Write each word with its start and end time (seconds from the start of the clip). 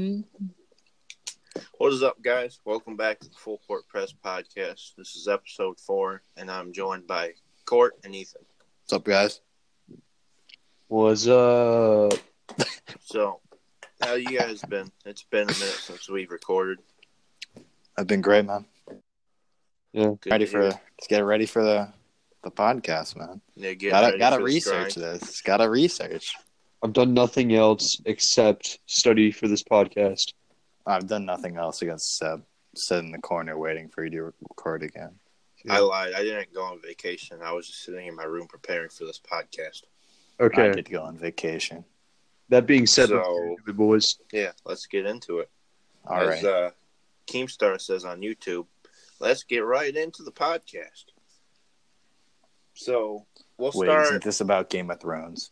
Mm-hmm. 0.00 0.46
What 1.76 1.92
is 1.92 2.02
up, 2.02 2.22
guys? 2.22 2.58
Welcome 2.64 2.96
back 2.96 3.18
to 3.18 3.28
the 3.28 3.36
Full 3.36 3.58
Court 3.66 3.86
Press 3.86 4.14
podcast. 4.24 4.94
This 4.96 5.14
is 5.14 5.28
episode 5.28 5.78
four, 5.78 6.22
and 6.38 6.50
I'm 6.50 6.72
joined 6.72 7.06
by 7.06 7.34
Court 7.66 7.98
and 8.02 8.14
Ethan. 8.14 8.40
What's 8.82 8.94
up, 8.94 9.04
guys? 9.04 9.40
What's 10.88 11.26
up? 11.28 12.14
So, 13.04 13.40
how 14.00 14.14
you 14.14 14.38
guys 14.38 14.62
been? 14.62 14.90
It's 15.04 15.24
been 15.24 15.42
a 15.42 15.52
minute 15.52 15.58
since 15.58 16.08
we've 16.08 16.30
recorded. 16.30 16.78
I've 17.98 18.06
been 18.06 18.22
great, 18.22 18.46
man. 18.46 18.64
yeah. 19.92 20.14
Good 20.18 20.30
ready 20.30 20.46
to 20.46 20.50
for 20.50 20.60
hear. 20.62 20.70
let's 20.70 21.08
get 21.08 21.20
ready 21.26 21.44
for 21.44 21.62
the 21.62 21.92
the 22.42 22.50
podcast, 22.50 23.16
man. 23.16 23.42
Yeah, 23.54 23.74
get 23.74 23.90
Gotta 23.90 24.06
ready 24.06 24.18
gotta 24.18 24.36
for 24.36 24.42
this 24.44 24.54
research 24.54 24.94
grind. 24.94 25.20
this. 25.20 25.42
Gotta 25.42 25.68
research. 25.68 26.36
I've 26.82 26.92
done 26.92 27.12
nothing 27.14 27.54
else 27.54 28.00
except 28.06 28.78
study 28.86 29.30
for 29.32 29.48
this 29.48 29.62
podcast. 29.62 30.32
I've 30.86 31.06
done 31.06 31.26
nothing 31.26 31.56
else 31.56 31.82
against 31.82 32.16
Seb. 32.16 32.42
Sit 32.74 33.00
in 33.00 33.10
the 33.12 33.18
corner 33.18 33.58
waiting 33.58 33.88
for 33.88 34.04
you 34.04 34.10
to 34.10 34.22
record 34.48 34.82
again. 34.82 35.10
I 35.68 35.80
lied. 35.80 36.14
I 36.14 36.22
didn't 36.22 36.54
go 36.54 36.62
on 36.62 36.80
vacation. 36.80 37.38
I 37.42 37.52
was 37.52 37.66
just 37.66 37.82
sitting 37.84 38.06
in 38.06 38.14
my 38.16 38.24
room 38.24 38.46
preparing 38.46 38.88
for 38.88 39.04
this 39.04 39.20
podcast. 39.20 39.82
Okay. 40.40 40.70
I 40.70 40.72
did 40.72 40.88
go 40.90 41.02
on 41.02 41.18
vacation. 41.18 41.84
That 42.48 42.66
being 42.66 42.86
said, 42.86 43.10
So- 43.10 43.56
the 43.66 43.72
boys. 43.74 44.18
Yeah, 44.32 44.52
let's 44.64 44.86
get 44.86 45.04
into 45.04 45.40
it. 45.40 45.50
All 46.06 46.16
As 46.16 46.42
right. 46.42 46.44
uh, 46.44 46.70
Keemstar 47.26 47.78
says 47.78 48.06
on 48.06 48.22
YouTube, 48.22 48.66
let's 49.20 49.44
get 49.44 49.58
right 49.64 49.94
into 49.94 50.22
the 50.22 50.32
podcast. 50.32 51.04
So, 52.74 53.26
we'll 53.58 53.72
Wait, 53.74 53.86
start. 53.86 54.06
isn't 54.06 54.24
this 54.24 54.40
about 54.40 54.70
Game 54.70 54.90
of 54.90 55.00
Thrones? 55.00 55.50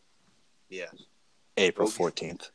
Yes. 0.71 0.95
April 1.59 1.89
fourteenth. 1.89 2.51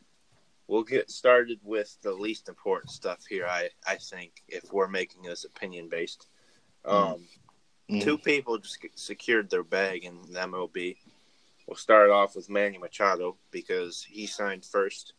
We'll 0.68 0.84
get 0.84 1.12
started 1.12 1.60
with 1.62 1.98
the 2.02 2.14
least 2.14 2.48
important 2.50 2.92
stuff 2.92 3.26
here. 3.28 3.46
I 3.46 3.70
I 3.88 3.96
think 3.96 4.44
if 4.48 4.72
we're 4.72 4.88
making 4.88 5.24
this 5.24 5.44
opinion 5.46 5.90
based, 5.90 6.28
um, 6.86 7.28
Mm. 7.90 8.02
two 8.02 8.18
people 8.18 8.58
just 8.58 8.80
secured 8.96 9.50
their 9.50 9.64
bag 9.64 10.06
in 10.06 10.22
the 10.32 10.40
MLB. 10.40 10.98
We'll 11.68 11.76
start 11.76 12.10
off 12.10 12.34
with 12.34 12.50
Manny 12.50 12.78
Machado 12.78 13.38
because 13.52 14.02
he 14.04 14.26
signed 14.26 14.64
first, 14.64 15.14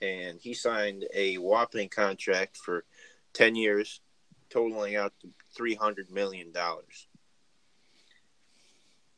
and 0.00 0.40
he 0.40 0.54
signed 0.54 1.06
a 1.12 1.38
whopping 1.38 1.88
contract 1.88 2.56
for 2.56 2.84
ten 3.32 3.56
years, 3.56 4.00
totaling 4.48 4.94
out 4.94 5.12
to 5.22 5.28
three 5.56 5.74
hundred 5.74 6.08
million 6.12 6.52
dollars. 6.52 7.08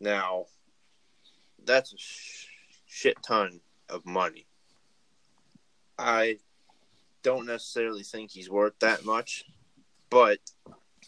Now, 0.01 0.47
that's 1.65 1.93
a 1.93 1.99
sh- 1.99 2.47
shit 2.87 3.23
ton 3.23 3.61
of 3.89 4.07
money. 4.07 4.47
I 5.99 6.39
don't 7.23 7.47
necessarily 7.47 8.03
think 8.03 8.31
he's 8.31 8.51
worth 8.51 8.79
that 8.81 9.05
much, 9.05 9.45
but 10.11 10.39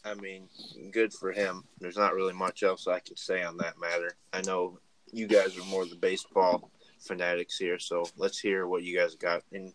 I 0.05 0.15
mean, 0.15 0.49
good 0.91 1.13
for 1.13 1.33
him. 1.33 1.65
There's 1.81 1.97
not 1.97 2.15
really 2.15 2.33
much 2.33 2.63
else 2.63 2.87
I 2.87 3.01
can 3.01 3.17
say 3.17 3.43
on 3.43 3.57
that 3.59 3.81
matter. 3.81 4.17
I 4.33 4.43
know 4.43 4.79
you 5.13 5.27
guys 5.27 5.57
are 5.59 5.65
more 5.65 5.85
the 5.85 5.97
baseball 5.97 6.71
fanatics 7.01 7.59
here, 7.59 7.79
so 7.79 8.07
let's 8.17 8.39
hear 8.39 8.67
what 8.67 8.83
you 8.83 8.97
guys 8.97 9.15
got 9.15 9.43
in 9.53 9.73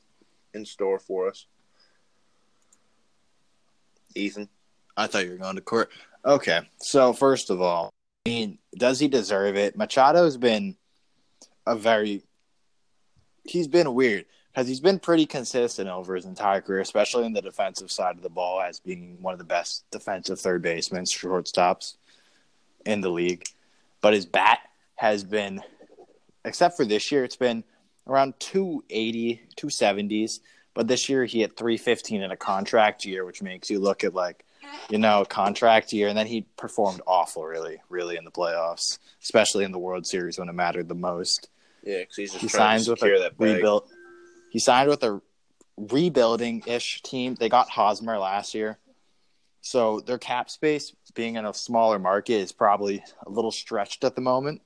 in 0.53 0.65
store 0.65 0.99
for 0.99 1.29
us. 1.29 1.47
Ethan, 4.15 4.47
I 4.95 5.07
thought 5.07 5.25
you 5.25 5.31
were 5.31 5.37
going 5.37 5.55
to 5.55 5.61
court. 5.61 5.89
Okay, 6.25 6.61
so 6.77 7.13
first 7.13 7.49
of 7.49 7.61
all, 7.61 7.91
I 8.25 8.29
mean, 8.29 8.59
does 8.77 8.99
he 8.99 9.07
deserve 9.07 9.55
it? 9.57 9.77
Machado's 9.77 10.37
been 10.37 10.77
a 11.65 11.75
very 11.75 12.23
he's 13.43 13.67
been 13.67 13.93
weird 13.93 14.25
because 14.51 14.67
he's 14.67 14.79
been 14.79 14.99
pretty 14.99 15.25
consistent 15.25 15.89
over 15.89 16.15
his 16.15 16.25
entire 16.25 16.61
career, 16.61 16.81
especially 16.81 17.25
in 17.25 17.33
the 17.33 17.41
defensive 17.41 17.91
side 17.91 18.15
of 18.15 18.21
the 18.21 18.29
ball, 18.29 18.61
as 18.61 18.79
being 18.79 19.17
one 19.21 19.33
of 19.33 19.39
the 19.39 19.45
best 19.45 19.83
defensive 19.91 20.39
third 20.39 20.61
basemen, 20.61 21.05
shortstops 21.05 21.95
in 22.85 23.01
the 23.01 23.09
league. 23.09 23.45
But 24.01 24.13
his 24.13 24.25
bat 24.25 24.59
has 24.95 25.23
been, 25.23 25.61
except 26.45 26.77
for 26.77 26.85
this 26.85 27.11
year, 27.11 27.23
it's 27.23 27.35
been 27.35 27.63
around 28.07 28.39
280, 28.39 29.41
270s. 29.57 30.39
But 30.73 30.87
this 30.87 31.07
year 31.07 31.25
he 31.25 31.41
hit 31.41 31.55
315 31.55 32.21
in 32.21 32.31
a 32.31 32.37
contract 32.37 33.05
year, 33.05 33.25
which 33.25 33.41
makes 33.41 33.69
you 33.69 33.79
look 33.79 34.03
at 34.03 34.13
like, 34.13 34.45
you 34.89 34.97
know, 34.97 35.21
a 35.21 35.25
contract 35.25 35.93
year. 35.93 36.07
And 36.07 36.17
then 36.17 36.27
he 36.27 36.47
performed 36.57 37.01
awful, 37.05 37.45
really, 37.45 37.77
really 37.89 38.17
in 38.17 38.25
the 38.25 38.31
playoffs, 38.31 38.97
especially 39.21 39.65
in 39.65 39.71
the 39.71 39.79
World 39.79 40.05
Series 40.05 40.39
when 40.39 40.49
it 40.49 40.53
mattered 40.53 40.89
the 40.89 40.95
most. 40.95 41.49
Yeah, 41.83 41.99
because 41.99 42.15
he's 42.15 42.31
just 42.31 42.41
He 42.41 42.47
trying 42.47 42.79
signs 42.79 42.85
to 42.85 42.91
secure 42.91 43.15
a 43.15 43.19
that 43.19 43.37
bag. 43.37 43.55
rebuild. 43.55 43.89
He 44.49 44.59
signed 44.59 44.89
with 44.89 45.03
a 45.03 45.21
rebuilding 45.77 46.63
ish 46.67 47.01
team. 47.01 47.35
They 47.35 47.49
got 47.49 47.69
Hosmer 47.69 48.17
last 48.17 48.53
year. 48.53 48.77
So 49.61 50.01
their 50.01 50.17
cap 50.17 50.49
space, 50.49 50.93
being 51.15 51.35
in 51.35 51.45
a 51.45 51.53
smaller 51.53 51.97
market, 51.97 52.33
is 52.33 52.51
probably 52.51 53.03
a 53.25 53.29
little 53.29 53.51
stretched 53.51 54.03
at 54.03 54.15
the 54.15 54.21
moment. 54.21 54.61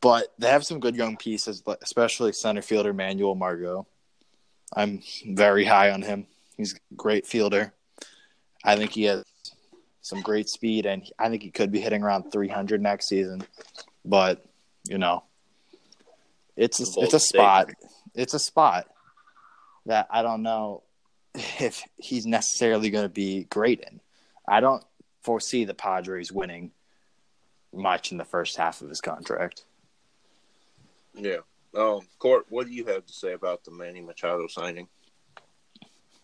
But 0.00 0.32
they 0.38 0.48
have 0.48 0.64
some 0.64 0.80
good 0.80 0.96
young 0.96 1.16
pieces, 1.16 1.62
especially 1.82 2.32
center 2.32 2.62
fielder 2.62 2.92
Manuel 2.92 3.34
Margot. 3.34 3.86
I'm 4.74 5.02
very 5.26 5.64
high 5.64 5.90
on 5.90 6.02
him. 6.02 6.26
He's 6.56 6.74
a 6.74 6.94
great 6.94 7.26
fielder. 7.26 7.72
I 8.64 8.76
think 8.76 8.92
he 8.92 9.04
has 9.04 9.24
some 10.02 10.20
great 10.20 10.48
speed, 10.48 10.86
and 10.86 11.10
I 11.18 11.28
think 11.28 11.42
he 11.42 11.50
could 11.50 11.72
be 11.72 11.80
hitting 11.80 12.02
around 12.02 12.30
300 12.30 12.80
next 12.80 13.06
season. 13.08 13.42
But 14.04 14.44
you 14.88 14.98
know, 14.98 15.24
it's 16.56 16.80
a, 16.80 17.00
it's 17.00 17.14
a 17.14 17.20
spot. 17.20 17.68
statement. 17.68 17.92
It's 18.14 18.34
a 18.34 18.38
spot 18.38 18.86
that 19.86 20.08
I 20.10 20.22
don't 20.22 20.42
know 20.42 20.82
if 21.34 21.82
he's 21.96 22.26
necessarily 22.26 22.90
going 22.90 23.04
to 23.04 23.08
be 23.08 23.44
great 23.44 23.80
in. 23.80 24.00
I 24.48 24.60
don't 24.60 24.84
foresee 25.22 25.64
the 25.64 25.74
Padres 25.74 26.32
winning 26.32 26.72
much 27.72 28.10
in 28.10 28.18
the 28.18 28.24
first 28.24 28.56
half 28.56 28.80
of 28.80 28.88
his 28.88 29.00
contract. 29.00 29.64
Yeah. 31.14 31.38
Um, 31.76 32.00
Court, 32.18 32.46
what 32.48 32.66
do 32.66 32.72
you 32.72 32.84
have 32.86 33.06
to 33.06 33.12
say 33.12 33.32
about 33.32 33.64
the 33.64 33.70
Manny 33.70 34.00
Machado 34.00 34.46
signing? 34.48 34.88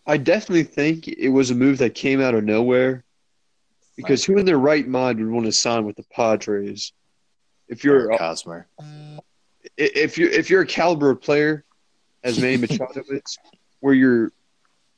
I 0.05 0.17
definitely 0.17 0.63
think 0.63 1.07
it 1.07 1.29
was 1.29 1.51
a 1.51 1.55
move 1.55 1.77
that 1.79 1.95
came 1.95 2.21
out 2.21 2.35
of 2.35 2.43
nowhere. 2.43 3.03
Because 3.95 4.23
who 4.23 4.37
in 4.37 4.45
their 4.45 4.59
right 4.59 4.87
mind 4.87 5.19
would 5.19 5.29
want 5.29 5.47
to 5.47 5.51
sign 5.51 5.85
with 5.85 5.95
the 5.95 6.03
Padres? 6.03 6.93
If 7.67 7.83
you're 7.83 8.11
Eric 8.11 8.19
Hosmer. 8.19 8.67
If 9.77 10.17
you 10.17 10.27
if 10.27 10.49
you're 10.49 10.61
a 10.61 10.67
caliber 10.67 11.15
player, 11.15 11.63
as 12.23 12.39
Manny 12.39 12.57
Machado 12.67 13.03
is, 13.09 13.37
where 13.79 13.93
you're 13.93 14.31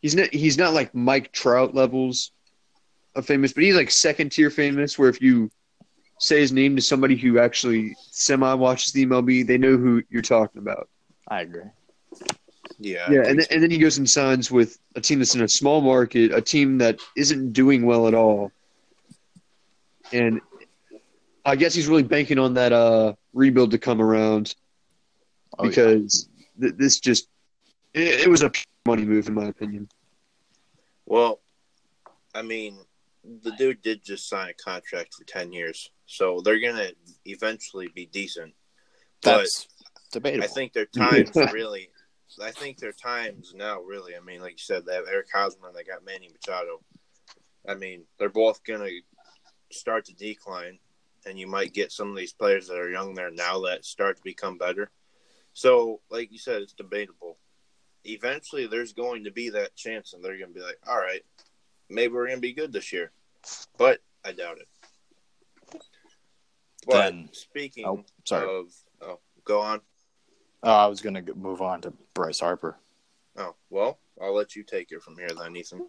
he's 0.01 0.15
not 0.15 0.33
he's 0.33 0.57
not 0.57 0.73
like 0.73 0.93
Mike 0.93 1.31
Trout 1.31 1.73
levels 1.73 2.31
of 3.15 3.25
famous, 3.25 3.53
but 3.53 3.63
he's 3.63 3.75
like 3.75 3.91
second 3.91 4.31
tier 4.31 4.49
famous. 4.49 4.97
Where 4.97 5.09
if 5.09 5.21
you 5.21 5.51
say 6.19 6.39
his 6.39 6.51
name 6.51 6.75
to 6.75 6.81
somebody 6.81 7.15
who 7.15 7.39
actually 7.39 7.95
semi 8.11 8.53
watches 8.53 8.93
the 8.93 9.05
MLB, 9.05 9.47
they 9.47 9.57
know 9.57 9.77
who 9.77 10.03
you're 10.09 10.21
talking 10.21 10.61
about. 10.61 10.89
I 11.27 11.41
agree. 11.41 11.63
Yeah. 12.77 13.11
Yeah, 13.11 13.23
and 13.25 13.39
then, 13.39 13.45
and 13.51 13.63
then 13.63 13.71
he 13.71 13.77
goes 13.77 13.97
and 13.97 14.09
signs 14.09 14.49
with 14.49 14.79
a 14.95 15.01
team 15.01 15.19
that's 15.19 15.35
in 15.35 15.41
a 15.41 15.49
small 15.49 15.81
market, 15.81 16.33
a 16.33 16.41
team 16.41 16.77
that 16.79 16.99
isn't 17.15 17.51
doing 17.51 17.85
well 17.85 18.07
at 18.07 18.13
all, 18.13 18.51
and 20.11 20.39
I 21.45 21.55
guess 21.55 21.73
he's 21.73 21.87
really 21.87 22.03
banking 22.03 22.37
on 22.39 22.53
that 22.55 22.73
uh, 22.73 23.13
rebuild 23.33 23.71
to 23.71 23.77
come 23.77 24.01
around 24.01 24.55
Oh, 25.57 25.63
yeah. 25.63 25.69
because 25.69 26.29
th- 26.61 26.73
this 26.77 26.99
just 26.99 27.27
it, 27.93 28.21
it 28.21 28.29
was 28.29 28.43
a 28.43 28.51
money 28.85 29.03
move 29.03 29.27
in 29.27 29.33
my 29.33 29.45
opinion. 29.45 29.89
Well, 31.05 31.39
I 32.35 32.43
mean, 32.43 32.77
the 33.43 33.51
dude 33.57 33.81
did 33.81 34.03
just 34.03 34.29
sign 34.29 34.49
a 34.49 34.53
contract 34.53 35.15
for 35.15 35.23
10 35.25 35.51
years, 35.51 35.89
so 36.05 36.41
they're 36.41 36.59
going 36.59 36.75
to 36.75 36.93
eventually 37.25 37.89
be 37.95 38.05
decent. 38.05 38.53
that's 39.23 39.67
debatable. 40.11 40.43
I 40.43 40.47
think 40.47 40.73
their 40.73 40.85
times 40.85 41.31
really, 41.51 41.89
I 42.41 42.51
think 42.51 42.77
their 42.77 42.91
times 42.93 43.53
now 43.55 43.81
really, 43.81 44.15
I 44.15 44.19
mean, 44.19 44.41
like 44.41 44.51
you 44.53 44.57
said, 44.59 44.85
they 44.85 44.93
have 44.93 45.05
Eric 45.11 45.27
Hosmer, 45.33 45.67
and 45.69 45.75
they 45.75 45.83
got 45.83 46.05
Manny 46.05 46.29
Machado. 46.31 46.79
I 47.67 47.73
mean, 47.73 48.03
they're 48.19 48.29
both 48.29 48.63
going 48.63 48.81
to 48.81 49.75
start 49.75 50.05
to 50.05 50.13
decline, 50.13 50.77
and 51.25 51.39
you 51.39 51.47
might 51.47 51.73
get 51.73 51.91
some 51.91 52.09
of 52.09 52.17
these 52.17 52.33
players 52.33 52.67
that 52.67 52.77
are 52.77 52.89
young 52.89 53.13
there 53.13 53.31
now 53.31 53.61
that 53.61 53.85
start 53.85 54.17
to 54.17 54.23
become 54.23 54.57
better. 54.57 54.89
So, 55.53 56.01
like 56.09 56.31
you 56.31 56.37
said, 56.37 56.61
it's 56.61 56.73
debatable. 56.73 57.37
Eventually, 58.05 58.67
there's 58.67 58.93
going 58.93 59.25
to 59.25 59.31
be 59.31 59.49
that 59.49 59.75
chance, 59.75 60.13
and 60.13 60.23
they're 60.23 60.37
going 60.37 60.53
to 60.53 60.59
be 60.59 60.65
like, 60.65 60.79
all 60.87 60.97
right, 60.97 61.23
maybe 61.89 62.13
we're 62.13 62.27
going 62.27 62.37
to 62.37 62.41
be 62.41 62.53
good 62.53 62.71
this 62.71 62.93
year. 62.93 63.11
But 63.77 63.99
I 64.23 64.31
doubt 64.31 64.59
it. 64.59 65.81
But 66.87 67.11
Then- 67.11 67.29
speaking 67.33 67.85
oh, 67.85 68.03
sorry. 68.25 68.47
of, 68.47 68.67
oh, 69.01 69.19
go 69.43 69.59
on. 69.59 69.81
Oh, 70.63 70.71
I 70.71 70.87
was 70.87 71.01
going 71.01 71.25
to 71.25 71.35
move 71.35 71.61
on 71.61 71.81
to 71.81 71.93
Bryce 72.13 72.39
Harper. 72.39 72.77
Oh, 73.37 73.55
well, 73.69 73.99
I'll 74.21 74.35
let 74.35 74.55
you 74.55 74.63
take 74.63 74.91
it 74.91 75.01
from 75.01 75.17
here 75.17 75.29
then, 75.29 75.55
Ethan. 75.55 75.87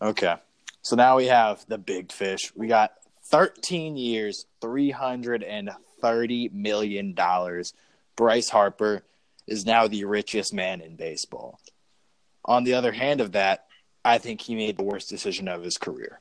Okay. 0.00 0.36
So 0.80 0.96
now 0.96 1.16
we 1.16 1.26
have 1.26 1.64
the 1.68 1.78
big 1.78 2.10
fish. 2.10 2.52
We 2.56 2.66
got 2.66 2.92
13 3.32 3.96
years, 3.96 4.46
$330 4.60 6.52
million. 6.52 7.18
Bryce 8.14 8.48
Harper 8.50 9.02
is 9.46 9.64
now 9.64 9.88
the 9.88 10.04
richest 10.04 10.52
man 10.52 10.82
in 10.82 10.96
baseball. 10.96 11.58
on 12.44 12.64
the 12.64 12.74
other 12.74 12.92
hand 12.92 13.20
of 13.22 13.32
that, 13.32 13.66
I 14.04 14.18
think 14.18 14.40
he 14.40 14.54
made 14.54 14.76
the 14.76 14.82
worst 14.82 15.08
decision 15.08 15.48
of 15.48 15.62
his 15.64 15.78
career. 15.78 16.20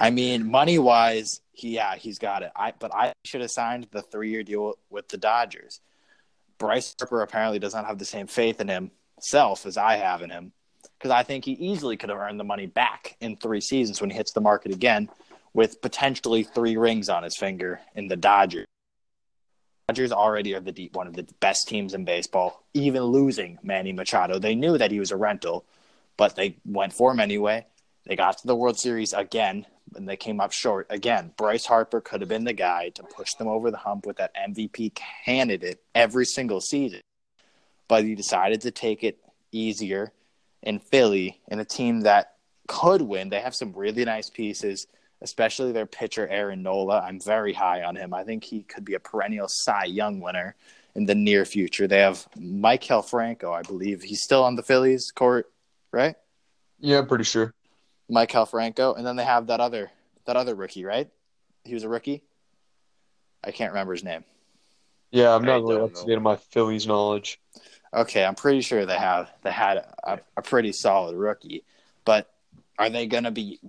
I 0.00 0.10
mean, 0.18 0.50
money 0.50 0.78
wise, 0.78 1.42
he, 1.52 1.74
yeah, 1.74 1.96
he's 1.96 2.18
got 2.18 2.42
it. 2.42 2.52
I 2.56 2.72
but 2.78 2.94
I 2.94 3.12
should 3.24 3.40
have 3.42 3.50
signed 3.50 3.88
the 3.90 4.00
three 4.00 4.30
year 4.30 4.42
deal 4.42 4.78
with 4.90 5.08
the 5.08 5.18
Dodgers. 5.18 5.80
Bryce 6.58 6.94
Harper 6.98 7.22
apparently 7.22 7.58
does 7.58 7.74
not 7.74 7.86
have 7.86 7.98
the 7.98 8.04
same 8.04 8.28
faith 8.28 8.60
in 8.60 8.68
himself 8.68 9.66
as 9.66 9.76
I 9.76 9.96
have 9.96 10.22
in 10.22 10.30
him, 10.30 10.52
because 10.96 11.10
I 11.10 11.24
think 11.24 11.44
he 11.44 11.52
easily 11.52 11.96
could 11.96 12.10
have 12.10 12.18
earned 12.18 12.38
the 12.38 12.44
money 12.44 12.66
back 12.66 13.16
in 13.20 13.36
three 13.36 13.60
seasons 13.60 14.00
when 14.00 14.10
he 14.10 14.16
hits 14.16 14.32
the 14.32 14.40
market 14.40 14.72
again, 14.72 15.10
with 15.54 15.82
potentially 15.82 16.42
three 16.42 16.76
rings 16.76 17.08
on 17.08 17.22
his 17.22 17.36
finger 17.36 17.80
in 17.94 18.08
the 18.08 18.16
Dodgers. 18.16 18.66
Dodgers 19.88 20.12
already 20.12 20.54
are 20.54 20.60
the 20.60 20.72
deep, 20.72 20.96
one 20.96 21.06
of 21.06 21.14
the 21.14 21.26
best 21.40 21.68
teams 21.68 21.92
in 21.92 22.04
baseball. 22.04 22.64
Even 22.72 23.02
losing 23.02 23.58
Manny 23.62 23.92
Machado, 23.92 24.38
they 24.38 24.54
knew 24.54 24.78
that 24.78 24.90
he 24.90 24.98
was 24.98 25.10
a 25.10 25.16
rental, 25.16 25.64
but 26.16 26.36
they 26.36 26.56
went 26.64 26.92
for 26.92 27.10
him 27.10 27.20
anyway. 27.20 27.66
They 28.06 28.16
got 28.16 28.38
to 28.38 28.46
the 28.46 28.56
World 28.56 28.78
Series 28.78 29.12
again, 29.12 29.66
and 29.94 30.08
they 30.08 30.16
came 30.16 30.40
up 30.40 30.52
short 30.52 30.86
again. 30.88 31.32
Bryce 31.36 31.66
Harper 31.66 32.00
could 32.00 32.20
have 32.20 32.28
been 32.28 32.44
the 32.44 32.52
guy 32.52 32.88
to 32.90 33.02
push 33.02 33.34
them 33.34 33.48
over 33.48 33.70
the 33.70 33.76
hump 33.76 34.06
with 34.06 34.16
that 34.16 34.34
MVP 34.34 34.94
candidate 35.24 35.82
every 35.94 36.24
single 36.24 36.60
season, 36.60 37.00
but 37.88 38.04
he 38.04 38.14
decided 38.14 38.62
to 38.62 38.70
take 38.70 39.04
it 39.04 39.18
easier 39.52 40.12
in 40.62 40.78
Philly 40.78 41.40
in 41.48 41.58
a 41.58 41.64
team 41.64 42.02
that 42.02 42.36
could 42.66 43.02
win. 43.02 43.28
They 43.28 43.40
have 43.40 43.54
some 43.54 43.72
really 43.74 44.04
nice 44.04 44.30
pieces 44.30 44.86
especially 45.22 45.72
their 45.72 45.86
pitcher 45.86 46.28
Aaron 46.28 46.62
Nola. 46.62 47.00
I'm 47.00 47.20
very 47.20 47.52
high 47.52 47.82
on 47.82 47.96
him. 47.96 48.12
I 48.12 48.24
think 48.24 48.44
he 48.44 48.62
could 48.62 48.84
be 48.84 48.94
a 48.94 49.00
perennial 49.00 49.48
Cy 49.48 49.84
Young 49.84 50.20
winner 50.20 50.56
in 50.94 51.06
the 51.06 51.14
near 51.14 51.44
future. 51.44 51.86
They 51.86 52.00
have 52.00 52.26
Maikel 52.36 53.08
Franco, 53.08 53.52
I 53.52 53.62
believe. 53.62 54.02
He's 54.02 54.22
still 54.22 54.44
on 54.44 54.56
the 54.56 54.62
Phillies 54.62 55.10
court, 55.10 55.50
right? 55.92 56.16
Yeah, 56.80 56.98
I'm 56.98 57.06
pretty 57.06 57.24
sure. 57.24 57.54
Maikel 58.10 58.48
Franco, 58.48 58.94
and 58.94 59.06
then 59.06 59.16
they 59.16 59.24
have 59.24 59.46
that 59.46 59.60
other 59.60 59.90
that 60.26 60.36
other 60.36 60.54
rookie, 60.54 60.84
right? 60.84 61.08
He 61.64 61.74
was 61.74 61.84
a 61.84 61.88
rookie. 61.88 62.22
I 63.42 63.50
can't 63.50 63.72
remember 63.72 63.92
his 63.92 64.04
name. 64.04 64.24
Yeah, 65.10 65.34
I'm 65.34 65.44
not 65.44 65.62
really 65.62 65.82
up 65.82 65.94
to 65.94 66.04
date 66.04 66.16
on 66.16 66.22
my 66.22 66.36
Phillies 66.36 66.86
knowledge. 66.86 67.40
Okay, 67.94 68.24
I'm 68.24 68.34
pretty 68.34 68.62
sure 68.62 68.86
they 68.86 68.96
have 68.96 69.30
they 69.42 69.52
had 69.52 69.84
a, 70.04 70.20
a 70.36 70.42
pretty 70.42 70.72
solid 70.72 71.16
rookie, 71.16 71.64
but 72.04 72.30
are 72.78 72.90
they 72.90 73.06
going 73.06 73.24
to 73.24 73.30
be 73.30 73.60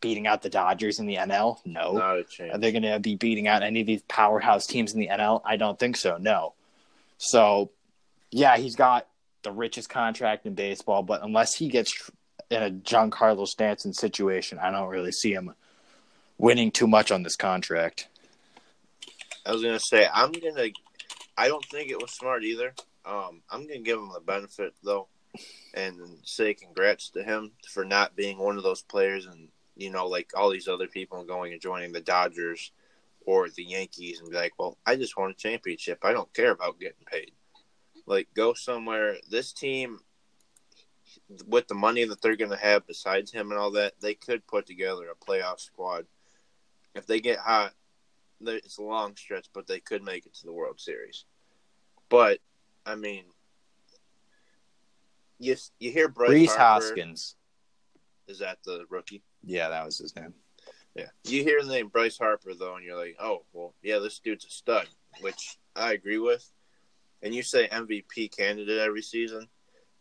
beating 0.00 0.26
out 0.26 0.42
the 0.42 0.50
Dodgers 0.50 0.98
in 0.98 1.06
the 1.06 1.16
NL? 1.16 1.58
No. 1.64 1.92
Not 1.92 2.18
a 2.18 2.24
chance. 2.24 2.54
Are 2.54 2.58
they 2.58 2.72
going 2.72 2.82
to 2.82 2.98
be 2.98 3.16
beating 3.16 3.48
out 3.48 3.62
any 3.62 3.80
of 3.80 3.86
these 3.86 4.02
powerhouse 4.02 4.66
teams 4.66 4.92
in 4.92 5.00
the 5.00 5.08
NL? 5.08 5.42
I 5.44 5.56
don't 5.56 5.78
think 5.78 5.96
so. 5.96 6.16
No. 6.18 6.54
So, 7.18 7.70
yeah, 8.30 8.56
he's 8.56 8.76
got 8.76 9.06
the 9.42 9.52
richest 9.52 9.88
contract 9.88 10.46
in 10.46 10.54
baseball, 10.54 11.02
but 11.02 11.22
unless 11.22 11.54
he 11.54 11.68
gets 11.68 12.10
in 12.50 12.62
a 12.62 12.70
Giancarlo 12.70 13.46
Stanton 13.46 13.92
situation, 13.92 14.58
I 14.58 14.70
don't 14.70 14.88
really 14.88 15.12
see 15.12 15.32
him 15.32 15.54
winning 16.38 16.70
too 16.70 16.86
much 16.86 17.10
on 17.10 17.22
this 17.22 17.36
contract. 17.36 18.08
I 19.46 19.52
was 19.52 19.62
gonna 19.62 19.80
say 19.80 20.06
I'm 20.12 20.32
gonna. 20.32 20.68
I 21.36 21.48
don't 21.48 21.64
think 21.66 21.90
it 21.90 22.00
was 22.00 22.12
smart 22.12 22.44
either. 22.44 22.74
Um, 23.04 23.42
I'm 23.50 23.66
gonna 23.66 23.80
give 23.80 23.98
him 23.98 24.10
the 24.12 24.20
benefit 24.20 24.74
though, 24.82 25.08
and 25.74 25.96
say 26.24 26.54
congrats 26.54 27.10
to 27.10 27.22
him 27.22 27.52
for 27.72 27.84
not 27.84 28.16
being 28.16 28.38
one 28.38 28.58
of 28.58 28.62
those 28.62 28.82
players 28.82 29.26
and 29.26 29.48
you 29.80 29.90
know, 29.90 30.06
like 30.06 30.30
all 30.36 30.50
these 30.50 30.68
other 30.68 30.86
people 30.86 31.24
going 31.24 31.52
and 31.52 31.60
joining 31.60 31.90
the 31.90 32.02
Dodgers 32.02 32.70
or 33.24 33.48
the 33.48 33.64
Yankees 33.64 34.20
and 34.20 34.30
be 34.30 34.36
like, 34.36 34.52
well, 34.58 34.76
I 34.84 34.96
just 34.96 35.16
won 35.16 35.30
a 35.30 35.34
championship. 35.34 36.04
I 36.04 36.12
don't 36.12 36.32
care 36.34 36.50
about 36.50 36.78
getting 36.78 37.04
paid. 37.10 37.32
Like, 38.06 38.28
go 38.34 38.52
somewhere. 38.52 39.16
This 39.30 39.52
team, 39.54 40.00
with 41.46 41.66
the 41.66 41.74
money 41.74 42.04
that 42.04 42.20
they're 42.20 42.36
going 42.36 42.50
to 42.50 42.56
have 42.58 42.86
besides 42.86 43.32
him 43.32 43.50
and 43.50 43.58
all 43.58 43.70
that, 43.72 43.94
they 44.00 44.14
could 44.14 44.46
put 44.46 44.66
together 44.66 45.06
a 45.10 45.24
playoff 45.24 45.60
squad. 45.60 46.04
If 46.94 47.06
they 47.06 47.20
get 47.20 47.38
hot, 47.38 47.72
it's 48.42 48.78
a 48.78 48.82
long 48.82 49.16
stretch, 49.16 49.46
but 49.54 49.66
they 49.66 49.80
could 49.80 50.02
make 50.02 50.26
it 50.26 50.34
to 50.34 50.46
the 50.46 50.52
World 50.52 50.78
Series. 50.78 51.24
But, 52.10 52.40
I 52.84 52.96
mean, 52.96 53.24
you, 55.38 55.56
you 55.78 55.90
hear 55.90 56.08
Bryce 56.08 56.54
Harper, 56.54 56.86
Hoskins. 56.86 57.36
Is 58.28 58.40
that 58.40 58.58
the 58.64 58.84
rookie? 58.90 59.22
Yeah, 59.44 59.68
that 59.70 59.84
was 59.84 59.98
his 59.98 60.14
name. 60.16 60.34
Yeah. 60.94 61.06
You 61.24 61.42
hear 61.44 61.62
the 61.62 61.68
name 61.68 61.88
Bryce 61.88 62.18
Harper 62.18 62.52
though, 62.54 62.76
and 62.76 62.84
you're 62.84 62.96
like, 62.96 63.16
oh, 63.20 63.44
well, 63.52 63.74
yeah, 63.82 63.98
this 63.98 64.18
dude's 64.18 64.44
a 64.44 64.50
stud, 64.50 64.88
which 65.20 65.56
I 65.76 65.92
agree 65.92 66.18
with. 66.18 66.50
And 67.22 67.34
you 67.34 67.42
say 67.42 67.68
MVP 67.68 68.36
candidate 68.36 68.78
every 68.78 69.02
season, 69.02 69.48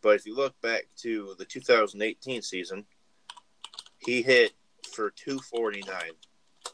but 0.01 0.15
if 0.15 0.25
you 0.25 0.35
look 0.35 0.59
back 0.61 0.87
to 1.01 1.35
the 1.37 1.45
2018 1.45 2.41
season, 2.41 2.85
he 3.99 4.21
hit 4.21 4.53
for 4.93 5.11
249. 5.11 5.93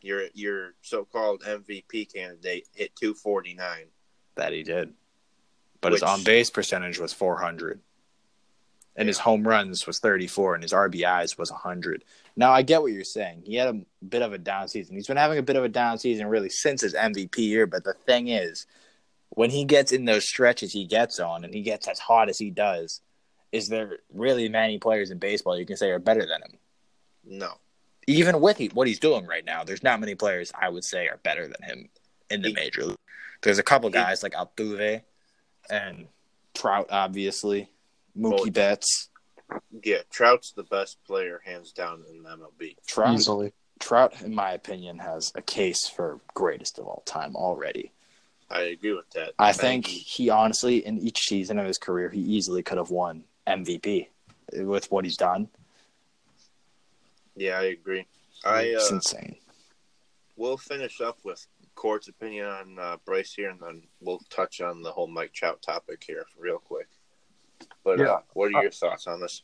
Your 0.01 0.23
your 0.33 0.73
so-called 0.81 1.41
MVP 1.41 2.13
candidate 2.13 2.67
hit 2.75 2.95
249. 2.95 3.85
That 4.35 4.53
he 4.53 4.61
did, 4.63 4.93
but 5.81 5.91
Which- 5.91 6.01
his 6.01 6.09
on 6.09 6.23
base 6.23 6.49
percentage 6.49 6.99
was 6.99 7.11
400, 7.13 7.79
and 8.95 9.07
his 9.07 9.17
home 9.19 9.47
runs 9.47 9.85
was 9.85 9.99
34, 9.99 10.55
and 10.55 10.63
his 10.63 10.71
RBIs 10.73 11.37
was 11.37 11.51
100. 11.51 12.03
Now 12.35 12.51
I 12.51 12.61
get 12.61 12.81
what 12.81 12.91
you're 12.93 13.03
saying. 13.03 13.43
He 13.45 13.55
had 13.55 13.67
a 13.67 13.81
bit 14.05 14.21
of 14.21 14.33
a 14.33 14.37
down 14.37 14.67
season. 14.67 14.95
He's 14.95 15.07
been 15.07 15.17
having 15.17 15.37
a 15.37 15.43
bit 15.43 15.55
of 15.55 15.63
a 15.63 15.69
down 15.69 15.97
season 15.97 16.27
really 16.27 16.49
since 16.49 16.81
his 16.81 16.93
MVP 16.93 17.37
year. 17.37 17.65
But 17.67 17.83
the 17.83 17.93
thing 17.93 18.27
is, 18.29 18.65
when 19.29 19.49
he 19.49 19.65
gets 19.65 19.91
in 19.91 20.05
those 20.05 20.27
stretches 20.27 20.71
he 20.71 20.85
gets 20.85 21.19
on, 21.19 21.43
and 21.43 21.53
he 21.53 21.61
gets 21.61 21.87
as 21.87 21.99
hot 21.99 22.29
as 22.29 22.37
he 22.37 22.49
does, 22.51 23.01
is 23.51 23.67
there 23.69 23.97
really 24.13 24.49
many 24.49 24.77
players 24.79 25.11
in 25.11 25.17
baseball 25.17 25.57
you 25.57 25.65
can 25.65 25.77
say 25.77 25.89
are 25.91 25.99
better 25.99 26.25
than 26.25 26.41
him? 26.41 26.57
No. 27.23 27.53
Even 28.07 28.39
with 28.39 28.57
he, 28.57 28.67
what 28.67 28.87
he's 28.87 28.99
doing 28.99 29.25
right 29.25 29.43
now, 29.45 29.63
there's 29.63 29.81
not 29.83 29.99
many 29.99 30.13
players 30.13 30.51
I 30.59 30.69
would 30.69 30.83
say 30.83 31.07
are 31.07 31.17
better 31.23 31.47
than 31.47 31.61
him 31.63 31.89
in 32.29 32.41
the 32.41 32.49
He- 32.49 32.53
major 32.53 32.83
league. 32.85 32.97
There's 33.41 33.57
a 33.59 33.63
couple 33.63 33.89
he- 33.89 33.93
guys 33.93 34.23
like 34.23 34.33
Altuve 34.33 35.01
and 35.69 36.07
Trout, 36.53 36.87
obviously, 36.91 37.69
Mookie 38.17 38.31
Well, 38.31 38.51
Betts. 38.51 39.09
Yeah, 39.83 39.99
Trout's 40.09 40.51
the 40.51 40.63
best 40.63 40.97
player 41.05 41.41
hands 41.45 41.71
down 41.71 42.03
in 42.09 42.23
the 42.23 42.29
MLB. 42.29 42.75
Trout, 42.87 43.13
Easily. 43.13 43.53
Trout, 43.79 44.21
in 44.21 44.33
my 44.33 44.51
opinion, 44.51 44.99
has 44.99 45.31
a 45.35 45.41
case 45.41 45.87
for 45.87 46.19
greatest 46.33 46.79
of 46.79 46.85
all 46.85 47.03
time 47.05 47.35
already. 47.35 47.91
I 48.49 48.61
agree 48.61 48.93
with 48.93 49.09
that. 49.11 49.33
I 49.37 49.51
think 49.53 49.87
he 49.87 50.29
honestly, 50.29 50.85
in 50.85 50.97
each 50.99 51.27
season 51.27 51.59
of 51.59 51.65
his 51.65 51.77
career, 51.77 52.09
he 52.09 52.21
easily 52.21 52.63
could 52.63 52.77
have 52.77 52.89
won 52.91 53.23
MVP 53.47 54.07
with 54.53 54.91
what 54.91 55.03
he's 55.03 55.17
done. 55.17 55.49
Yeah, 57.35 57.59
I 57.59 57.65
agree. 57.65 58.05
I 58.45 58.61
it's 58.61 58.91
uh, 58.91 58.95
insane. 58.95 59.35
we'll 60.37 60.57
finish 60.57 61.01
up 61.01 61.17
with 61.23 61.45
Court's 61.73 62.07
opinion 62.07 62.45
on 62.45 62.79
uh, 62.79 62.97
Bryce 63.03 63.33
here, 63.33 63.49
and 63.49 63.59
then 63.59 63.83
we'll 63.99 64.21
touch 64.29 64.61
on 64.61 64.81
the 64.81 64.91
whole 64.91 65.07
Mike 65.07 65.33
Trout 65.33 65.61
topic 65.61 66.03
here 66.05 66.25
real 66.39 66.59
quick. 66.59 66.87
But 67.85 67.99
Yeah. 67.99 68.05
uh, 68.05 68.19
what 68.33 68.47
are 68.53 68.63
your 68.63 68.71
thoughts 68.71 69.07
on 69.07 69.21
this? 69.21 69.43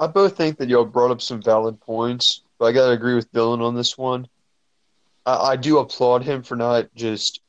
I 0.00 0.06
both 0.08 0.36
think 0.36 0.56
that 0.58 0.68
y'all 0.68 0.84
brought 0.84 1.10
up 1.12 1.20
some 1.20 1.40
valid 1.42 1.78
points, 1.80 2.42
but 2.58 2.64
I 2.66 2.72
gotta 2.72 2.92
agree 2.92 3.14
with 3.14 3.30
Dylan 3.32 3.60
on 3.62 3.76
this 3.76 3.96
one. 3.96 4.26
I, 5.26 5.50
I 5.50 5.56
do 5.56 5.78
applaud 5.78 6.24
him 6.24 6.42
for 6.42 6.56
not 6.56 6.88
just 6.96 7.40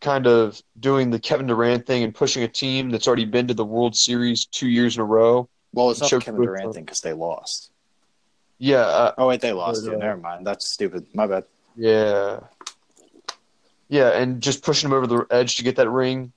kind 0.00 0.26
of 0.26 0.60
doing 0.80 1.10
the 1.10 1.20
Kevin 1.20 1.46
Durant 1.46 1.86
thing 1.86 2.02
and 2.02 2.12
pushing 2.14 2.42
a 2.42 2.48
team 2.48 2.90
that's 2.90 3.06
already 3.06 3.24
been 3.24 3.46
to 3.46 3.54
the 3.54 3.64
World 3.64 3.94
Series 3.94 4.44
two 4.46 4.68
years 4.68 4.96
in 4.96 5.02
a 5.02 5.04
row. 5.04 5.48
Well, 5.72 5.90
it's 5.92 6.00
not 6.00 6.10
the 6.10 6.18
Kevin 6.18 6.42
Durant 6.42 6.66
the- 6.68 6.72
thing 6.74 6.84
because 6.84 7.00
they 7.00 7.12
lost. 7.12 7.70
Yeah, 8.58 8.80
uh, 8.80 9.14
Oh 9.18 9.28
wait, 9.28 9.40
they 9.40 9.52
lost. 9.52 9.84
But, 9.84 9.90
too. 9.92 9.96
uh, 9.96 10.00
Never 10.00 10.20
mind. 10.20 10.46
That's 10.46 10.66
stupid. 10.66 11.06
My 11.14 11.26
bad. 11.28 11.44
yeah, 11.76 12.40
yeah, 13.88 14.10
and 14.10 14.40
just 14.42 14.62
pushing 14.64 14.88
him 14.90 14.94
over 14.94 15.06
the 15.06 15.26
edge 15.30 15.56
to 15.56 15.62
get 15.64 15.76
that 15.76 15.90
ring. 15.90 16.32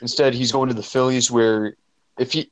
Instead, 0.00 0.32
he's 0.34 0.52
going 0.52 0.68
to 0.68 0.74
the 0.74 0.82
Phillies, 0.82 1.30
where 1.30 1.76
if 2.20 2.34
he, 2.34 2.50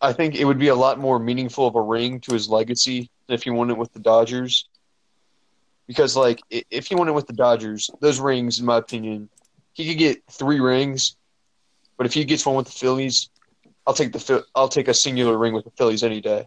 I 0.00 0.12
think 0.12 0.36
it 0.36 0.44
would 0.44 0.60
be 0.60 0.68
a 0.68 0.76
lot 0.76 0.98
more 0.98 1.18
meaningful 1.18 1.66
of 1.66 1.74
a 1.74 1.82
ring 1.82 2.20
to 2.20 2.32
his 2.32 2.48
legacy 2.48 3.10
if 3.28 3.42
he 3.42 3.50
won 3.50 3.68
it 3.68 3.76
with 3.76 3.92
the 3.92 3.98
Dodgers. 3.98 4.68
Because, 5.88 6.16
like, 6.16 6.40
if 6.50 6.86
he 6.86 6.94
won 6.94 7.08
it 7.08 7.14
with 7.14 7.26
the 7.26 7.32
Dodgers, 7.32 7.90
those 8.00 8.20
rings, 8.20 8.60
in 8.60 8.66
my 8.66 8.76
opinion, 8.76 9.28
he 9.72 9.88
could 9.88 9.98
get 9.98 10.22
three 10.30 10.60
rings. 10.60 11.16
But 11.96 12.06
if 12.06 12.14
he 12.14 12.24
gets 12.24 12.46
one 12.46 12.54
with 12.54 12.66
the 12.66 12.72
Phillies, 12.72 13.28
I'll 13.84 13.94
take 13.94 14.12
the 14.12 14.44
I'll 14.54 14.68
take 14.68 14.86
a 14.86 14.94
singular 14.94 15.36
ring 15.36 15.52
with 15.52 15.64
the 15.64 15.72
Phillies 15.72 16.04
any 16.04 16.20
day. 16.20 16.46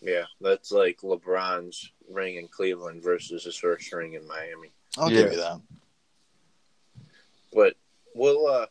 Yeah, 0.00 0.24
that's 0.40 0.72
like 0.72 0.98
LeBron's 1.02 1.92
ring 2.10 2.36
in 2.36 2.48
Cleveland 2.48 3.04
versus 3.04 3.44
his 3.44 3.56
first 3.56 3.92
ring 3.92 4.14
in 4.14 4.26
Miami. 4.26 4.72
I'll 4.98 5.10
Yeah. 5.10 5.22
give 5.22 5.32
you 5.32 5.38
that. 5.38 5.60
But 7.52 7.74
we'll 8.14 8.46
uh, 8.46 8.66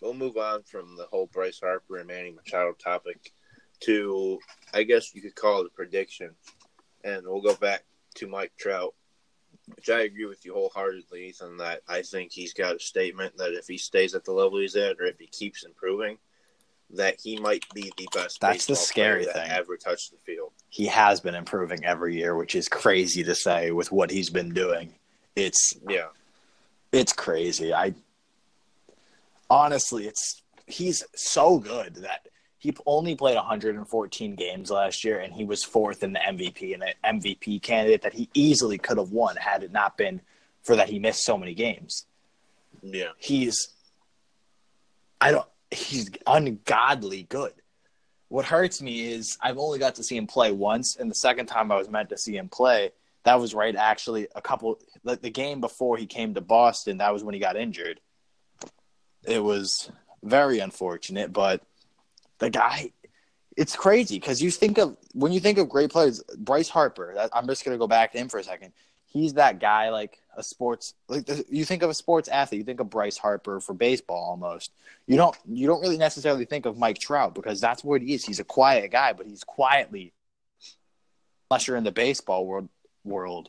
we'll 0.00 0.14
move 0.14 0.36
on 0.36 0.62
from 0.62 0.96
the 0.96 1.06
whole 1.06 1.28
Bryce 1.32 1.60
Harper 1.60 1.98
and 1.98 2.08
Manny 2.08 2.32
Machado 2.32 2.72
topic 2.72 3.32
to, 3.80 4.38
I 4.72 4.82
guess 4.82 5.14
you 5.14 5.22
could 5.22 5.34
call 5.34 5.60
it 5.60 5.66
a 5.66 5.70
prediction, 5.70 6.30
and 7.04 7.22
we'll 7.26 7.42
go 7.42 7.54
back 7.54 7.84
to 8.16 8.26
Mike 8.26 8.52
Trout, 8.58 8.94
which 9.74 9.90
I 9.90 10.00
agree 10.00 10.26
with 10.26 10.44
you 10.44 10.54
wholeheartedly, 10.54 11.28
Ethan. 11.28 11.58
That 11.58 11.82
I 11.88 12.02
think 12.02 12.32
he's 12.32 12.54
got 12.54 12.76
a 12.76 12.80
statement 12.80 13.36
that 13.36 13.52
if 13.52 13.66
he 13.66 13.78
stays 13.78 14.14
at 14.14 14.24
the 14.24 14.32
level 14.32 14.58
he's 14.58 14.76
at, 14.76 15.00
or 15.00 15.04
if 15.04 15.18
he 15.18 15.26
keeps 15.26 15.64
improving, 15.64 16.18
that 16.90 17.16
he 17.22 17.38
might 17.38 17.64
be 17.74 17.92
the 17.96 18.08
best. 18.14 18.40
That's 18.40 18.66
the 18.66 18.76
scary 18.76 19.24
that 19.24 19.34
thing. 19.34 19.50
Ever 19.50 19.76
touched 19.76 20.12
the 20.12 20.18
field? 20.18 20.52
He 20.68 20.86
has 20.86 21.20
been 21.20 21.34
improving 21.34 21.84
every 21.84 22.16
year, 22.16 22.36
which 22.36 22.54
is 22.54 22.68
crazy 22.68 23.24
to 23.24 23.34
say 23.34 23.72
with 23.72 23.92
what 23.92 24.10
he's 24.10 24.30
been 24.30 24.54
doing. 24.54 24.94
It's 25.34 25.74
Yeah, 25.88 26.08
it's 26.92 27.12
crazy. 27.12 27.74
I 27.74 27.94
honestly, 29.50 30.06
it's 30.06 30.42
he's 30.66 31.04
so 31.14 31.58
good 31.58 31.96
that 31.96 32.28
he 32.58 32.74
only 32.86 33.14
played 33.14 33.36
114 33.36 34.34
games 34.34 34.70
last 34.70 35.04
year, 35.04 35.20
and 35.20 35.32
he 35.32 35.44
was 35.44 35.62
fourth 35.62 36.02
in 36.02 36.12
the 36.12 36.20
MVP 36.20 36.74
and 36.74 36.82
an 36.82 37.20
MVP 37.20 37.62
candidate 37.62 38.02
that 38.02 38.14
he 38.14 38.28
easily 38.34 38.78
could 38.78 38.98
have 38.98 39.10
won 39.10 39.36
had 39.36 39.62
it 39.62 39.72
not 39.72 39.96
been 39.96 40.20
for 40.62 40.76
that 40.76 40.88
he 40.88 40.98
missed 40.98 41.24
so 41.24 41.38
many 41.38 41.54
games. 41.54 42.06
yeah, 42.82 43.10
He's, 43.18 43.68
I 45.20 45.30
don't, 45.30 45.46
he's 45.70 46.10
ungodly 46.26 47.24
good. 47.24 47.52
What 48.28 48.44
hurts 48.44 48.82
me 48.82 49.12
is 49.12 49.38
I've 49.40 49.58
only 49.58 49.78
got 49.78 49.94
to 49.96 50.02
see 50.02 50.16
him 50.16 50.26
play 50.26 50.50
once, 50.50 50.96
and 50.96 51.08
the 51.08 51.14
second 51.14 51.46
time 51.46 51.70
I 51.70 51.76
was 51.76 51.88
meant 51.88 52.08
to 52.08 52.18
see 52.18 52.36
him 52.36 52.48
play, 52.48 52.90
that 53.22 53.38
was 53.38 53.54
right 53.54 53.76
actually 53.76 54.26
a 54.34 54.40
couple 54.40 54.80
like 55.04 55.20
the 55.20 55.30
game 55.30 55.60
before 55.60 55.96
he 55.96 56.06
came 56.06 56.34
to 56.34 56.40
Boston. 56.40 56.98
That 56.98 57.12
was 57.12 57.22
when 57.22 57.34
he 57.34 57.40
got 57.40 57.56
injured. 57.56 58.00
It 59.26 59.42
was 59.42 59.90
very 60.22 60.60
unfortunate, 60.60 61.32
but 61.32 61.62
the 62.38 62.50
guy, 62.50 62.92
it's 63.56 63.74
crazy 63.74 64.18
because 64.18 64.40
you 64.40 64.50
think 64.50 64.78
of 64.78 64.96
when 65.12 65.32
you 65.32 65.40
think 65.40 65.58
of 65.58 65.68
great 65.68 65.90
players, 65.90 66.22
Bryce 66.38 66.68
Harper. 66.68 67.28
I'm 67.32 67.46
just 67.46 67.64
gonna 67.64 67.78
go 67.78 67.88
back 67.88 68.12
to 68.12 68.18
him 68.18 68.28
for 68.28 68.38
a 68.38 68.44
second. 68.44 68.72
He's 69.06 69.34
that 69.34 69.60
guy, 69.60 69.88
like 69.90 70.20
a 70.36 70.42
sports, 70.42 70.94
like 71.08 71.28
you 71.48 71.64
think 71.64 71.82
of 71.82 71.90
a 71.90 71.94
sports 71.94 72.28
athlete, 72.28 72.58
you 72.58 72.64
think 72.64 72.80
of 72.80 72.90
Bryce 72.90 73.16
Harper 73.16 73.60
for 73.60 73.72
baseball 73.72 74.30
almost. 74.30 74.72
You 75.06 75.16
don't, 75.16 75.36
you 75.48 75.66
don't 75.66 75.80
really 75.80 75.96
necessarily 75.96 76.44
think 76.44 76.66
of 76.66 76.76
Mike 76.76 76.98
Trout 76.98 77.34
because 77.34 77.60
that's 77.60 77.82
what 77.82 78.02
he 78.02 78.14
is. 78.14 78.24
He's 78.24 78.40
a 78.40 78.44
quiet 78.44 78.90
guy, 78.90 79.14
but 79.14 79.26
he's 79.26 79.44
quietly, 79.44 80.12
unless 81.50 81.66
you're 81.66 81.78
in 81.78 81.84
the 81.84 81.92
baseball 81.92 82.46
world, 82.46 82.68
world, 83.04 83.48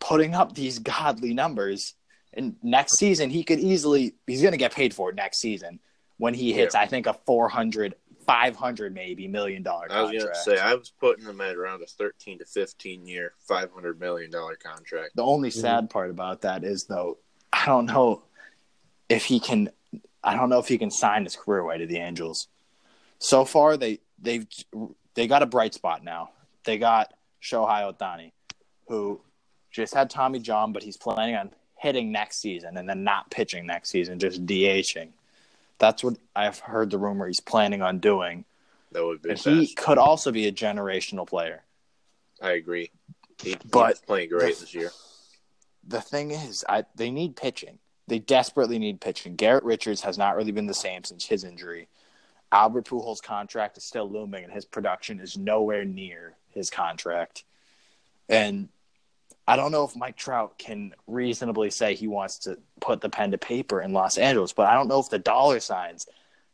putting 0.00 0.34
up 0.34 0.54
these 0.54 0.80
godly 0.80 1.32
numbers. 1.32 1.94
And 2.34 2.56
next 2.62 2.98
season, 2.98 3.30
he 3.30 3.44
could 3.44 3.60
easily, 3.60 4.14
he's 4.26 4.40
going 4.42 4.52
to 4.52 4.58
get 4.58 4.74
paid 4.74 4.94
for 4.94 5.10
it 5.10 5.16
next 5.16 5.38
season 5.38 5.80
when 6.18 6.34
he 6.34 6.52
hits, 6.52 6.74
I 6.74 6.86
think, 6.86 7.06
a 7.06 7.14
400, 7.14 7.94
500 8.26 8.94
maybe 8.94 9.28
million 9.28 9.62
dollar 9.62 9.86
I 9.90 10.02
was 10.02 10.10
contract. 10.10 10.38
gonna 10.46 10.56
say 10.56 10.62
I 10.62 10.74
was 10.74 10.90
putting 11.00 11.24
him 11.24 11.40
at 11.40 11.56
around 11.56 11.82
a 11.82 11.86
13 11.86 12.38
to 12.38 12.44
15 12.44 13.06
year, 13.06 13.32
500 13.48 13.98
million 14.00 14.30
dollar 14.30 14.56
contract. 14.56 15.16
the 15.16 15.24
only 15.24 15.50
mm-hmm. 15.50 15.60
sad 15.60 15.90
part 15.90 16.10
about 16.10 16.42
that 16.42 16.64
is, 16.64 16.84
though, 16.84 17.18
I 17.52 17.66
don't 17.66 17.86
know 17.86 18.22
if 19.08 19.24
he 19.24 19.40
can, 19.40 19.70
I 20.22 20.36
don't 20.36 20.48
know 20.48 20.58
if 20.58 20.68
he 20.68 20.78
can 20.78 20.90
sign 20.90 21.24
his 21.24 21.36
career 21.36 21.60
away 21.60 21.78
to 21.78 21.86
the 21.86 21.98
Angels. 21.98 22.48
So 23.18 23.44
far, 23.44 23.76
they, 23.76 24.00
they've, 24.20 24.46
they 25.14 25.26
got 25.26 25.42
a 25.42 25.46
bright 25.46 25.74
spot 25.74 26.02
now. 26.02 26.30
They 26.64 26.78
got 26.78 27.12
Shohei 27.42 27.92
Ohtani, 27.92 28.32
who 28.88 29.20
just 29.70 29.94
had 29.94 30.10
Tommy 30.10 30.38
John, 30.38 30.72
but 30.72 30.82
he's 30.82 30.96
planning 30.96 31.34
on 31.34 31.50
hitting 31.82 32.12
next 32.12 32.38
season 32.38 32.76
and 32.76 32.88
then 32.88 33.02
not 33.02 33.28
pitching 33.30 33.66
next 33.66 33.90
season, 33.90 34.20
just 34.20 34.46
DHing. 34.46 35.08
That's 35.78 36.04
what 36.04 36.16
I've 36.34 36.60
heard 36.60 36.90
the 36.90 36.98
rumor 36.98 37.26
he's 37.26 37.40
planning 37.40 37.82
on 37.82 37.98
doing. 37.98 38.44
That 38.92 39.04
would 39.04 39.20
be 39.20 39.30
And 39.30 39.38
he 39.38 39.74
could 39.74 39.98
also 39.98 40.30
be 40.30 40.46
a 40.46 40.52
generational 40.52 41.26
player. 41.26 41.62
I 42.40 42.52
agree. 42.52 42.92
He, 43.42 43.56
But- 43.70 43.88
he's 43.88 44.00
playing 44.00 44.28
great 44.28 44.58
this 44.58 44.72
year. 44.74 44.92
The 45.88 46.00
thing 46.00 46.30
is, 46.30 46.64
I, 46.68 46.84
they 46.94 47.10
need 47.10 47.34
pitching. 47.34 47.80
They 48.06 48.20
desperately 48.20 48.78
need 48.78 49.00
pitching. 49.00 49.34
Garrett 49.34 49.64
Richards 49.64 50.02
has 50.02 50.16
not 50.16 50.36
really 50.36 50.52
been 50.52 50.66
the 50.66 50.74
same 50.74 51.02
since 51.02 51.26
his 51.26 51.42
injury. 51.42 51.88
Albert 52.52 52.86
Pujols' 52.86 53.20
contract 53.20 53.76
is 53.76 53.82
still 53.82 54.08
looming, 54.08 54.44
and 54.44 54.52
his 54.52 54.64
production 54.64 55.18
is 55.18 55.36
nowhere 55.36 55.84
near 55.84 56.34
his 56.50 56.70
contract. 56.70 57.42
And 58.28 58.68
I 59.46 59.56
don't 59.56 59.72
know 59.72 59.84
if 59.84 59.96
Mike 59.96 60.16
Trout 60.16 60.56
can 60.58 60.94
reasonably 61.06 61.70
say 61.70 61.94
he 61.94 62.06
wants 62.06 62.38
to 62.40 62.58
put 62.80 63.00
the 63.00 63.08
pen 63.08 63.32
to 63.32 63.38
paper 63.38 63.80
in 63.82 63.92
Los 63.92 64.16
Angeles, 64.18 64.52
but 64.52 64.68
I 64.68 64.74
don't 64.74 64.88
know 64.88 65.00
if 65.00 65.08
the 65.10 65.18
dollar 65.18 65.58
signs, 65.60 66.06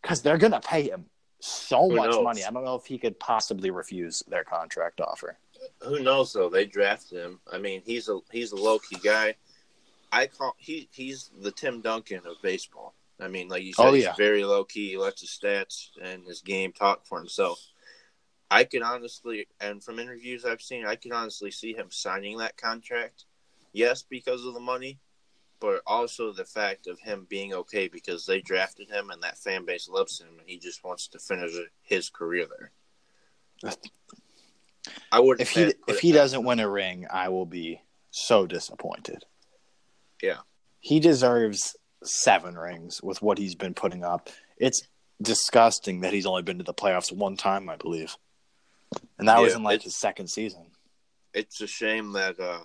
because 0.02 0.22
they're 0.22 0.38
going 0.38 0.52
to 0.52 0.60
pay 0.60 0.88
him 0.90 1.04
so 1.40 1.88
Who 1.88 1.96
much 1.96 2.10
knows? 2.12 2.24
money. 2.24 2.44
I 2.44 2.50
don't 2.50 2.64
know 2.64 2.76
if 2.76 2.86
he 2.86 2.98
could 2.98 3.20
possibly 3.20 3.70
refuse 3.70 4.22
their 4.28 4.42
contract 4.44 5.00
offer. 5.00 5.36
Who 5.82 6.00
knows 6.00 6.32
though? 6.32 6.48
They 6.48 6.64
drafted 6.64 7.18
him. 7.24 7.40
I 7.52 7.58
mean, 7.58 7.82
he's 7.84 8.08
a 8.08 8.18
he's 8.32 8.52
a 8.52 8.56
low 8.56 8.78
key 8.78 8.96
guy. 9.02 9.34
I 10.10 10.26
call 10.26 10.54
he 10.56 10.88
he's 10.92 11.30
the 11.40 11.50
Tim 11.50 11.80
Duncan 11.80 12.22
of 12.26 12.40
baseball. 12.42 12.94
I 13.20 13.28
mean, 13.28 13.48
like 13.48 13.64
you 13.64 13.72
said, 13.72 13.86
Oh, 13.86 13.92
he's 13.92 14.06
very 14.16 14.44
low 14.44 14.64
key. 14.64 14.90
He 14.90 14.96
lets 14.96 15.20
his 15.20 15.30
stats 15.30 15.88
and 16.00 16.24
his 16.24 16.40
game 16.40 16.72
talk 16.72 17.04
for 17.04 17.18
himself. 17.18 17.60
I 18.50 18.64
can 18.64 18.82
honestly, 18.82 19.46
and 19.60 19.82
from 19.82 19.98
interviews 19.98 20.44
I've 20.44 20.62
seen, 20.62 20.86
I 20.86 20.96
can 20.96 21.12
honestly 21.12 21.50
see 21.50 21.74
him 21.74 21.88
signing 21.90 22.38
that 22.38 22.56
contract. 22.56 23.24
Yes, 23.72 24.02
because 24.02 24.44
of 24.46 24.54
the 24.54 24.60
money, 24.60 24.98
but 25.60 25.82
also 25.86 26.32
the 26.32 26.44
fact 26.44 26.86
of 26.86 26.98
him 27.00 27.26
being 27.28 27.52
okay 27.52 27.88
because 27.88 28.24
they 28.24 28.40
drafted 28.40 28.88
him 28.88 29.10
and 29.10 29.22
that 29.22 29.38
fan 29.38 29.64
base 29.64 29.88
loves 29.88 30.20
him 30.20 30.28
and 30.38 30.48
he 30.48 30.58
just 30.58 30.82
wants 30.84 31.08
to 31.08 31.18
finish 31.18 31.52
his 31.82 32.08
career 32.08 32.46
there. 32.46 33.74
I 35.12 35.20
would 35.20 35.40
If 35.40 35.50
he 35.50 35.74
if 35.86 36.00
he 36.00 36.12
doesn't 36.12 36.44
win 36.44 36.60
a 36.60 36.68
ring, 36.68 37.06
I 37.10 37.28
will 37.28 37.46
be 37.46 37.82
so 38.10 38.46
disappointed. 38.46 39.24
Yeah. 40.22 40.38
He 40.80 41.00
deserves 41.00 41.76
seven 42.04 42.56
rings 42.56 43.02
with 43.02 43.20
what 43.20 43.38
he's 43.38 43.54
been 43.54 43.74
putting 43.74 44.04
up. 44.04 44.30
It's 44.56 44.82
disgusting 45.20 46.00
that 46.00 46.12
he's 46.12 46.26
only 46.26 46.42
been 46.42 46.58
to 46.58 46.64
the 46.64 46.74
playoffs 46.74 47.12
one 47.12 47.36
time, 47.36 47.68
I 47.68 47.76
believe. 47.76 48.16
And 49.18 49.28
that 49.28 49.40
was 49.40 49.54
in 49.54 49.62
like 49.62 49.82
his 49.82 49.94
second 49.94 50.28
season. 50.28 50.66
it's 51.34 51.60
a 51.60 51.66
shame 51.66 52.12
that 52.12 52.38
uh, 52.40 52.60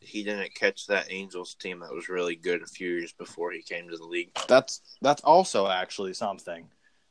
he 0.00 0.22
didn't 0.22 0.54
catch 0.54 0.86
that 0.86 1.10
Angels 1.10 1.54
team 1.54 1.80
that 1.80 1.92
was 1.94 2.08
really 2.08 2.36
good 2.36 2.62
a 2.62 2.66
few 2.66 2.88
years 2.88 3.12
before 3.12 3.52
he 3.52 3.62
came 3.62 3.88
to 3.88 3.96
the 3.96 4.04
league. 4.04 4.30
That's 4.46 4.80
that's 5.02 5.22
also 5.22 5.68
actually 5.68 6.14
something. 6.14 6.68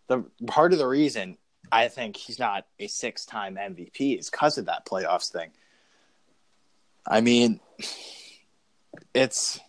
The 0.07 0.23
part 0.47 0.73
of 0.73 0.79
the 0.79 0.87
reason 0.87 1.37
I 1.71 1.89
think 1.89 2.15
he's 2.15 2.39
not 2.39 2.65
a 2.79 2.87
six-time 2.87 3.55
MVP 3.55 4.17
is 4.17 4.29
because 4.29 4.57
of 4.57 4.65
that 4.65 4.85
playoffs 4.85 5.31
thing. 5.31 5.51
I 7.05 7.21
mean, 7.21 7.59
it's 9.13 9.59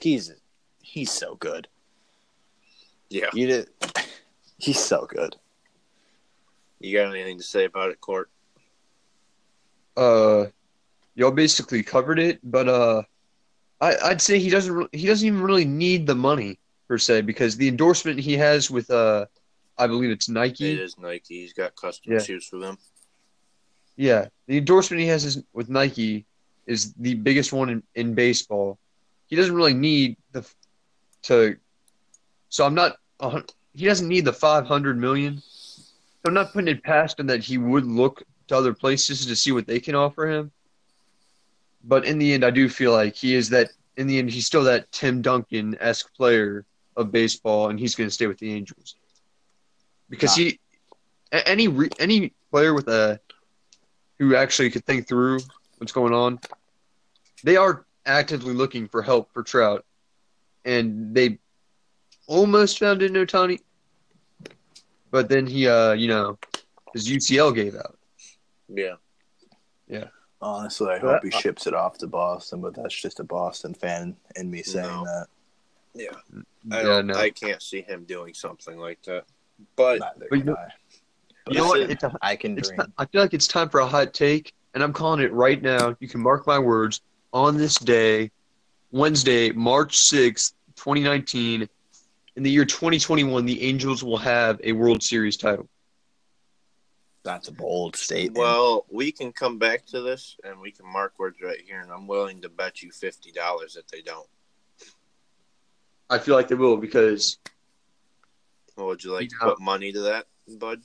he's 0.00 0.32
he's 0.80 1.10
so 1.10 1.34
good. 1.34 1.68
Yeah. 3.08 3.30
You 3.34 3.46
did. 3.46 3.68
He's 4.58 4.78
so 4.78 5.06
good. 5.06 5.36
You 6.80 6.96
got 6.96 7.10
anything 7.14 7.38
to 7.38 7.44
say 7.44 7.64
about 7.64 7.90
it, 7.90 8.00
Court? 8.00 8.30
Uh, 9.96 10.46
y'all 11.14 11.30
basically 11.30 11.82
covered 11.82 12.18
it, 12.18 12.38
but 12.42 12.68
uh, 12.68 13.02
I, 13.80 13.96
I'd 14.04 14.22
say 14.22 14.38
he 14.38 14.50
doesn't. 14.50 14.72
re- 14.74 14.88
He 14.92 15.06
doesn't 15.06 15.26
even 15.26 15.42
really 15.42 15.64
need 15.64 16.06
the 16.06 16.14
money 16.14 16.58
per 16.88 16.98
se 16.98 17.22
because 17.22 17.56
the 17.56 17.68
endorsement 17.68 18.18
he 18.18 18.34
has 18.34 18.70
with 18.70 18.90
uh, 18.90 19.26
I 19.76 19.86
believe 19.86 20.10
it's 20.10 20.28
Nike. 20.28 20.72
It 20.72 20.80
is 20.80 20.98
Nike. 20.98 21.40
He's 21.40 21.52
got 21.52 21.76
custom 21.76 22.14
Yeah. 22.14 22.18
shoes 22.20 22.46
for 22.46 22.58
them. 22.58 22.78
Yeah, 23.96 24.28
the 24.46 24.56
endorsement 24.58 25.02
he 25.02 25.08
has 25.08 25.24
is, 25.24 25.42
with 25.52 25.68
Nike 25.68 26.24
is 26.66 26.94
the 26.94 27.14
biggest 27.14 27.52
one 27.52 27.68
in, 27.68 27.82
in 27.94 28.14
baseball. 28.14 28.78
He 29.26 29.36
doesn't 29.36 29.54
really 29.54 29.74
need 29.74 30.16
the 30.32 30.46
to. 31.24 31.56
So 32.48 32.64
I'm 32.64 32.74
not. 32.74 32.96
hun- 33.20 33.44
He 33.74 33.84
doesn't 33.84 34.08
need 34.08 34.24
the 34.24 34.32
500 34.32 34.98
million. 34.98 35.42
I'm 36.24 36.34
not 36.34 36.52
putting 36.52 36.68
it 36.68 36.82
past 36.82 37.18
him 37.18 37.26
that 37.28 37.40
he 37.40 37.58
would 37.58 37.86
look 37.86 38.22
to 38.48 38.56
other 38.56 38.74
places 38.74 39.26
to 39.26 39.36
see 39.36 39.52
what 39.52 39.66
they 39.66 39.80
can 39.80 39.94
offer 39.94 40.28
him. 40.28 40.50
But 41.82 42.04
in 42.04 42.18
the 42.18 42.34
end, 42.34 42.44
I 42.44 42.50
do 42.50 42.68
feel 42.68 42.92
like 42.92 43.14
he 43.14 43.34
is 43.34 43.48
that. 43.50 43.70
In 43.96 44.06
the 44.06 44.18
end, 44.18 44.30
he's 44.30 44.46
still 44.46 44.64
that 44.64 44.90
Tim 44.92 45.20
Duncan 45.20 45.76
esque 45.80 46.14
player 46.14 46.64
of 46.96 47.10
baseball, 47.10 47.68
and 47.68 47.78
he's 47.78 47.94
going 47.94 48.08
to 48.08 48.14
stay 48.14 48.26
with 48.26 48.38
the 48.38 48.52
Angels 48.52 48.94
because 50.08 50.34
he 50.34 50.58
any 51.32 51.68
any 51.98 52.32
player 52.50 52.74
with 52.74 52.88
a 52.88 53.20
who 54.18 54.34
actually 54.36 54.70
could 54.70 54.84
think 54.84 55.08
through 55.08 55.40
what's 55.78 55.92
going 55.92 56.12
on. 56.12 56.38
They 57.42 57.56
are 57.56 57.86
actively 58.04 58.52
looking 58.52 58.88
for 58.88 59.00
help 59.02 59.32
for 59.32 59.42
Trout, 59.42 59.84
and 60.64 61.14
they 61.14 61.38
almost 62.26 62.78
found 62.78 63.02
it 63.02 63.14
in 63.14 63.26
Ohtani, 63.26 63.60
but 65.10 65.28
then 65.28 65.46
he, 65.46 65.66
uh, 65.68 65.92
you 65.92 66.08
know, 66.08 66.38
his 66.94 67.08
UCL 67.08 67.54
gave 67.54 67.74
out. 67.76 67.96
Yeah. 68.68 68.94
Yeah. 69.88 70.04
Honestly, 70.42 70.88
I 70.88 70.98
hope 70.98 71.10
hope 71.10 71.22
he 71.24 71.30
he 71.30 71.40
ships 71.40 71.66
it 71.66 71.74
off 71.74 71.98
to 71.98 72.06
Boston, 72.06 72.60
but 72.60 72.74
that's 72.74 72.94
just 73.00 73.20
a 73.20 73.24
Boston 73.24 73.74
fan 73.74 74.16
in 74.36 74.50
me 74.50 74.62
saying 74.62 74.86
No. 74.86 75.04
that. 75.04 75.26
Yeah. 75.94 76.10
I, 76.72 76.76
Yeah, 76.78 76.82
don't, 76.82 77.06
no. 77.08 77.14
I 77.14 77.30
can't 77.30 77.62
see 77.62 77.82
him 77.82 78.04
doing 78.04 78.32
something 78.34 78.78
like 78.78 79.02
that. 79.02 79.24
But 79.76 79.98
But 80.18 80.28
can 80.30 80.46
you- 80.46 80.56
I. 80.56 80.68
You 81.48 81.58
know 81.58 81.66
what? 81.66 81.78
Listen, 81.80 81.90
It's 81.90 82.04
a, 82.04 82.16
I 82.22 82.36
can 82.36 82.56
it's 82.58 82.68
dream. 82.68 82.80
I 82.96 83.06
feel 83.06 83.20
like 83.22 83.34
it's 83.34 83.46
time 83.48 83.68
for 83.70 83.80
a 83.80 83.86
hot 83.86 84.14
take, 84.14 84.52
and 84.74 84.82
I'm 84.82 84.92
calling 84.92 85.20
it 85.20 85.32
right 85.32 85.60
now. 85.60 85.96
You 85.98 86.06
can 86.06 86.20
mark 86.20 86.46
my 86.46 86.58
words. 86.58 87.00
On 87.32 87.56
this 87.56 87.74
day, 87.76 88.30
Wednesday, 88.92 89.50
March 89.50 89.96
sixth, 89.96 90.54
2019, 90.76 91.68
in 92.36 92.42
the 92.42 92.50
year 92.50 92.64
2021, 92.64 93.44
the 93.44 93.62
Angels 93.62 94.02
will 94.04 94.16
have 94.18 94.60
a 94.62 94.72
World 94.72 95.02
Series 95.02 95.36
title. 95.36 95.68
That's 97.22 97.48
a 97.48 97.52
bold 97.52 97.96
statement. 97.96 98.38
Well, 98.38 98.86
we 98.90 99.12
can 99.12 99.32
come 99.32 99.58
back 99.58 99.84
to 99.86 100.00
this 100.00 100.36
and 100.42 100.58
we 100.58 100.72
can 100.72 100.90
mark 100.90 101.18
words 101.18 101.36
right 101.42 101.60
here, 101.60 101.80
and 101.80 101.90
I'm 101.90 102.06
willing 102.06 102.40
to 102.42 102.48
bet 102.48 102.80
you 102.82 102.90
fifty 102.90 103.30
dollars 103.30 103.74
that 103.74 103.88
they 103.88 104.00
don't. 104.00 104.26
I 106.08 106.18
feel 106.18 106.34
like 106.34 106.48
they 106.48 106.54
will 106.54 106.76
because 106.78 107.38
Well, 108.76 108.86
would 108.86 109.04
you 109.04 109.12
like 109.12 109.28
to 109.28 109.34
Yeah. 109.40 109.48
put 109.50 109.60
money 109.60 109.92
to 109.92 110.00
that, 110.00 110.26
Bud? 110.58 110.80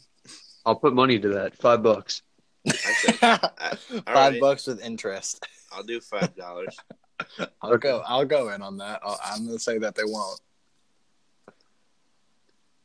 I'll 0.65 0.75
put 0.75 0.93
money 0.93 1.19
to 1.19 1.29
that. 1.29 1.55
Five 1.57 1.81
bucks. 1.83 2.21
I 2.67 2.71
Five 4.05 4.05
right. 4.07 4.41
bucks 4.41 4.67
with 4.67 4.81
interest. 4.83 5.45
I'll 5.71 5.83
do 5.83 6.01
five 6.01 6.35
dollars. 6.35 6.75
I'll 7.61 7.77
go. 7.77 8.03
I'll 8.05 8.25
go 8.25 8.49
in 8.49 8.61
on 8.61 8.77
that. 8.79 8.99
I'll, 9.03 9.19
I'm 9.23 9.45
gonna 9.45 9.57
say 9.59 9.77
that 9.77 9.95
they 9.95 10.03
won't. 10.03 10.41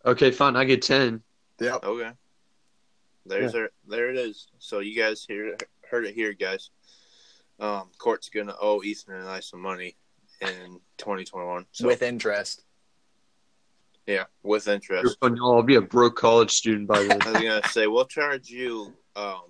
Okay, 0.05 0.31
fine. 0.31 0.57
I 0.57 0.65
get 0.65 0.83
10. 0.83 1.23
Yeah. 1.61 1.77
Okay. 1.83 2.11
There's 3.27 3.55
our, 3.55 3.71
there 3.87 4.09
it 4.11 4.17
is. 4.17 4.49
So 4.59 4.79
you 4.81 4.99
guys 5.01 5.25
hear 5.29 5.57
heard 5.91 6.07
it 6.07 6.15
here, 6.15 6.33
guys. 6.33 6.71
Um, 7.61 7.91
court's 7.99 8.31
gonna 8.31 8.55
owe 8.61 8.83
Ethan 8.83 9.15
and 9.15 9.29
I 9.29 9.41
some 9.41 9.61
money 9.61 9.97
in 10.41 10.81
2021. 10.97 11.67
So 11.73 11.87
With 11.87 12.03
interest. 12.03 12.65
yeah, 14.07 14.25
with 14.43 14.67
You're 14.67 14.75
interest. 14.77 15.19
fun. 15.21 15.39
I'll 15.41 15.63
be 15.63 15.75
a 15.75 15.81
broke 15.83 16.17
college 16.17 16.51
student 16.51 16.89
by 16.89 17.03
then. 17.05 17.21
I 17.23 17.33
was 17.33 17.43
gonna 17.43 17.69
say 17.69 17.87
we'll 17.87 18.07
charge 18.07 18.49
you 18.49 18.95
um 19.17 19.43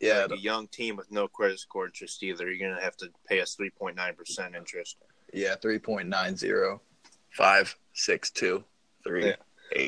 Yeah. 0.00 0.26
like 0.28 0.32
a 0.32 0.38
young 0.38 0.68
team 0.68 0.96
with 0.96 1.10
no 1.10 1.26
credit 1.26 1.58
score 1.58 1.86
interest 1.86 2.22
either. 2.22 2.50
You're 2.50 2.68
gonna 2.68 2.82
have 2.82 2.96
to 2.98 3.08
pay 3.26 3.40
us 3.40 3.56
3.9 3.58 4.16
percent 4.16 4.54
interest. 4.54 4.96
Yeah. 5.32 5.54
Three 5.56 5.78
point 5.78 6.08
nine 6.08 6.36
zero 6.36 6.82
five 7.30 7.74
six 7.94 8.30
two 8.30 8.62
three 9.02 9.28
Yeah. 9.28 9.36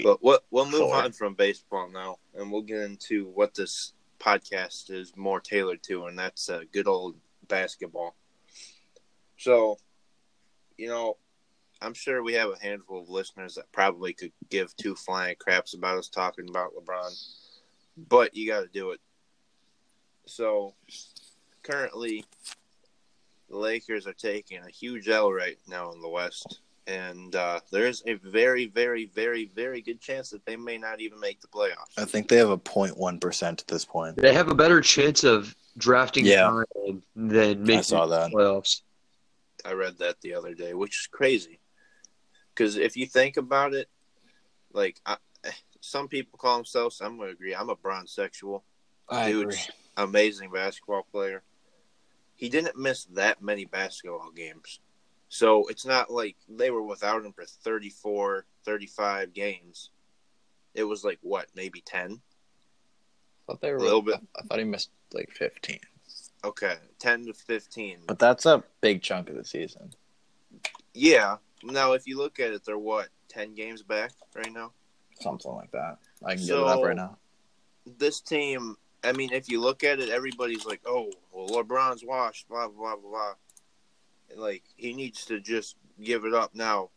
But 0.03 0.23
what 0.23 0.45
we'll 0.51 0.67
move 0.67 0.81
Four. 0.81 0.97
on 0.97 1.13
from 1.13 1.35
baseball 1.35 1.89
now, 1.91 2.19
and 2.35 2.51
we'll 2.51 2.63
get 2.63 2.83
into 2.83 3.29
what 3.35 3.55
this 3.55 3.93
podcast 4.19 4.91
is 4.91 5.17
more 5.17 5.41
tailored 5.41 5.83
to, 5.85 6.07
and 6.07 6.19
that's 6.19 6.49
uh, 6.49 6.63
good 6.73 6.89
old 6.89 7.17
basketball. 7.47 8.15
So, 9.37 9.79
you 10.77 10.89
know, 10.89 11.17
I'm 11.81 11.95
sure 11.95 12.23
we 12.23 12.35
have 12.35 12.51
a 12.51 12.63
handful 12.63 13.03
of 13.03 13.09
listeners 13.09 13.55
that 13.55 13.71
probably 13.73 14.13
could 14.13 14.33
give 14.51 14.77
two 14.77 14.95
flying 14.95 15.37
craps 15.39 15.75
about 15.75 15.99
us 15.99 16.09
talking 16.09 16.49
about 16.49 16.73
LeBron, 16.75 17.13
but 17.97 18.37
you 18.37 18.49
got 18.49 18.61
to 18.61 18.69
do 18.69 18.91
it. 18.91 19.01
So, 20.27 20.75
currently, 21.63 22.25
the 23.49 23.57
Lakers 23.57 24.07
are 24.07 24.13
taking 24.13 24.59
a 24.59 24.71
huge 24.71 25.09
L 25.09 25.33
right 25.33 25.59
now 25.69 25.93
in 25.93 26.03
the 26.03 26.09
West 26.09 26.61
and 26.89 27.37
uh, 27.37 27.61
there's 27.71 28.03
a 28.07 28.15
very, 28.15 28.67
very, 28.67 29.05
very, 29.05 29.45
very 29.55 29.83
good 29.83 30.01
chance 30.01 30.31
that 30.31 30.45
they 30.47 30.57
may 30.57 30.79
not 30.79 31.01
even 31.01 31.21
make 31.21 31.41
the 31.41 31.47
playoffs. 31.47 31.93
I 31.99 32.07
think 32.07 32.29
they 32.29 32.37
have 32.39 32.49
a 32.51 32.57
0.1 32.59 33.21
percent 33.21 33.61
at 33.61 33.69
this 33.69 33.85
point. 33.85 34.17
They 34.17 34.33
have 34.33 34.49
a 34.49 34.55
better 34.55 34.81
chance 34.81 35.23
of 35.23 35.55
drafting 35.77 36.25
Yeah. 36.25 36.63
Zion 36.85 37.03
than 37.15 37.63
making 37.63 37.83
saw 37.83 38.07
that. 38.07 38.31
the 38.31 38.37
playoffs. 38.37 38.81
I 39.65 39.73
read 39.73 39.99
that 39.99 40.21
the 40.23 40.35
other 40.35 40.55
day, 40.55 40.73
which 40.75 40.99
is 41.03 41.07
crazy. 41.09 41.61
Because 42.55 42.77
if 42.77 42.97
you 42.97 43.07
think 43.07 43.37
about 43.37 43.75
it, 43.75 43.89
like 44.73 44.99
I, 45.05 45.17
some 45.81 46.09
people 46.09 46.39
call 46.39 46.57
themselves, 46.57 47.01
I'm 47.01 47.17
going 47.19 47.29
to 47.29 47.35
agree. 47.35 47.55
I'm 47.55 47.69
a 47.69 47.77
bronze 47.77 48.13
sexual, 48.13 48.65
I 49.09 49.31
Dude. 49.31 49.43
agree. 49.45 49.59
amazing 49.97 50.51
basketball 50.51 51.07
player. 51.13 51.43
He 52.35 52.49
didn't 52.49 52.79
miss 52.79 53.05
that 53.07 53.43
many 53.43 53.65
basketball 53.67 54.31
games. 54.35 54.81
So 55.29 55.67
it's 55.69 55.85
not 55.85 56.11
like 56.11 56.37
they 56.49 56.71
were 56.71 56.83
without 56.83 57.25
him 57.25 57.33
for 57.33 57.45
34, 57.45 58.47
35 58.65 59.33
games. 59.35 59.91
It 60.75 60.85
was 60.85 61.05
like, 61.05 61.19
what, 61.23 61.47
maybe 61.55 61.81
10? 61.81 62.13
I 62.13 63.53
thought 63.53 63.61
they 63.61 63.71
were 63.71 63.79
A 63.79 63.83
little 63.83 64.03
bit. 64.03 64.21
I 64.37 64.43
thought 64.43 64.59
he 64.59 64.65
missed 64.65 64.91
like 65.13 65.31
15. 65.31 65.81
Okay, 66.45 66.77
10 66.99 67.27
to 67.27 67.35
15. 67.35 67.99
But 68.07 68.19
that's 68.19 68.47
a 68.47 68.63
big 68.81 69.03
chunk 69.03 69.29
of 69.29 69.37
the 69.37 69.45
season. 69.45 69.91
Yeah. 70.95 71.37
Now, 71.63 71.93
if 71.93 72.07
you 72.07 72.17
look 72.19 72.41
at 72.41 72.53
it, 72.53 72.65
they're 72.65 72.79
what 72.79 73.09
ten 73.29 73.55
games 73.55 73.83
back 73.83 74.13
right 74.35 74.53
now. 74.53 74.73
Something 75.21 75.53
like 75.53 75.71
that. 75.73 75.99
I 76.25 76.37
can 76.37 76.47
get 76.47 76.57
it 76.57 76.63
up 76.63 76.83
right 76.83 76.97
now. 76.97 77.19
This 77.99 78.21
team, 78.21 78.77
I 79.03 79.13
mean, 79.13 79.33
if 79.33 79.49
you 79.49 79.61
look 79.61 79.83
at 79.85 79.99
it, 79.99 80.09
everybody's 80.09 80.65
like, 80.65 80.81
"Oh, 80.87 81.11
well, 81.33 81.49
LeBron's 81.49 82.05
washed." 82.05 82.49
Blah 82.49 82.69
blah 82.69 82.97
blah 82.97 83.11
blah. 83.11 83.35
Like 84.37 84.63
he 84.77 84.95
needs 84.95 85.25
to 85.27 85.41
just 85.41 85.77
give 86.03 86.25
it 86.25 86.35
up 86.35 86.55
now. 86.55 86.91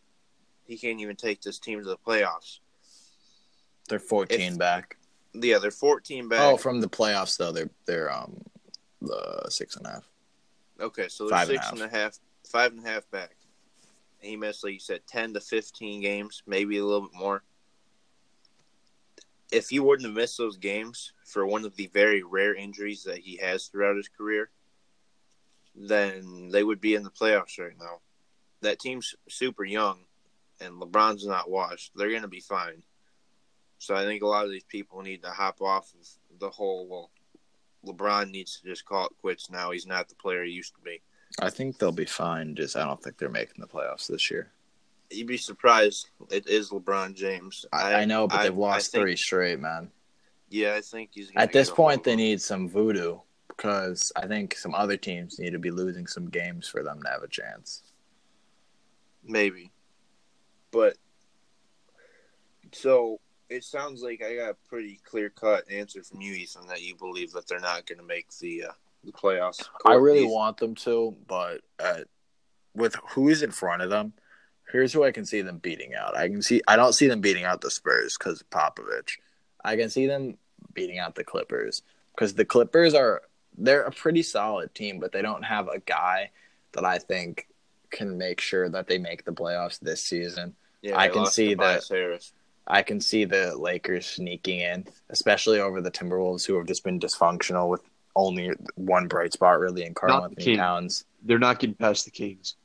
He 0.65 0.77
can't 0.77 0.99
even 0.99 1.15
take 1.15 1.41
this 1.41 1.59
team 1.59 1.79
to 1.79 1.85
the 1.85 1.97
playoffs. 1.97 2.59
They're 3.89 3.99
14 3.99 4.39
if- 4.39 4.57
back. 4.57 4.97
Yeah, 5.33 5.59
they're 5.59 5.71
fourteen 5.71 6.27
back. 6.27 6.41
Oh, 6.41 6.57
from 6.57 6.81
the 6.81 6.89
playoffs 6.89 7.37
though, 7.37 7.51
they're 7.51 7.69
they're 7.85 8.11
um 8.11 8.41
the 9.01 9.45
six 9.49 9.77
and 9.77 9.85
a 9.85 9.91
half. 9.91 10.09
okay, 10.79 11.07
so 11.07 11.27
they're 11.27 11.37
five 11.37 11.49
and 11.49 11.57
a 11.57 11.69
and 11.71 11.81
a 11.81 11.87
half, 11.97 12.19
five 12.45 12.71
and 12.73 12.85
a 12.85 12.89
half 12.89 13.09
back. 13.11 13.35
He 14.19 14.35
missed, 14.35 14.63
like 14.63 14.73
you 14.73 14.79
said, 14.79 15.01
ten 15.07 15.33
to 15.33 15.39
fifteen 15.39 16.01
games, 16.01 16.43
maybe 16.45 16.77
a 16.77 16.85
little 16.85 17.07
bit 17.07 17.17
more. 17.17 17.43
if 19.51 19.69
he 19.69 19.79
wouldn't 19.79 20.05
have 20.05 20.15
missed 20.15 20.37
those 20.37 20.57
games 20.57 21.13
for 21.25 21.45
one 21.45 21.65
of 21.65 21.75
the 21.75 21.87
very 21.93 22.23
rare 22.23 22.53
injuries 22.53 23.03
that 23.03 23.19
he 23.19 23.37
has 23.37 23.67
throughout 23.67 23.95
his 23.95 24.09
career, 24.09 24.49
then 25.75 26.49
they 26.51 26.63
would 26.63 26.81
be 26.81 26.95
in 26.95 27.03
the 27.03 27.09
playoffs 27.09 27.59
right 27.59 27.77
now. 27.79 27.99
That 28.61 28.79
team's 28.79 29.15
super 29.29 29.63
young, 29.63 29.99
and 30.59 30.81
LeBron's 30.81 31.25
not 31.25 31.49
washed. 31.49 31.91
They're 31.95 32.09
going 32.09 32.21
to 32.21 32.27
be 32.27 32.41
fine. 32.41 32.83
So 33.79 33.95
I 33.95 34.05
think 34.05 34.21
a 34.21 34.27
lot 34.27 34.45
of 34.45 34.51
these 34.51 34.63
people 34.63 35.01
need 35.01 35.23
to 35.23 35.29
hop 35.31 35.61
off 35.61 35.91
of 35.99 36.07
the 36.39 36.49
whole, 36.49 36.87
well, 36.87 37.09
LeBron 37.85 38.29
needs 38.29 38.59
to 38.59 38.67
just 38.67 38.85
call 38.85 39.05
it 39.07 39.11
quits 39.21 39.49
now. 39.49 39.71
He's 39.71 39.87
not 39.87 40.07
the 40.07 40.15
player 40.15 40.43
he 40.43 40.51
used 40.51 40.75
to 40.75 40.81
be. 40.81 41.01
I 41.39 41.49
think 41.49 41.79
they'll 41.79 41.91
be 41.91 42.05
fine. 42.05 42.55
Just 42.55 42.75
I 42.75 42.83
don't 42.85 43.01
think 43.01 43.17
they're 43.17 43.29
making 43.29 43.55
the 43.59 43.67
playoffs 43.67 44.07
this 44.07 44.29
year. 44.29 44.51
You'd 45.09 45.27
be 45.27 45.37
surprised. 45.37 46.09
It 46.29 46.47
is 46.47 46.69
LeBron 46.69 47.15
James. 47.15 47.65
I, 47.73 47.95
I 47.95 48.05
know, 48.05 48.27
but 48.27 48.39
I- 48.39 48.43
they've 48.43 48.57
lost 48.57 48.91
think- 48.91 49.01
three 49.03 49.15
straight, 49.15 49.59
man. 49.59 49.89
Yeah, 50.49 50.75
I 50.75 50.81
think 50.81 51.11
he's 51.13 51.31
gonna 51.31 51.41
At 51.43 51.53
this 51.53 51.71
point, 51.71 52.03
they 52.03 52.15
need 52.17 52.41
some 52.41 52.67
voodoo 52.69 53.19
because 53.61 54.11
I 54.15 54.25
think 54.25 54.55
some 54.55 54.73
other 54.73 54.97
teams 54.97 55.37
need 55.37 55.51
to 55.51 55.59
be 55.59 55.69
losing 55.69 56.07
some 56.07 56.29
games 56.29 56.67
for 56.67 56.81
them 56.81 56.99
to 57.03 57.09
have 57.09 57.21
a 57.21 57.27
chance. 57.27 57.83
Maybe. 59.23 59.71
But 60.71 60.97
so 62.71 63.19
it 63.49 63.63
sounds 63.63 64.01
like 64.01 64.23
I 64.23 64.35
got 64.35 64.49
a 64.49 64.55
pretty 64.67 64.99
clear 65.03 65.29
cut 65.29 65.69
answer 65.69 66.01
from 66.01 66.21
you, 66.21 66.33
Ethan, 66.33 66.65
that 66.67 66.81
you 66.81 66.95
believe 66.95 67.33
that 67.33 67.47
they're 67.47 67.59
not 67.59 67.85
going 67.85 67.99
to 67.99 68.05
make 68.05 68.35
the 68.39 68.63
uh, 68.69 68.73
the 69.03 69.11
playoffs. 69.11 69.67
I 69.85 69.93
really 69.93 70.21
Ethan. 70.21 70.31
want 70.31 70.57
them 70.57 70.73
to, 70.75 71.15
but 71.27 71.61
uh, 71.79 71.99
with 72.73 72.95
who 73.09 73.29
is 73.29 73.43
in 73.43 73.51
front 73.51 73.83
of 73.83 73.91
them, 73.91 74.13
here's 74.71 74.91
who 74.91 75.03
I 75.03 75.11
can 75.11 75.25
see 75.25 75.41
them 75.43 75.59
beating 75.59 75.93
out. 75.93 76.17
I 76.17 76.29
can 76.29 76.41
see 76.41 76.63
I 76.67 76.77
don't 76.77 76.93
see 76.93 77.07
them 77.07 77.21
beating 77.21 77.43
out 77.43 77.61
the 77.61 77.69
Spurs 77.69 78.17
because 78.17 78.43
Popovich. 78.49 79.17
I 79.63 79.75
can 79.75 79.91
see 79.91 80.07
them 80.07 80.39
beating 80.73 80.97
out 80.97 81.13
the 81.13 81.23
Clippers 81.23 81.83
because 82.15 82.33
the 82.33 82.45
Clippers 82.45 82.95
are 82.95 83.21
they're 83.61 83.83
a 83.83 83.91
pretty 83.91 84.23
solid 84.23 84.73
team, 84.73 84.99
but 84.99 85.11
they 85.11 85.21
don't 85.21 85.43
have 85.43 85.67
a 85.67 85.79
guy 85.79 86.31
that 86.73 86.83
I 86.83 86.97
think 86.97 87.47
can 87.89 88.17
make 88.17 88.41
sure 88.41 88.69
that 88.69 88.87
they 88.87 88.97
make 88.97 89.23
the 89.25 89.31
playoffs 89.31 89.79
this 89.79 90.01
season. 90.01 90.55
Yeah, 90.81 90.97
I 90.97 91.09
can 91.09 91.25
see 91.25 91.49
Tobias 91.49 91.89
Harris. 91.89 92.33
I 92.67 92.81
can 92.81 92.99
see 93.01 93.25
the 93.25 93.55
Lakers 93.57 94.05
sneaking 94.05 94.61
in, 94.61 94.85
especially 95.09 95.59
over 95.59 95.81
the 95.81 95.91
Timberwolves, 95.91 96.45
who 96.45 96.57
have 96.57 96.67
just 96.67 96.83
been 96.83 96.99
dysfunctional 96.99 97.69
with 97.69 97.81
only 98.15 98.51
one 98.75 99.07
bright 99.07 99.33
spot 99.33 99.59
really 99.59 99.83
in 99.85 99.93
Karl 99.93 100.09
Not 100.09 100.21
the 100.21 100.25
Anthony 100.25 100.45
Kings. 100.45 100.57
Towns. 100.57 101.05
They're 101.23 101.39
not 101.39 101.59
getting 101.59 101.75
past 101.75 102.05
the 102.05 102.11
Kings. 102.11 102.55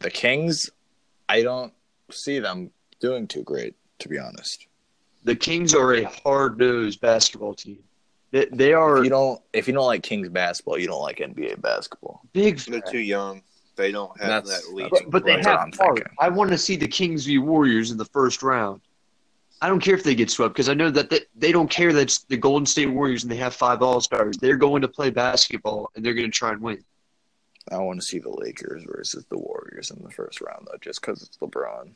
The 0.00 0.10
Kings, 0.10 0.70
I 1.28 1.42
don't 1.42 1.72
see 2.10 2.38
them 2.38 2.70
doing 3.00 3.26
too 3.26 3.42
great, 3.42 3.74
to 4.00 4.08
be 4.08 4.18
honest. 4.18 4.66
The 5.24 5.36
Kings 5.36 5.74
are 5.74 5.94
a 5.94 6.04
hard 6.04 6.58
nosed 6.58 7.00
basketball 7.00 7.54
team. 7.54 7.78
They, 8.34 8.46
they 8.50 8.72
are 8.72 8.98
If 8.98 9.04
you 9.04 9.10
don't, 9.10 9.40
if 9.52 9.68
you 9.68 9.74
don't 9.74 9.86
like 9.86 10.02
Kings 10.02 10.28
basketball, 10.28 10.76
you 10.76 10.88
don't 10.88 11.00
like 11.02 11.18
NBA 11.18 11.60
basketball. 11.62 12.20
big. 12.32 12.58
They're 12.58 12.80
too 12.80 12.98
young. 12.98 13.42
They 13.76 13.92
don't 13.92 14.10
have 14.20 14.44
That's- 14.44 14.64
that 14.64 14.72
elite. 14.72 14.88
But, 14.90 15.08
but 15.08 15.24
they 15.24 15.34
have 15.36 15.60
I'm 15.60 15.72
heart. 15.72 16.10
I 16.18 16.28
want 16.30 16.50
to 16.50 16.58
see 16.58 16.74
the 16.74 16.88
Kings 16.88 17.26
v 17.26 17.38
Warriors 17.38 17.92
in 17.92 17.96
the 17.96 18.04
first 18.06 18.42
round. 18.42 18.80
I 19.62 19.68
don't 19.68 19.78
care 19.78 19.94
if 19.94 20.02
they 20.02 20.16
get 20.16 20.30
swept 20.30 20.52
because 20.52 20.68
I 20.68 20.74
know 20.74 20.90
that 20.90 21.10
they, 21.10 21.20
they 21.36 21.52
don't 21.52 21.70
care 21.70 21.92
that 21.92 22.00
it's 22.00 22.24
the 22.24 22.36
Golden 22.36 22.66
State 22.66 22.86
Warriors 22.90 23.22
and 23.22 23.30
they 23.30 23.36
have 23.36 23.54
five 23.54 23.82
All 23.82 24.00
Stars. 24.00 24.36
They're 24.36 24.56
going 24.56 24.82
to 24.82 24.88
play 24.88 25.10
basketball 25.10 25.92
and 25.94 26.04
they're 26.04 26.12
going 26.12 26.26
to 26.26 26.36
try 26.36 26.50
and 26.50 26.60
win. 26.60 26.84
I 27.70 27.78
want 27.78 28.00
to 28.00 28.04
see 28.06 28.18
the 28.18 28.30
Lakers 28.30 28.82
versus 28.84 29.24
the 29.30 29.38
Warriors 29.38 29.92
in 29.92 30.02
the 30.02 30.10
first 30.10 30.40
round, 30.40 30.66
though, 30.70 30.76
just 30.80 31.00
because 31.00 31.22
it's 31.22 31.38
LeBron. 31.38 31.92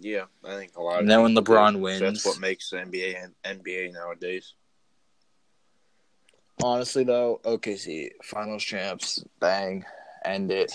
yeah, 0.00 0.24
I 0.44 0.56
think 0.56 0.76
a 0.76 0.82
lot. 0.82 0.98
And 0.98 1.02
of 1.02 1.08
then 1.08 1.22
when 1.22 1.34
LeBron 1.36 1.78
wins- 1.80 2.00
that's 2.00 2.26
what 2.26 2.40
makes 2.40 2.70
the 2.70 2.78
NBA 2.78 3.24
and 3.44 3.60
NBA 3.62 3.92
nowadays. 3.94 4.54
Honestly, 6.62 7.04
though, 7.04 7.40
OKC 7.44 8.10
finals 8.22 8.62
champs, 8.62 9.22
bang, 9.40 9.84
end 10.24 10.50
it. 10.50 10.72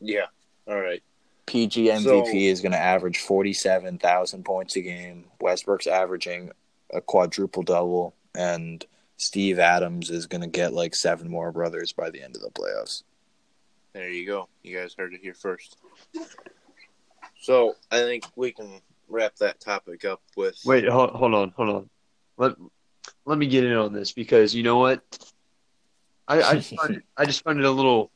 Yeah. 0.00 0.26
All 0.66 0.80
right. 0.80 1.02
PG 1.46 1.88
MVP 1.88 2.02
So- 2.02 2.34
is 2.34 2.60
going 2.60 2.72
to 2.72 2.78
average 2.78 3.18
47,000 3.18 4.44
points 4.44 4.76
a 4.76 4.80
game. 4.80 5.24
Westbrook's 5.40 5.86
averaging 5.86 6.52
a 6.92 7.00
quadruple 7.00 7.62
double, 7.62 8.14
and 8.34 8.84
Steve 9.16 9.58
Adams 9.58 10.10
is 10.10 10.26
going 10.26 10.42
to 10.42 10.46
get 10.46 10.72
like 10.72 10.94
seven 10.94 11.28
more 11.28 11.50
brothers 11.52 11.92
by 11.92 12.10
the 12.10 12.22
end 12.22 12.36
of 12.36 12.42
the 12.42 12.50
playoffs. 12.50 13.02
There 13.94 14.10
you 14.10 14.26
go. 14.26 14.48
You 14.62 14.76
guys 14.78 14.94
heard 14.96 15.14
it 15.14 15.20
here 15.22 15.34
first. 15.34 15.76
So 17.40 17.74
I 17.90 18.00
think 18.00 18.24
we 18.36 18.52
can 18.52 18.80
wrap 19.08 19.36
that 19.36 19.60
topic 19.60 20.04
up 20.04 20.20
with. 20.36 20.60
Wait, 20.64 20.86
hold, 20.88 21.10
hold 21.10 21.34
on, 21.34 21.50
hold 21.56 21.68
on. 21.68 21.90
Let 22.36 22.52
let 23.28 23.36
me 23.38 23.46
get 23.46 23.62
in 23.64 23.74
on 23.74 23.92
this 23.92 24.12
because 24.12 24.54
you 24.54 24.62
know 24.62 24.78
what? 24.78 25.02
I 26.26 26.40
I 26.42 26.54
just 26.56 26.74
find 26.74 26.96
it, 26.96 27.02
I 27.16 27.24
just 27.26 27.44
find 27.44 27.58
it 27.58 27.64
a 27.64 27.70
little 27.70 28.10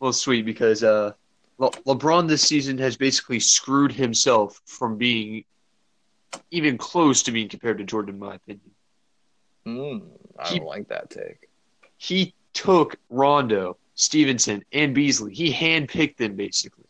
little 0.00 0.12
sweet 0.12 0.42
because 0.44 0.82
uh, 0.84 1.12
Le- 1.58 1.70
LeBron 1.86 2.28
this 2.28 2.42
season 2.42 2.78
has 2.78 2.96
basically 2.96 3.40
screwed 3.40 3.92
himself 3.92 4.60
from 4.64 4.96
being 4.96 5.44
even 6.50 6.78
close 6.78 7.22
to 7.24 7.32
being 7.32 7.48
compared 7.48 7.78
to 7.78 7.84
Jordan, 7.84 8.14
in 8.14 8.20
my 8.20 8.36
opinion. 8.36 8.70
Mm, 9.66 10.02
I 10.38 10.48
He- 10.48 10.58
don't 10.58 10.68
like 10.68 10.88
that 10.88 11.10
take. 11.10 11.48
He 11.98 12.34
took 12.52 12.96
Rondo, 13.10 13.76
Stephenson, 13.94 14.64
and 14.72 14.94
Beasley. 14.94 15.34
He 15.34 15.52
handpicked 15.52 16.16
them 16.18 16.36
basically. 16.36 16.84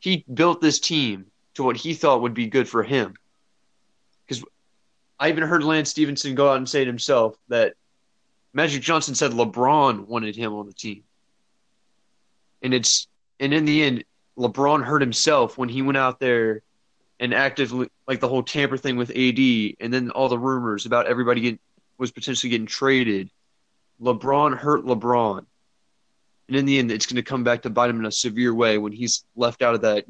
He 0.00 0.24
built 0.32 0.60
this 0.60 0.78
team 0.80 1.26
to 1.54 1.62
what 1.62 1.76
he 1.76 1.94
thought 1.94 2.20
would 2.22 2.34
be 2.34 2.46
good 2.48 2.68
for 2.68 2.82
him. 2.82 3.14
I 5.18 5.28
even 5.28 5.44
heard 5.44 5.62
Lance 5.62 5.90
Stephenson 5.90 6.34
go 6.34 6.50
out 6.50 6.56
and 6.56 6.68
say 6.68 6.82
it 6.82 6.86
himself 6.86 7.36
that 7.48 7.74
Magic 8.52 8.82
Johnson 8.82 9.14
said 9.14 9.32
LeBron 9.32 10.06
wanted 10.06 10.36
him 10.36 10.54
on 10.54 10.66
the 10.66 10.72
team. 10.72 11.04
And 12.62 12.74
it's 12.74 13.08
and 13.40 13.52
in 13.52 13.64
the 13.64 13.82
end, 13.82 14.04
LeBron 14.38 14.84
hurt 14.84 15.02
himself 15.02 15.58
when 15.58 15.68
he 15.68 15.82
went 15.82 15.98
out 15.98 16.20
there 16.20 16.62
and 17.20 17.34
actively 17.34 17.88
like 18.06 18.20
the 18.20 18.28
whole 18.28 18.42
tamper 18.42 18.76
thing 18.76 18.96
with 18.96 19.10
AD 19.10 19.38
and 19.80 19.92
then 19.92 20.10
all 20.10 20.28
the 20.28 20.38
rumors 20.38 20.86
about 20.86 21.06
everybody 21.06 21.40
getting 21.40 21.58
was 21.98 22.10
potentially 22.10 22.50
getting 22.50 22.66
traded. 22.66 23.30
LeBron 24.00 24.56
hurt 24.56 24.84
LeBron. 24.84 25.46
And 26.48 26.56
in 26.56 26.66
the 26.66 26.78
end, 26.78 26.90
it's 26.90 27.06
going 27.06 27.16
to 27.16 27.22
come 27.22 27.44
back 27.44 27.62
to 27.62 27.70
bite 27.70 27.90
him 27.90 28.00
in 28.00 28.06
a 28.06 28.12
severe 28.12 28.52
way 28.52 28.76
when 28.78 28.92
he's 28.92 29.24
left 29.36 29.62
out 29.62 29.74
of 29.74 29.82
that. 29.82 30.04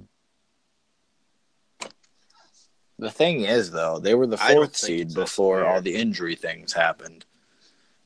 The 2.99 3.11
thing 3.11 3.41
is, 3.41 3.71
though, 3.71 3.99
they 3.99 4.15
were 4.15 4.27
the 4.27 4.37
fourth 4.37 4.77
seed 4.77 5.15
before 5.15 5.65
all 5.65 5.83
the 5.83 5.95
injury 5.95 6.37
things 6.37 6.73
happened. 6.73 7.25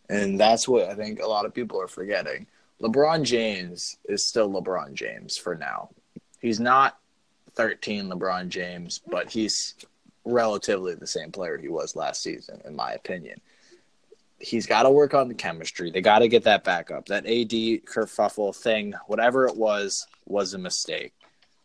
And 0.08 0.40
that's 0.40 0.66
what 0.66 0.88
I 0.88 0.94
think 0.94 1.20
a 1.20 1.26
lot 1.26 1.44
of 1.44 1.52
people 1.52 1.80
are 1.80 1.88
forgetting. 1.88 2.46
LeBron 2.80 3.24
James 3.24 3.98
is 4.08 4.24
still 4.24 4.50
LeBron 4.50 4.94
James 4.94 5.36
for 5.36 5.54
now. 5.54 5.90
He's 6.40 6.60
not 6.60 6.98
13 7.54 8.08
LeBron 8.08 8.48
James, 8.48 9.00
but 9.06 9.30
he's 9.30 9.74
relatively 10.24 10.94
the 10.94 11.06
same 11.06 11.32
player 11.32 11.58
he 11.58 11.68
was 11.68 11.96
last 11.96 12.22
season, 12.22 12.60
in 12.64 12.76
my 12.76 12.92
opinion. 12.92 13.40
He's 14.38 14.66
got 14.66 14.84
to 14.84 14.90
work 14.90 15.14
on 15.14 15.28
the 15.28 15.34
chemistry. 15.34 15.90
They 15.90 16.00
got 16.00 16.20
to 16.20 16.28
get 16.28 16.44
that 16.44 16.62
back 16.62 16.90
up. 16.92 17.06
That 17.06 17.26
AD 17.26 17.50
kerfuffle 17.50 18.54
thing, 18.54 18.94
whatever 19.08 19.46
it 19.46 19.56
was, 19.56 20.06
was 20.26 20.54
a 20.54 20.58
mistake. 20.58 21.12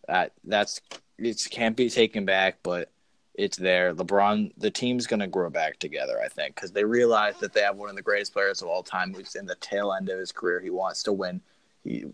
That 0.07 0.31
that's 0.43 0.81
it 1.19 1.47
can't 1.51 1.77
be 1.77 1.89
taken 1.89 2.25
back, 2.25 2.57
but 2.63 2.89
it's 3.35 3.57
there. 3.57 3.93
LeBron, 3.93 4.51
the 4.57 4.69
team's 4.69 5.07
going 5.07 5.19
to 5.19 5.27
grow 5.27 5.49
back 5.49 5.79
together, 5.79 6.21
I 6.23 6.27
think, 6.27 6.55
because 6.55 6.71
they 6.71 6.83
realize 6.83 7.35
that 7.39 7.53
they 7.53 7.61
have 7.61 7.77
one 7.77 7.89
of 7.89 7.95
the 7.95 8.01
greatest 8.01 8.33
players 8.33 8.61
of 8.61 8.67
all 8.67 8.83
time 8.83 9.13
who's 9.13 9.35
in 9.35 9.45
the 9.45 9.55
tail 9.55 9.93
end 9.93 10.09
of 10.09 10.19
his 10.19 10.31
career. 10.31 10.59
He 10.59 10.69
wants 10.69 11.03
to 11.03 11.13
win. 11.13 11.41
He, 11.83 12.05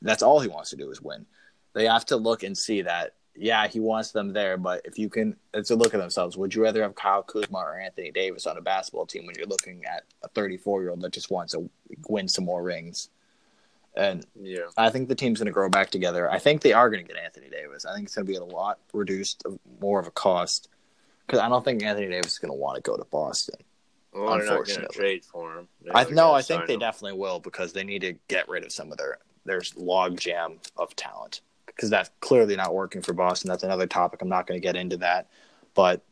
that's 0.00 0.22
all 0.22 0.40
he 0.40 0.48
wants 0.48 0.70
to 0.70 0.76
do 0.76 0.90
is 0.90 1.00
win. 1.00 1.26
They 1.74 1.86
have 1.86 2.06
to 2.06 2.16
look 2.16 2.42
and 2.42 2.56
see 2.56 2.82
that, 2.82 3.14
yeah, 3.34 3.66
he 3.66 3.80
wants 3.80 4.12
them 4.12 4.32
there, 4.32 4.56
but 4.56 4.82
if 4.84 4.98
you 4.98 5.08
can, 5.08 5.36
it's 5.54 5.70
a 5.70 5.76
look 5.76 5.94
at 5.94 6.00
themselves. 6.00 6.36
Would 6.36 6.54
you 6.54 6.62
rather 6.62 6.82
have 6.82 6.94
Kyle 6.94 7.22
Kuzma 7.22 7.58
or 7.58 7.80
Anthony 7.80 8.10
Davis 8.10 8.46
on 8.46 8.58
a 8.58 8.60
basketball 8.60 9.06
team 9.06 9.26
when 9.26 9.34
you're 9.36 9.46
looking 9.46 9.84
at 9.84 10.04
a 10.22 10.28
34 10.28 10.82
year 10.82 10.90
old 10.90 11.00
that 11.00 11.12
just 11.12 11.30
wants 11.30 11.54
to 11.54 11.68
win 12.08 12.28
some 12.28 12.44
more 12.44 12.62
rings? 12.62 13.08
And 13.94 14.24
Yeah. 14.40 14.66
I 14.76 14.90
think 14.90 15.08
the 15.08 15.14
team's 15.14 15.38
going 15.38 15.46
to 15.46 15.52
grow 15.52 15.68
back 15.68 15.90
together. 15.90 16.30
I 16.30 16.38
think 16.38 16.62
they 16.62 16.72
are 16.72 16.88
going 16.88 17.04
to 17.06 17.12
get 17.12 17.22
Anthony 17.22 17.50
Davis. 17.50 17.84
I 17.84 17.94
think 17.94 18.06
it's 18.06 18.14
going 18.14 18.26
to 18.26 18.32
be 18.32 18.38
a 18.38 18.44
lot 18.44 18.78
reduced, 18.92 19.44
more 19.80 20.00
of 20.00 20.06
a 20.06 20.10
cost, 20.10 20.68
because 21.26 21.40
I 21.40 21.48
don't 21.48 21.64
think 21.64 21.82
Anthony 21.82 22.08
Davis 22.08 22.32
is 22.32 22.38
going 22.38 22.50
to 22.52 22.58
want 22.58 22.76
to 22.76 22.82
go 22.82 22.96
to 22.96 23.04
Boston. 23.04 23.56
Well, 24.14 24.34
Unfortunately. 24.34 24.94
trade 24.94 25.24
for 25.24 25.54
him. 25.58 25.68
They're 25.82 25.96
I 25.96 26.04
no, 26.10 26.32
I 26.32 26.42
think 26.42 26.66
they 26.66 26.74
him. 26.74 26.80
definitely 26.80 27.18
will 27.18 27.40
because 27.40 27.72
they 27.72 27.82
need 27.84 28.00
to 28.00 28.14
get 28.28 28.48
rid 28.48 28.64
of 28.64 28.72
some 28.72 28.92
of 28.92 28.98
their 28.98 29.18
there's 29.44 29.74
log 29.76 30.18
jam 30.20 30.58
of 30.76 30.94
talent 30.94 31.40
because 31.66 31.88
that's 31.90 32.10
clearly 32.20 32.54
not 32.54 32.74
working 32.74 33.00
for 33.02 33.14
Boston. 33.14 33.48
That's 33.48 33.62
another 33.62 33.86
topic. 33.86 34.20
I'm 34.20 34.28
not 34.28 34.46
going 34.46 34.60
to 34.60 34.62
get 34.62 34.76
into 34.76 34.98
that, 34.98 35.28
but 35.74 36.02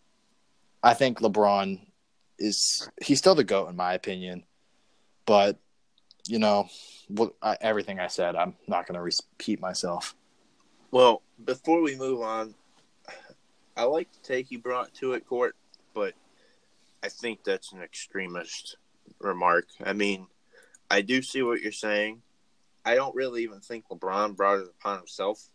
I 0.83 0.95
think 0.95 1.21
LeBron 1.21 1.79
is 2.39 2.89
he's 3.03 3.19
still 3.19 3.35
the 3.35 3.45
goat 3.45 3.69
in 3.69 3.77
my 3.77 3.93
opinion, 3.93 4.45
but 5.27 5.59
you 6.31 6.39
know, 6.39 6.69
what 7.09 7.35
I, 7.43 7.57
everything 7.61 7.99
I 7.99 8.07
said, 8.07 8.37
I'm 8.37 8.55
not 8.69 8.87
going 8.87 8.95
to 8.95 9.03
repeat 9.03 9.61
myself. 9.61 10.15
Well, 10.93 11.23
before 11.45 11.83
we 11.83 11.97
move 11.97 12.23
on, 12.23 12.55
I 13.77 13.85
like 13.85 14.13
the 14.13 14.21
take 14.21 14.51
you 14.51 14.61
brought 14.61 14.95
to 14.95 15.15
it, 15.15 15.27
Court, 15.27 15.57
but 15.93 16.15
I 17.03 17.09
think 17.09 17.43
that's 17.43 17.73
an 17.73 17.83
extremist 17.83 18.77
remark. 19.19 19.67
I 19.85 19.93
mean, 19.93 20.29
I 20.91 21.01
do 21.01 21.21
see 21.21 21.43
what 21.43 21.63
you're 21.63 21.73
saying. 21.73 22.23
I 22.85 22.95
don't 22.95 23.15
really 23.15 23.43
even 23.43 23.61
think 23.61 23.89
LeBron 23.89 24.37
brought 24.37 24.61
it 24.61 24.69
upon 24.69 24.99
himself. 24.99 25.49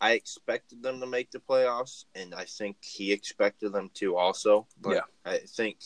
I 0.00 0.12
expected 0.12 0.82
them 0.82 1.00
to 1.00 1.06
make 1.06 1.30
the 1.30 1.38
playoffs, 1.38 2.04
and 2.14 2.34
I 2.34 2.44
think 2.44 2.76
he 2.82 3.10
expected 3.12 3.72
them 3.72 3.90
to 3.94 4.16
also. 4.16 4.66
But 4.80 4.94
Yeah. 4.96 5.00
I 5.24 5.38
think, 5.38 5.78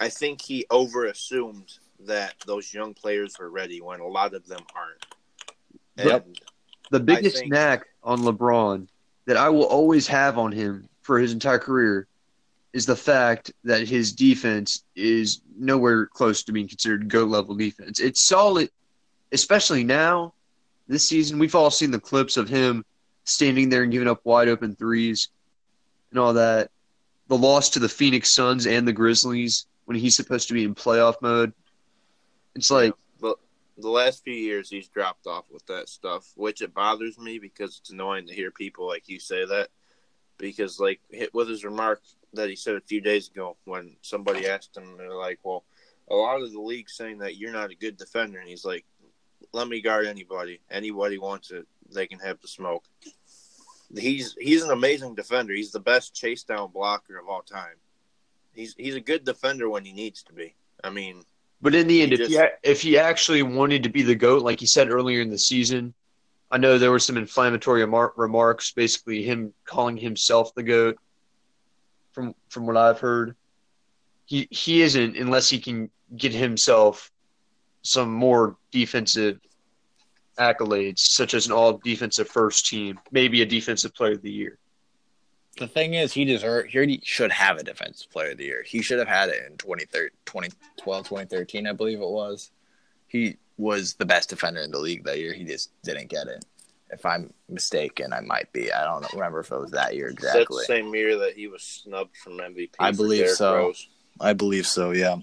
I 0.00 0.08
think 0.08 0.40
he 0.40 0.64
overassumed 0.70 1.78
that 2.06 2.34
those 2.46 2.72
young 2.72 2.94
players 2.94 3.36
were 3.38 3.50
ready 3.50 3.80
when 3.80 4.00
a 4.00 4.06
lot 4.06 4.34
of 4.34 4.46
them 4.46 4.60
aren't. 4.74 5.06
Yep. 5.96 6.26
The 6.90 7.00
biggest 7.00 7.38
think- 7.38 7.52
knack 7.52 7.86
on 8.02 8.20
LeBron 8.20 8.88
that 9.26 9.36
I 9.36 9.48
will 9.48 9.64
always 9.64 10.06
have 10.06 10.38
on 10.38 10.52
him 10.52 10.88
for 11.02 11.18
his 11.18 11.32
entire 11.32 11.58
career 11.58 12.06
is 12.72 12.86
the 12.86 12.96
fact 12.96 13.52
that 13.64 13.88
his 13.88 14.12
defense 14.12 14.84
is 14.94 15.40
nowhere 15.56 16.06
close 16.06 16.44
to 16.44 16.52
being 16.52 16.68
considered 16.68 17.08
GOAT 17.08 17.28
level 17.28 17.54
defense. 17.54 18.00
It's 18.00 18.26
solid, 18.26 18.70
especially 19.32 19.84
now, 19.84 20.34
this 20.86 21.06
season. 21.06 21.38
We've 21.38 21.54
all 21.54 21.70
seen 21.70 21.90
the 21.90 22.00
clips 22.00 22.36
of 22.36 22.48
him 22.48 22.84
standing 23.24 23.68
there 23.68 23.82
and 23.82 23.92
giving 23.92 24.08
up 24.08 24.20
wide 24.24 24.48
open 24.48 24.74
threes 24.76 25.28
and 26.10 26.18
all 26.18 26.34
that. 26.34 26.70
The 27.28 27.36
loss 27.38 27.70
to 27.70 27.78
the 27.78 27.88
Phoenix 27.88 28.34
Suns 28.34 28.66
and 28.66 28.86
the 28.86 28.92
Grizzlies 28.92 29.66
when 29.84 29.96
he's 29.96 30.16
supposed 30.16 30.48
to 30.48 30.54
be 30.54 30.64
in 30.64 30.74
playoff 30.74 31.14
mode. 31.22 31.52
It's 32.54 32.70
like, 32.70 32.94
But 33.20 33.38
the 33.78 33.88
last 33.88 34.24
few 34.24 34.34
years, 34.34 34.68
he's 34.70 34.88
dropped 34.88 35.26
off 35.26 35.44
with 35.50 35.64
that 35.66 35.88
stuff, 35.88 36.30
which 36.36 36.62
it 36.62 36.74
bothers 36.74 37.18
me 37.18 37.38
because 37.38 37.78
it's 37.78 37.90
annoying 37.90 38.26
to 38.26 38.34
hear 38.34 38.50
people 38.50 38.86
like 38.86 39.08
you 39.08 39.20
say 39.20 39.44
that. 39.46 39.68
Because, 40.38 40.80
like, 40.80 41.00
with 41.32 41.48
his 41.48 41.64
remark 41.64 42.00
that 42.32 42.48
he 42.48 42.56
said 42.56 42.76
a 42.76 42.80
few 42.80 43.00
days 43.00 43.28
ago 43.28 43.56
when 43.64 43.96
somebody 44.02 44.46
asked 44.46 44.76
him, 44.76 44.96
they're 44.96 45.14
like, 45.14 45.38
"Well, 45.42 45.64
a 46.08 46.14
lot 46.14 46.42
of 46.42 46.52
the 46.52 46.60
league 46.60 46.88
saying 46.88 47.18
that 47.18 47.36
you're 47.36 47.52
not 47.52 47.70
a 47.70 47.74
good 47.74 47.96
defender," 47.96 48.38
and 48.38 48.48
he's 48.48 48.64
like, 48.64 48.86
"Let 49.52 49.68
me 49.68 49.80
guard 49.80 50.06
anybody. 50.06 50.60
Anybody 50.70 51.18
wants 51.18 51.50
it, 51.50 51.66
they 51.92 52.06
can 52.06 52.20
have 52.20 52.40
the 52.40 52.48
smoke." 52.48 52.84
He's 53.94 54.34
he's 54.38 54.62
an 54.62 54.70
amazing 54.70 55.14
defender. 55.14 55.52
He's 55.52 55.72
the 55.72 55.80
best 55.80 56.14
chase 56.14 56.44
down 56.44 56.70
blocker 56.70 57.18
of 57.18 57.28
all 57.28 57.42
time. 57.42 57.76
He's 58.54 58.74
he's 58.78 58.94
a 58.94 59.00
good 59.00 59.24
defender 59.24 59.68
when 59.68 59.84
he 59.84 59.92
needs 59.92 60.22
to 60.24 60.32
be. 60.32 60.54
I 60.82 60.90
mean, 60.90 61.24
But 61.62 61.74
in 61.74 61.86
the 61.86 62.02
end, 62.02 62.12
He 62.12 62.22
if 62.22 62.28
he 62.28 62.40
if 62.62 62.82
he 62.82 62.98
actually 62.98 63.42
wanted 63.42 63.82
to 63.82 63.88
be 63.90 64.02
the 64.02 64.14
goat, 64.14 64.42
like 64.42 64.60
he 64.60 64.66
said 64.66 64.90
earlier 64.90 65.20
in 65.20 65.30
the 65.30 65.38
season, 65.38 65.94
I 66.50 66.58
know 66.58 66.78
there 66.78 66.90
were 66.90 66.98
some 66.98 67.16
inflammatory 67.16 67.82
remar- 67.82 68.12
remarks, 68.16 68.72
basically 68.72 69.22
him 69.22 69.52
calling 69.64 69.96
himself 69.96 70.54
the 70.54 70.62
goat. 70.62 70.98
From 72.12 72.34
from 72.48 72.66
what 72.66 72.76
I've 72.76 72.98
heard, 73.00 73.36
he 74.24 74.48
he 74.50 74.82
isn't 74.82 75.16
unless 75.16 75.48
he 75.48 75.60
can 75.60 75.90
get 76.16 76.32
himself 76.32 77.10
some 77.82 78.12
more 78.12 78.56
defensive 78.72 79.38
accolades, 80.38 81.00
such 81.00 81.34
as 81.34 81.46
an 81.46 81.52
all 81.52 81.78
defensive 81.78 82.28
first 82.28 82.66
team, 82.66 82.98
maybe 83.10 83.42
a 83.42 83.46
defensive 83.46 83.94
player 83.94 84.12
of 84.12 84.22
the 84.22 84.30
year. 84.30 84.58
The 85.58 85.66
thing 85.68 85.94
is, 85.94 86.12
he 86.12 86.24
deserve 86.24 86.66
he 86.66 87.00
should 87.04 87.32
have 87.32 87.58
a 87.58 87.62
defensive 87.62 88.10
player 88.10 88.30
of 88.30 88.38
the 88.38 88.44
year. 88.44 88.62
He 88.66 88.82
should 88.82 88.98
have 88.98 89.08
had 89.08 89.28
it 89.28 89.44
in 89.50 89.56
2013, 89.58 90.10
2012, 90.26 91.04
2013, 91.04 91.66
I 91.66 91.72
believe 91.72 92.00
it 92.00 92.08
was. 92.08 92.50
He 93.08 93.36
was 93.58 93.94
the 93.94 94.06
best 94.06 94.30
defender 94.30 94.60
in 94.60 94.70
the 94.70 94.78
league 94.78 95.04
that 95.04 95.18
year. 95.18 95.32
He 95.34 95.44
just 95.44 95.70
didn't 95.82 96.08
get 96.08 96.28
it. 96.28 96.44
If 96.92 97.04
I'm 97.04 97.32
mistaken, 97.48 98.12
I 98.12 98.20
might 98.20 98.52
be. 98.52 98.72
I 98.72 98.84
don't 98.84 99.12
remember 99.12 99.40
if 99.40 99.50
it 99.52 99.58
was 99.60 99.70
that 99.72 99.94
year 99.94 100.08
That's 100.12 100.24
exactly. 100.34 100.58
the 100.62 100.64
same 100.64 100.94
year 100.94 101.18
that 101.18 101.34
he 101.34 101.46
was 101.46 101.62
snubbed 101.62 102.16
from 102.16 102.38
MVP. 102.38 102.70
I 102.78 102.92
believe 102.92 103.20
Derrick 103.22 103.36
so. 103.36 103.54
Rose. 103.56 103.88
I 104.20 104.32
believe 104.32 104.66
so. 104.66 104.90
Yeah. 104.92 105.16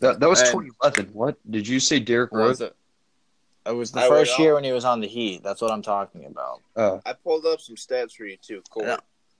That 0.00 0.20
that 0.20 0.28
was 0.28 0.40
And- 0.40 0.48
2011. 0.50 1.10
What 1.14 1.36
did 1.50 1.66
you 1.68 1.78
say, 1.80 1.98
Derrick 2.00 2.32
Was 2.32 2.40
Rose? 2.40 2.60
it? 2.62 2.76
It 3.66 3.74
was 3.74 3.90
the 3.90 4.00
I 4.00 4.08
first 4.08 4.38
year 4.38 4.54
when 4.54 4.64
he 4.64 4.72
was 4.72 4.84
on 4.84 5.00
the 5.00 5.08
Heat. 5.08 5.42
That's 5.42 5.60
what 5.60 5.72
I'm 5.72 5.82
talking 5.82 6.24
about. 6.26 6.62
Uh, 6.76 6.98
I 7.06 7.14
pulled 7.14 7.46
up 7.46 7.60
some 7.60 7.74
stats 7.76 8.12
for 8.12 8.24
you 8.24 8.36
too, 8.36 8.62
Corey. 8.70 8.96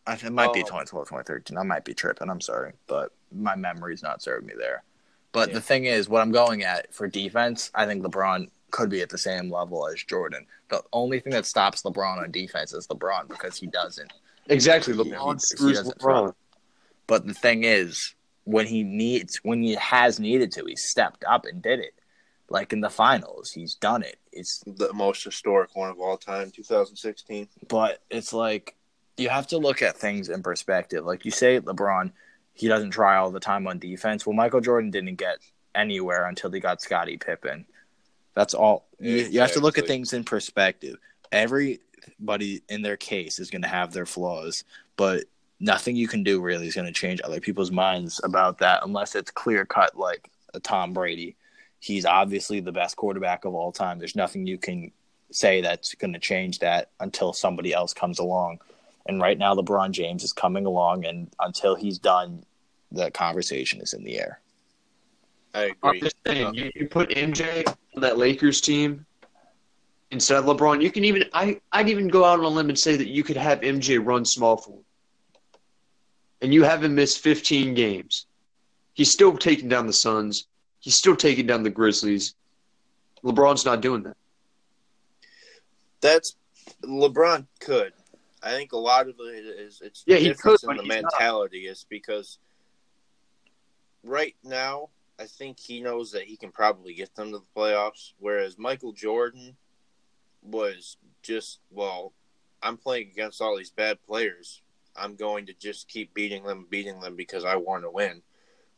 Yeah. 0.06 0.12
I 0.12 0.26
it 0.26 0.32
might 0.32 0.52
be 0.52 0.60
Um, 0.60 0.66
2012, 0.66 1.08
2013. 1.08 1.58
I 1.58 1.62
might 1.62 1.84
be 1.84 1.94
tripping. 1.94 2.30
I'm 2.30 2.40
sorry, 2.40 2.72
but 2.86 3.12
my 3.32 3.56
memory's 3.56 4.02
not 4.02 4.22
serving 4.22 4.46
me 4.46 4.54
there. 4.58 4.82
But 5.32 5.48
Yeah. 5.48 5.54
the 5.54 5.60
thing 5.60 5.84
is, 5.84 6.08
what 6.08 6.22
I'm 6.22 6.32
going 6.32 6.62
at 6.64 6.92
for 6.94 7.06
defense, 7.08 7.70
I 7.74 7.86
think 7.86 8.02
LeBron 8.04 8.50
could 8.70 8.88
be 8.90 9.02
at 9.02 9.10
the 9.10 9.18
same 9.18 9.50
level 9.50 9.86
as 9.88 10.02
Jordan. 10.02 10.46
The 10.68 10.82
only 10.92 11.20
thing 11.20 11.32
that 11.32 11.46
stops 11.46 11.82
LeBron 11.82 12.18
on 12.18 12.30
defense 12.30 12.72
is 12.72 12.86
LeBron 12.88 13.28
because 13.28 13.56
he 13.58 13.66
doesn't. 13.66 14.12
exactly. 14.48 14.94
He- 14.94 15.00
LeBron 15.00 15.34
he 15.34 15.38
screws 15.40 15.78
doesn't 15.78 15.98
LeBron. 15.98 16.34
But 17.08 17.26
the 17.26 17.34
thing 17.34 17.64
is, 17.64 18.14
when 18.44 18.66
he 18.66 18.82
needs, 18.84 19.36
when 19.42 19.60
he 19.62 19.74
has 19.74 20.18
needed 20.20 20.52
to, 20.52 20.64
he 20.66 20.76
stepped 20.76 21.24
up 21.24 21.44
and 21.46 21.60
did 21.60 21.80
it. 21.80 21.94
Like 22.48 22.72
in 22.72 22.80
the 22.80 22.90
finals, 22.90 23.50
he's 23.52 23.74
done 23.74 24.04
it. 24.04 24.20
It's 24.30 24.60
The 24.66 24.92
most 24.92 25.24
historic 25.24 25.74
one 25.74 25.90
of 25.90 25.98
all 25.98 26.16
time, 26.16 26.52
2016. 26.52 27.48
but 27.68 28.02
it's 28.08 28.32
like 28.32 28.75
you 29.16 29.28
have 29.28 29.46
to 29.48 29.58
look 29.58 29.82
at 29.82 29.96
things 29.96 30.28
in 30.28 30.42
perspective. 30.42 31.04
Like 31.04 31.24
you 31.24 31.30
say, 31.30 31.60
LeBron, 31.60 32.12
he 32.52 32.68
doesn't 32.68 32.90
try 32.90 33.16
all 33.16 33.30
the 33.30 33.40
time 33.40 33.66
on 33.66 33.78
defense. 33.78 34.26
Well, 34.26 34.34
Michael 34.34 34.60
Jordan 34.60 34.90
didn't 34.90 35.16
get 35.16 35.38
anywhere 35.74 36.26
until 36.26 36.50
he 36.50 36.60
got 36.60 36.82
Scottie 36.82 37.16
Pippen. 37.16 37.66
That's 38.34 38.54
all. 38.54 38.86
You, 38.98 39.16
you 39.16 39.40
have 39.40 39.52
to 39.52 39.60
look 39.60 39.78
at 39.78 39.86
things 39.86 40.12
in 40.12 40.24
perspective. 40.24 40.96
Everybody 41.32 42.62
in 42.68 42.82
their 42.82 42.96
case 42.96 43.38
is 43.38 43.50
going 43.50 43.62
to 43.62 43.68
have 43.68 43.92
their 43.92 44.06
flaws, 44.06 44.64
but 44.96 45.24
nothing 45.58 45.96
you 45.96 46.08
can 46.08 46.22
do 46.22 46.40
really 46.40 46.66
is 46.66 46.74
going 46.74 46.86
to 46.86 46.92
change 46.92 47.20
other 47.24 47.40
people's 47.40 47.70
minds 47.70 48.20
about 48.22 48.58
that 48.58 48.84
unless 48.84 49.14
it's 49.14 49.30
clear 49.30 49.64
cut 49.64 49.96
like 49.98 50.30
a 50.52 50.60
Tom 50.60 50.92
Brady. 50.92 51.36
He's 51.78 52.04
obviously 52.04 52.60
the 52.60 52.72
best 52.72 52.96
quarterback 52.96 53.44
of 53.44 53.54
all 53.54 53.72
time. 53.72 53.98
There's 53.98 54.16
nothing 54.16 54.46
you 54.46 54.58
can 54.58 54.92
say 55.30 55.60
that's 55.60 55.94
going 55.94 56.12
to 56.12 56.18
change 56.18 56.58
that 56.60 56.90
until 57.00 57.32
somebody 57.32 57.72
else 57.72 57.94
comes 57.94 58.18
along. 58.18 58.60
And 59.08 59.20
right 59.20 59.38
now, 59.38 59.54
LeBron 59.54 59.92
James 59.92 60.24
is 60.24 60.32
coming 60.32 60.66
along, 60.66 61.04
and 61.04 61.30
until 61.40 61.74
he's 61.76 61.98
done, 61.98 62.44
the 62.90 63.10
conversation 63.10 63.80
is 63.80 63.92
in 63.92 64.02
the 64.02 64.18
air. 64.18 64.40
I 65.54 65.70
I'm 65.82 65.90
agree. 65.90 66.00
just 66.00 66.16
saying, 66.26 66.54
you, 66.54 66.70
you 66.74 66.88
put 66.88 67.10
MJ 67.10 67.66
on 67.66 68.02
that 68.02 68.18
Lakers 68.18 68.60
team 68.60 69.06
instead 70.10 70.38
of 70.38 70.44
LeBron. 70.44 70.82
You 70.82 70.90
can 70.90 71.04
even 71.04 71.24
I 71.32 71.60
I'd 71.72 71.88
even 71.88 72.08
go 72.08 72.24
out 72.24 72.38
on 72.38 72.44
a 72.44 72.48
limb 72.48 72.68
and 72.68 72.78
say 72.78 72.96
that 72.96 73.08
you 73.08 73.22
could 73.22 73.36
have 73.36 73.60
MJ 73.60 74.04
run 74.04 74.24
small 74.24 74.56
forward, 74.56 74.84
and 76.42 76.52
you 76.52 76.64
have 76.64 76.84
him 76.84 76.94
miss 76.94 77.16
15 77.16 77.74
games. 77.74 78.26
He's 78.92 79.12
still 79.12 79.36
taking 79.36 79.68
down 79.68 79.86
the 79.86 79.92
Suns. 79.92 80.46
He's 80.80 80.96
still 80.96 81.16
taking 81.16 81.46
down 81.46 81.62
the 81.62 81.70
Grizzlies. 81.70 82.34
LeBron's 83.24 83.64
not 83.64 83.80
doing 83.80 84.02
that. 84.04 84.16
That's 86.00 86.36
LeBron 86.82 87.46
could. 87.60 87.92
I 88.46 88.50
think 88.52 88.72
a 88.72 88.76
lot 88.78 89.08
of 89.08 89.16
it 89.18 89.44
is 89.44 89.80
it's 89.82 90.04
the 90.04 90.12
Yeah, 90.12 90.18
he 90.18 90.28
difference 90.28 90.60
could, 90.60 90.70
in 90.70 90.76
the 90.76 90.82
he's 90.84 91.02
not. 91.02 91.12
mentality 91.12 91.66
is 91.66 91.84
because 91.88 92.38
right 94.04 94.36
now 94.44 94.90
I 95.18 95.24
think 95.24 95.58
he 95.58 95.80
knows 95.80 96.12
that 96.12 96.24
he 96.24 96.36
can 96.36 96.52
probably 96.52 96.94
get 96.94 97.14
them 97.16 97.32
to 97.32 97.38
the 97.38 97.44
playoffs, 97.56 98.12
whereas 98.18 98.56
Michael 98.56 98.92
Jordan 98.92 99.56
was 100.42 100.96
just 101.22 101.58
well, 101.70 102.12
I'm 102.62 102.76
playing 102.76 103.08
against 103.08 103.40
all 103.42 103.56
these 103.56 103.70
bad 103.70 103.98
players. 104.06 104.62
I'm 104.94 105.16
going 105.16 105.46
to 105.46 105.54
just 105.54 105.88
keep 105.88 106.14
beating 106.14 106.44
them, 106.44 106.66
beating 106.70 107.00
them 107.00 107.16
because 107.16 107.44
I 107.44 107.56
want 107.56 107.82
to 107.82 107.90
win. 107.90 108.22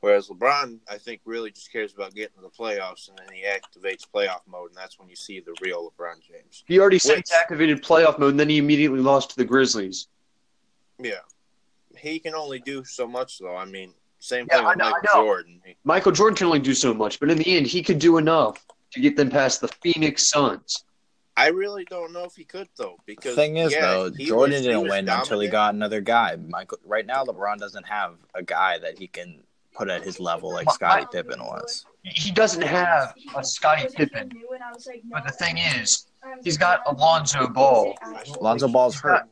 Whereas 0.00 0.28
LeBron, 0.28 0.78
I 0.88 0.96
think, 0.96 1.20
really 1.24 1.50
just 1.50 1.72
cares 1.72 1.92
about 1.92 2.14
getting 2.14 2.36
to 2.36 2.42
the 2.42 2.48
playoffs, 2.50 3.08
and 3.08 3.18
then 3.18 3.26
he 3.34 3.42
activates 3.44 4.04
playoff 4.08 4.40
mode, 4.46 4.70
and 4.70 4.76
that's 4.76 4.96
when 4.98 5.08
you 5.08 5.16
see 5.16 5.40
the 5.40 5.54
real 5.60 5.90
LeBron 5.98 6.20
James. 6.20 6.62
He 6.66 6.78
already 6.78 7.00
said 7.00 7.16
Which- 7.18 7.32
activated 7.32 7.82
playoff 7.82 8.18
mode, 8.18 8.30
and 8.30 8.40
then 8.40 8.48
he 8.48 8.58
immediately 8.58 9.00
lost 9.00 9.30
to 9.30 9.36
the 9.36 9.44
Grizzlies. 9.44 10.06
Yeah, 11.00 11.20
he 11.96 12.20
can 12.20 12.34
only 12.34 12.60
do 12.60 12.84
so 12.84 13.06
much, 13.08 13.38
though. 13.38 13.56
I 13.56 13.64
mean, 13.64 13.92
same 14.20 14.46
Yeah, 14.50 14.58
thing 14.58 14.66
with 14.66 14.76
know- 14.78 14.90
Michael. 14.90 15.22
Jordan. 15.24 15.62
He- 15.64 15.76
Michael 15.84 16.12
Jordan 16.12 16.36
can 16.36 16.46
only 16.46 16.58
do 16.60 16.74
so 16.74 16.94
much, 16.94 17.18
but 17.18 17.30
in 17.30 17.38
the 17.38 17.56
end, 17.56 17.66
he 17.66 17.82
could 17.82 17.98
do 17.98 18.18
enough 18.18 18.64
to 18.92 19.00
get 19.00 19.16
them 19.16 19.30
past 19.30 19.60
the 19.60 19.68
Phoenix 19.82 20.28
Suns. 20.30 20.84
I 21.36 21.48
really 21.48 21.84
don't 21.84 22.12
know 22.12 22.24
if 22.24 22.34
he 22.34 22.44
could 22.44 22.68
though, 22.76 22.98
because 23.06 23.36
the 23.36 23.42
thing 23.42 23.58
is, 23.58 23.72
yeah, 23.72 23.80
though, 23.94 24.10
Jordan 24.10 24.54
was- 24.54 24.62
didn't 24.62 24.82
was 24.82 24.90
win 24.90 25.08
until 25.08 25.38
he 25.40 25.48
got 25.48 25.74
another 25.74 26.00
guy. 26.00 26.34
Michael, 26.36 26.78
right 26.84 27.06
now, 27.06 27.24
LeBron 27.24 27.58
doesn't 27.58 27.86
have 27.86 28.16
a 28.34 28.42
guy 28.42 28.78
that 28.78 28.98
he 28.98 29.06
can 29.06 29.44
put 29.78 29.88
at 29.88 30.02
his 30.02 30.18
level 30.20 30.52
like 30.52 30.66
My- 30.66 30.72
Scottie 30.72 31.06
Pippen 31.12 31.40
was. 31.40 31.86
He 32.02 32.30
doesn't 32.30 32.62
have 32.62 33.14
a 33.36 33.44
Scottie 33.44 33.86
Pippen, 33.94 34.30
but 35.10 35.24
the 35.26 35.32
thing 35.32 35.58
is, 35.58 36.06
he's 36.42 36.56
got 36.58 36.80
Alonzo 36.86 37.48
Ball. 37.48 37.94
Lonzo 38.40 38.68
Ball's 38.68 38.98
hurt. 38.98 39.24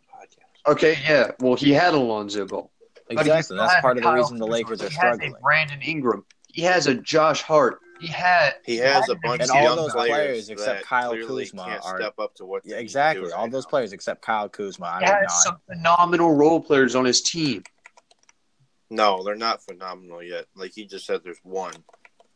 Okay, 0.66 0.96
yeah, 1.08 1.30
well, 1.40 1.54
he 1.54 1.72
had 1.72 1.94
Alonzo 1.94 2.44
Ball. 2.46 2.70
Exactly. 3.08 3.56
That's 3.56 3.80
part 3.80 3.96
of 3.98 4.02
the 4.02 4.08
Kyle 4.08 4.16
reason 4.16 4.36
the 4.36 4.46
Lakers 4.46 4.82
are 4.82 4.88
he 4.88 4.94
struggling. 4.94 5.30
has 5.30 5.38
a 5.38 5.42
Brandon 5.42 5.80
Ingram. 5.82 6.24
He 6.48 6.62
has 6.62 6.86
a 6.88 6.94
Josh 6.94 7.42
Hart. 7.42 7.78
He 8.00 8.08
had 8.08 8.54
He 8.64 8.76
has 8.78 9.08
a 9.08 9.14
bunch 9.14 9.42
And 9.42 9.50
of 9.50 9.56
all 9.56 9.62
young 9.62 9.76
those 9.76 9.92
players, 9.92 10.08
players 10.10 10.48
except 10.50 10.80
that 10.80 10.84
Kyle 10.84 11.12
Kuzma 11.16 11.64
can't 11.64 11.84
are- 11.84 11.98
step 12.00 12.14
up 12.18 12.34
to 12.34 12.44
what 12.44 12.64
they 12.64 12.70
Yeah, 12.70 12.76
need 12.76 12.82
exactly. 12.82 13.28
do 13.28 13.32
All 13.32 13.42
right 13.44 13.52
those 13.52 13.64
now. 13.64 13.70
players 13.70 13.92
except 13.94 14.20
Kyle 14.22 14.48
Kuzma. 14.50 14.86
I 14.86 14.98
he 14.98 15.04
would 15.04 15.08
had 15.08 15.20
not. 15.22 15.30
some 15.30 15.56
phenomenal 15.66 16.34
role 16.34 16.60
players 16.60 16.94
on 16.96 17.04
his 17.06 17.22
team. 17.22 17.62
No, 18.90 19.24
they're 19.24 19.34
not 19.34 19.64
phenomenal 19.64 20.22
yet. 20.22 20.46
Like 20.54 20.76
you 20.76 20.86
just 20.86 21.06
said, 21.06 21.22
there's 21.24 21.40
one. 21.42 21.74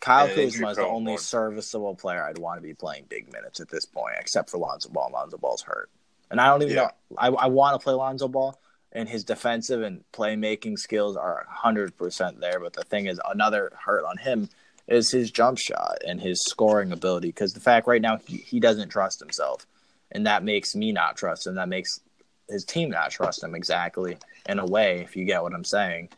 Kyle 0.00 0.26
and 0.26 0.34
Kuzma 0.34 0.70
is 0.70 0.76
the 0.78 0.86
only 0.86 1.12
one. 1.12 1.20
serviceable 1.20 1.94
player 1.94 2.24
I'd 2.24 2.38
want 2.38 2.58
to 2.58 2.62
be 2.62 2.74
playing 2.74 3.04
big 3.08 3.30
minutes 3.32 3.60
at 3.60 3.68
this 3.68 3.84
point, 3.86 4.14
except 4.18 4.50
for 4.50 4.58
Lonzo 4.58 4.88
Ball. 4.88 5.10
Lonzo 5.12 5.36
Ball's 5.36 5.62
hurt, 5.62 5.90
and 6.30 6.40
I 6.40 6.46
don't 6.46 6.62
even 6.62 6.76
Yeah. 6.76 6.82
know. 7.10 7.16
I, 7.18 7.28
I 7.28 7.46
want 7.46 7.78
to 7.78 7.84
play 7.84 7.92
Lonzo 7.92 8.26
Ball, 8.26 8.58
and 8.92 9.08
his 9.08 9.24
defensive 9.24 9.82
and 9.82 10.02
playmaking 10.12 10.78
skills 10.78 11.16
are 11.16 11.46
hundred 11.48 11.96
percent 11.96 12.40
there. 12.40 12.58
But 12.58 12.72
the 12.72 12.82
thing 12.82 13.06
is, 13.06 13.20
another 13.28 13.72
hurt 13.84 14.04
on 14.04 14.16
him 14.16 14.48
is 14.88 15.10
his 15.10 15.30
jump 15.30 15.58
shot 15.58 15.98
and 16.04 16.20
his 16.20 16.42
scoring 16.44 16.90
ability. 16.92 17.28
Because 17.28 17.52
the 17.52 17.60
fact 17.60 17.86
right 17.86 18.02
now 18.02 18.16
he, 18.26 18.38
he 18.38 18.58
doesn't 18.58 18.88
trust 18.88 19.20
himself, 19.20 19.66
and 20.10 20.26
that 20.26 20.42
makes 20.42 20.74
me 20.74 20.92
not 20.92 21.16
trust 21.16 21.46
him. 21.46 21.56
That 21.56 21.68
makes 21.68 22.00
his 22.48 22.64
team 22.64 22.90
not 22.90 23.10
trust 23.10 23.44
him 23.44 23.54
exactly 23.54 24.16
in 24.48 24.58
a 24.58 24.66
way, 24.66 25.00
if 25.00 25.14
you 25.14 25.24
get 25.26 25.42
what 25.42 25.54
I'm 25.54 25.64
saying. 25.64 26.08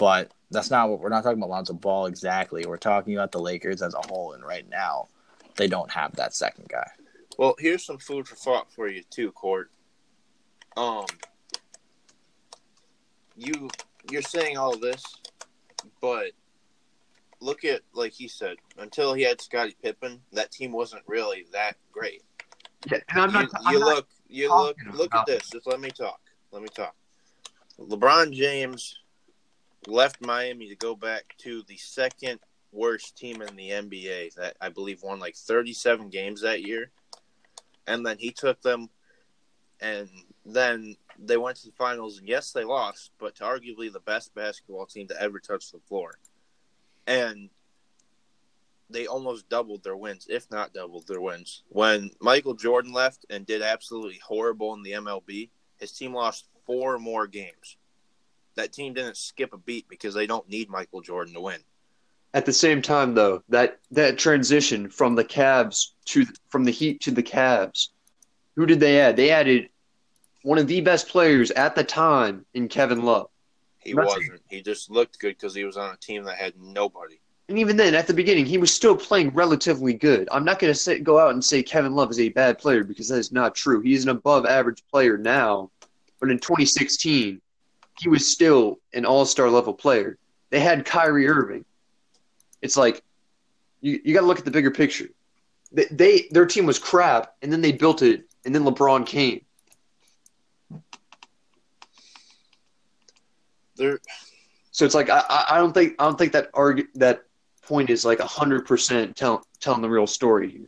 But 0.00 0.32
that's 0.50 0.70
not 0.70 0.88
what 0.88 1.00
we're 1.00 1.10
not 1.10 1.24
talking 1.24 1.36
about 1.36 1.50
Lonzo 1.50 1.74
Ball 1.74 2.06
exactly. 2.06 2.64
We're 2.64 2.78
talking 2.78 3.12
about 3.14 3.32
the 3.32 3.38
Lakers 3.38 3.82
as 3.82 3.92
a 3.92 4.00
whole, 4.08 4.32
and 4.32 4.42
right 4.42 4.66
now 4.70 5.08
they 5.56 5.66
don't 5.66 5.90
have 5.90 6.16
that 6.16 6.32
second 6.34 6.70
guy. 6.70 6.90
Well, 7.36 7.54
here's 7.58 7.84
some 7.84 7.98
food 7.98 8.26
for 8.26 8.34
thought 8.34 8.72
for 8.72 8.88
you 8.88 9.02
too, 9.10 9.30
Court. 9.32 9.70
Um, 10.74 11.04
you 13.36 13.68
you're 14.10 14.22
saying 14.22 14.56
all 14.56 14.74
this, 14.74 15.04
but 16.00 16.30
look 17.40 17.66
at 17.66 17.82
like 17.92 18.14
he 18.14 18.26
said, 18.26 18.56
until 18.78 19.12
he 19.12 19.22
had 19.22 19.38
Scottie 19.42 19.76
Pippen, 19.82 20.22
that 20.32 20.50
team 20.50 20.72
wasn't 20.72 21.02
really 21.06 21.44
that 21.52 21.76
great. 21.92 22.22
Yeah, 22.90 23.00
and 23.10 23.20
I'm 23.20 23.28
you, 23.28 23.34
not. 23.34 23.50
I'm 23.66 23.74
you 23.74 23.80
not 23.80 23.86
look, 23.86 24.08
you 24.30 24.48
look, 24.48 24.76
look 24.94 25.14
at 25.14 25.26
this. 25.26 25.50
Just 25.50 25.66
let 25.66 25.78
me 25.78 25.90
talk. 25.90 26.22
Let 26.52 26.62
me 26.62 26.68
talk. 26.74 26.94
LeBron 27.78 28.32
James 28.32 28.99
left 29.86 30.24
Miami 30.24 30.68
to 30.68 30.76
go 30.76 30.94
back 30.94 31.34
to 31.38 31.62
the 31.66 31.76
second 31.76 32.40
worst 32.72 33.16
team 33.16 33.42
in 33.42 33.56
the 33.56 33.70
NBA 33.70 34.34
that 34.34 34.56
I 34.60 34.68
believe 34.68 35.02
won 35.02 35.18
like 35.18 35.36
37 35.36 36.10
games 36.10 36.42
that 36.42 36.62
year. 36.62 36.90
And 37.86 38.04
then 38.04 38.18
he 38.18 38.30
took 38.30 38.60
them 38.62 38.90
and 39.80 40.08
then 40.44 40.96
they 41.18 41.36
went 41.36 41.56
to 41.58 41.66
the 41.66 41.72
finals 41.72 42.18
and 42.18 42.28
yes 42.28 42.52
they 42.52 42.64
lost, 42.64 43.10
but 43.18 43.36
to 43.36 43.44
arguably 43.44 43.92
the 43.92 44.00
best 44.00 44.34
basketball 44.34 44.86
team 44.86 45.08
to 45.08 45.20
ever 45.20 45.38
touch 45.38 45.70
the 45.70 45.80
floor. 45.88 46.14
And 47.06 47.50
they 48.88 49.06
almost 49.06 49.48
doubled 49.48 49.82
their 49.82 49.96
wins, 49.96 50.26
if 50.28 50.50
not 50.50 50.74
doubled 50.74 51.06
their 51.06 51.20
wins. 51.20 51.62
When 51.68 52.10
Michael 52.20 52.54
Jordan 52.54 52.92
left 52.92 53.24
and 53.30 53.46
did 53.46 53.62
absolutely 53.62 54.20
horrible 54.24 54.74
in 54.74 54.82
the 54.82 54.92
MLB, 54.92 55.50
his 55.78 55.92
team 55.92 56.14
lost 56.14 56.46
four 56.66 56.98
more 56.98 57.26
games. 57.26 57.76
That 58.60 58.74
team 58.74 58.92
didn't 58.92 59.16
skip 59.16 59.54
a 59.54 59.56
beat 59.56 59.88
because 59.88 60.12
they 60.12 60.26
don't 60.26 60.46
need 60.46 60.68
Michael 60.68 61.00
Jordan 61.00 61.32
to 61.32 61.40
win. 61.40 61.60
At 62.34 62.44
the 62.44 62.52
same 62.52 62.82
time, 62.82 63.14
though, 63.14 63.42
that 63.48 63.78
that 63.90 64.18
transition 64.18 64.90
from 64.90 65.14
the 65.14 65.24
Cavs 65.24 65.92
to 66.06 66.26
from 66.50 66.64
the 66.64 66.70
Heat 66.70 67.00
to 67.02 67.10
the 67.10 67.22
Cavs, 67.22 67.88
who 68.56 68.66
did 68.66 68.78
they 68.78 69.00
add? 69.00 69.16
They 69.16 69.30
added 69.30 69.70
one 70.42 70.58
of 70.58 70.66
the 70.66 70.82
best 70.82 71.08
players 71.08 71.50
at 71.52 71.74
the 71.74 71.82
time 71.82 72.44
in 72.52 72.68
Kevin 72.68 73.02
Love. 73.02 73.30
He 73.78 73.94
That's- 73.94 74.14
wasn't. 74.14 74.42
He 74.50 74.60
just 74.60 74.90
looked 74.90 75.18
good 75.18 75.38
because 75.38 75.54
he 75.54 75.64
was 75.64 75.78
on 75.78 75.94
a 75.94 75.96
team 75.96 76.24
that 76.24 76.36
had 76.36 76.52
nobody. 76.60 77.18
And 77.48 77.58
even 77.58 77.78
then, 77.78 77.94
at 77.94 78.06
the 78.06 78.14
beginning, 78.14 78.44
he 78.44 78.58
was 78.58 78.72
still 78.72 78.94
playing 78.94 79.30
relatively 79.30 79.94
good. 79.94 80.28
I'm 80.30 80.44
not 80.44 80.58
going 80.58 80.72
to 80.72 80.98
go 81.00 81.18
out 81.18 81.32
and 81.32 81.42
say 81.42 81.62
Kevin 81.62 81.94
Love 81.94 82.10
is 82.10 82.20
a 82.20 82.28
bad 82.28 82.58
player 82.58 82.84
because 82.84 83.08
that 83.08 83.18
is 83.18 83.32
not 83.32 83.54
true. 83.54 83.80
He 83.80 83.94
is 83.94 84.04
an 84.04 84.10
above 84.10 84.44
average 84.44 84.84
player 84.90 85.16
now, 85.16 85.70
but 86.20 86.30
in 86.30 86.38
2016, 86.38 87.40
he 88.00 88.08
was 88.08 88.32
still 88.32 88.80
an 88.94 89.04
all 89.04 89.26
star 89.26 89.50
level 89.50 89.74
player. 89.74 90.16
They 90.50 90.60
had 90.60 90.84
Kyrie 90.84 91.28
Irving. 91.28 91.64
It's 92.62 92.76
like 92.76 93.02
you, 93.80 94.00
you 94.04 94.14
got 94.14 94.20
to 94.20 94.26
look 94.26 94.38
at 94.38 94.44
the 94.44 94.50
bigger 94.50 94.70
picture. 94.70 95.08
they, 95.72 95.86
they 95.90 96.28
their 96.30 96.46
team 96.46 96.66
was 96.66 96.78
crap, 96.78 97.34
and 97.42 97.52
then 97.52 97.60
they 97.60 97.72
built 97.72 98.02
it, 98.02 98.24
and 98.44 98.54
then 98.54 98.64
LeBron 98.64 99.06
came. 99.06 99.44
They're 103.76 104.00
So 104.72 104.84
it's 104.84 104.94
like 104.94 105.10
I, 105.10 105.22
I 105.28 105.44
I 105.50 105.58
don't 105.58 105.72
think 105.72 105.94
I 105.98 106.04
don't 106.04 106.18
think 106.18 106.32
that 106.32 106.52
argu- 106.52 106.88
that 106.94 107.24
point 107.62 107.90
is 107.90 108.04
like 108.04 108.20
hundred 108.20 108.66
percent 108.66 109.16
tell, 109.16 109.44
telling 109.60 109.82
the 109.82 109.88
real 109.88 110.06
story 110.06 110.50
here. 110.50 110.66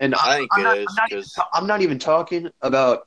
And 0.00 0.14
I 0.14 0.38
think 0.38 0.50
I'm 0.52 0.60
it 0.60 0.64
not, 0.64 0.78
is 0.78 0.86
I'm 0.88 0.94
not, 0.96 1.12
even, 1.12 1.24
I'm 1.52 1.66
not 1.66 1.80
even 1.82 1.98
talking 1.98 2.50
about 2.62 3.06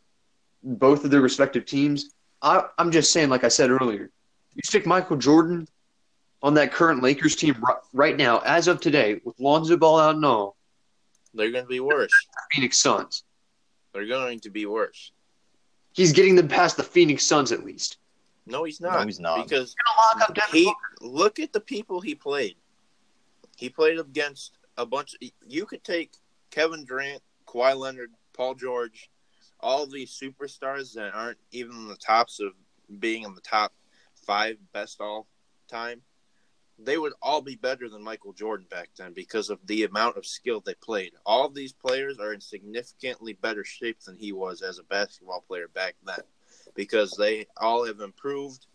both 0.63 1.03
of 1.03 1.11
their 1.11 1.21
respective 1.21 1.65
teams. 1.65 2.14
I, 2.45 2.63
I'm 2.77 2.91
just 2.91 3.11
saying, 3.11 3.29
like 3.29 3.43
I 3.43 3.47
said 3.47 3.71
earlier, 3.71 4.11
you 4.53 4.61
stick 4.63 4.85
Michael 4.85 5.17
Jordan 5.17 5.67
on 6.43 6.53
that 6.53 6.71
current 6.71 7.01
Lakers 7.01 7.35
team 7.35 7.55
right, 7.59 7.77
right 7.91 8.15
now, 8.15 8.39
as 8.45 8.67
of 8.67 8.79
today, 8.79 9.19
with 9.25 9.39
Lonzo 9.39 9.75
Ball 9.75 9.99
out 9.99 10.15
and 10.15 10.23
all, 10.23 10.55
they're 11.33 11.51
going 11.51 11.63
to 11.63 11.69
be 11.69 11.79
worse. 11.79 12.11
Phoenix 12.53 12.77
Suns. 12.77 13.23
They're 13.93 14.05
going 14.05 14.39
to 14.41 14.51
be 14.51 14.67
worse. 14.67 15.11
He's 15.93 16.13
getting 16.13 16.35
them 16.35 16.47
past 16.47 16.77
the 16.77 16.83
Phoenix 16.83 17.25
Suns 17.25 17.51
at 17.51 17.65
least. 17.65 17.97
No, 18.45 18.63
he's 18.63 18.79
not. 18.79 18.99
No, 18.99 19.05
he's 19.07 19.19
not. 19.19 19.49
Because 19.49 19.73
Gonna 19.73 20.21
lock 20.21 20.29
up 20.29 20.49
he 20.51 20.71
look 21.01 21.39
at 21.39 21.51
the 21.51 21.59
people 21.59 21.99
he 21.99 22.13
played. 22.13 22.55
He 23.57 23.69
played 23.69 23.97
against 23.97 24.51
a 24.77 24.85
bunch. 24.85 25.15
You 25.47 25.65
could 25.65 25.83
take 25.83 26.11
Kevin 26.51 26.85
Durant, 26.85 27.23
Kawhi 27.47 27.75
Leonard, 27.75 28.11
Paul 28.33 28.53
George, 28.53 29.09
all 29.65 29.87
these 29.87 30.15
superstars 30.15 30.93
that 30.93 31.15
aren't 31.15 31.39
even 31.51 31.75
in 31.75 31.87
the 31.87 31.95
tops 31.95 32.39
of 32.39 32.51
being 32.99 33.23
in 33.23 33.33
the 33.33 33.41
top 33.41 33.73
five 34.27 34.57
best 34.73 35.01
all 35.01 35.25
time. 35.67 36.01
They 36.77 36.99
would 36.99 37.13
all 37.19 37.41
be 37.41 37.55
better 37.55 37.89
than 37.89 38.03
Michael 38.03 38.33
Jordan 38.33 38.67
back 38.69 38.89
then 38.95 39.13
because 39.13 39.49
of 39.49 39.57
the 39.65 39.85
amount 39.85 40.17
of 40.17 40.25
skill 40.25 40.61
they 40.63 40.75
played. 40.75 41.13
All 41.25 41.49
these 41.49 41.73
players 41.73 42.19
are 42.19 42.33
in 42.33 42.41
significantly 42.41 43.33
better 43.33 43.63
shape 43.63 43.99
than 44.01 44.17
he 44.17 44.33
was 44.33 44.61
as 44.61 44.77
a 44.77 44.83
basketball 44.83 45.43
player 45.47 45.67
back 45.69 45.95
then 46.05 46.19
because 46.75 47.15
they 47.17 47.47
all 47.57 47.87
have 47.87 48.01
improved 48.01 48.67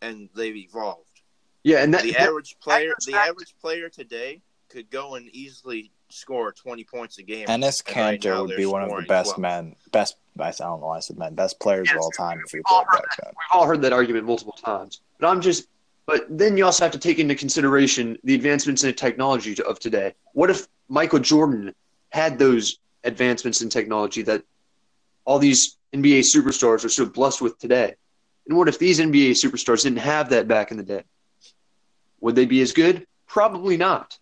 and 0.00 0.30
they've 0.34 0.56
evolved 0.56 1.20
Yeah, 1.64 1.82
and 1.82 1.92
that, 1.92 2.02
the 2.02 2.16
average 2.16 2.56
player 2.62 2.94
the 3.06 3.14
average 3.14 3.54
player 3.60 3.90
today 3.90 4.40
could 4.70 4.88
go 4.90 5.16
and 5.16 5.28
easily 5.34 5.92
score 6.10 6.52
20 6.52 6.84
points 6.84 7.18
a 7.18 7.22
game 7.22 7.46
Ennis 7.48 7.80
And 7.86 7.96
right 7.96 8.20
Cantor 8.20 8.46
would 8.46 8.56
be 8.56 8.66
one 8.66 8.82
of 8.82 8.90
the 8.90 9.02
best 9.02 9.36
12. 9.36 9.38
men, 9.38 9.76
best. 9.92 10.16
I 10.38 10.50
don't 10.50 10.80
know 10.80 10.86
why 10.86 10.96
I 10.96 11.00
said 11.00 11.18
men, 11.18 11.34
best 11.34 11.60
players 11.60 11.88
Yes, 11.88 11.96
of 11.96 12.02
all 12.02 12.10
time 12.10 12.40
if 12.44 12.50
he 12.50 12.58
we've 12.58 12.64
all 12.70 12.84
played 12.84 13.00
heard 13.00 13.08
back 13.08 13.18
then. 13.22 13.32
We've 13.32 13.58
all 13.58 13.66
heard 13.66 13.82
that 13.82 13.92
argument 13.92 14.26
multiple 14.26 14.54
times. 14.54 15.00
But 15.18 15.28
I'm 15.28 15.40
just, 15.40 15.68
but 16.06 16.26
then 16.30 16.56
you 16.56 16.64
also 16.64 16.84
have 16.84 16.92
to 16.92 16.98
take 16.98 17.18
into 17.18 17.34
consideration 17.34 18.16
the 18.24 18.34
advancements 18.34 18.82
in 18.84 18.94
technology 18.94 19.60
of 19.62 19.78
today. 19.78 20.14
What 20.32 20.50
if 20.50 20.66
Michael 20.88 21.18
Jordan 21.18 21.74
had 22.10 22.38
those 22.38 22.78
advancements 23.04 23.60
in 23.60 23.68
technology 23.68 24.22
that 24.22 24.42
all 25.24 25.38
these 25.38 25.76
NBA 25.92 26.24
superstars 26.34 26.84
are 26.84 26.88
so 26.88 27.06
blessed 27.06 27.42
with 27.42 27.58
today? 27.58 27.94
And 28.48 28.56
what 28.56 28.68
if 28.68 28.78
these 28.78 28.98
NBA 28.98 29.32
superstars 29.32 29.82
didn't 29.82 29.98
have 29.98 30.30
that 30.30 30.48
back 30.48 30.70
in 30.70 30.76
the 30.76 30.82
day? 30.82 31.02
Would 32.20 32.34
they 32.34 32.46
be 32.46 32.62
as 32.62 32.72
good? 32.72 33.06
Probably 33.26 33.76
not. 33.76 34.18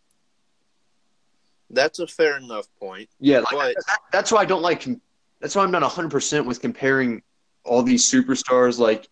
That's 1.70 1.98
a 1.98 2.06
fair 2.06 2.36
enough 2.36 2.66
point 2.80 3.08
Yeah, 3.20 3.40
like, 3.40 3.52
But- 3.52 3.76
that's 4.12 4.32
why 4.32 4.40
I 4.40 4.44
don't 4.44 4.62
like. 4.62 4.86
That's 5.40 5.54
why 5.54 5.62
I'm 5.62 5.70
not 5.70 5.82
100 5.82 6.10
percent 6.10 6.46
with 6.46 6.60
comparing 6.60 7.22
all 7.64 7.82
these 7.82 8.10
superstars. 8.10 8.78
Like 8.78 9.08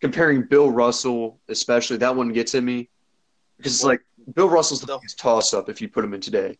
comparing 0.00 0.42
Bill 0.42 0.70
Russell, 0.70 1.38
especially 1.48 1.96
that 1.98 2.14
one 2.14 2.32
gets 2.32 2.54
at 2.54 2.62
me 2.62 2.88
because 3.56 3.74
it's 3.74 3.82
Well, 3.82 3.92
like 3.92 4.00
Bill 4.34 4.48
Russell's 4.48 4.80
the 4.80 4.86
the- 4.98 5.14
toss 5.16 5.52
up 5.54 5.68
if 5.68 5.80
you 5.80 5.88
put 5.88 6.04
him 6.04 6.14
in 6.14 6.20
today. 6.20 6.58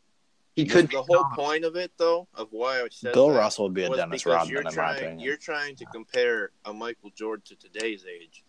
He 0.55 0.65
could 0.67 0.91
the 0.91 1.03
whole 1.03 1.25
point 1.37 1.65
of 1.65 1.77
it 1.77 1.93
though 1.99 2.27
of 2.35 2.49
why 2.51 2.81
i 2.83 2.89
said 2.91 3.13
Bill 3.15 3.29
that 3.31 3.39
Russell 3.39 3.67
would 3.67 3.75
be 3.75 3.85
a 3.85 3.89
was 3.91 3.99
Dennis 3.99 4.25
because 4.25 4.49
you're 4.49 4.59
Rodman 4.63 4.73
in 4.73 4.77
my 4.77 4.83
trying, 4.83 4.97
opinion. 4.97 5.21
you're 5.21 5.37
trying 5.37 5.77
to 5.77 5.85
compare 5.87 6.51
a 6.65 6.73
michael 6.73 7.11
jordan 7.17 7.45
to 7.47 7.55
today's 7.55 8.05
age 8.05 8.43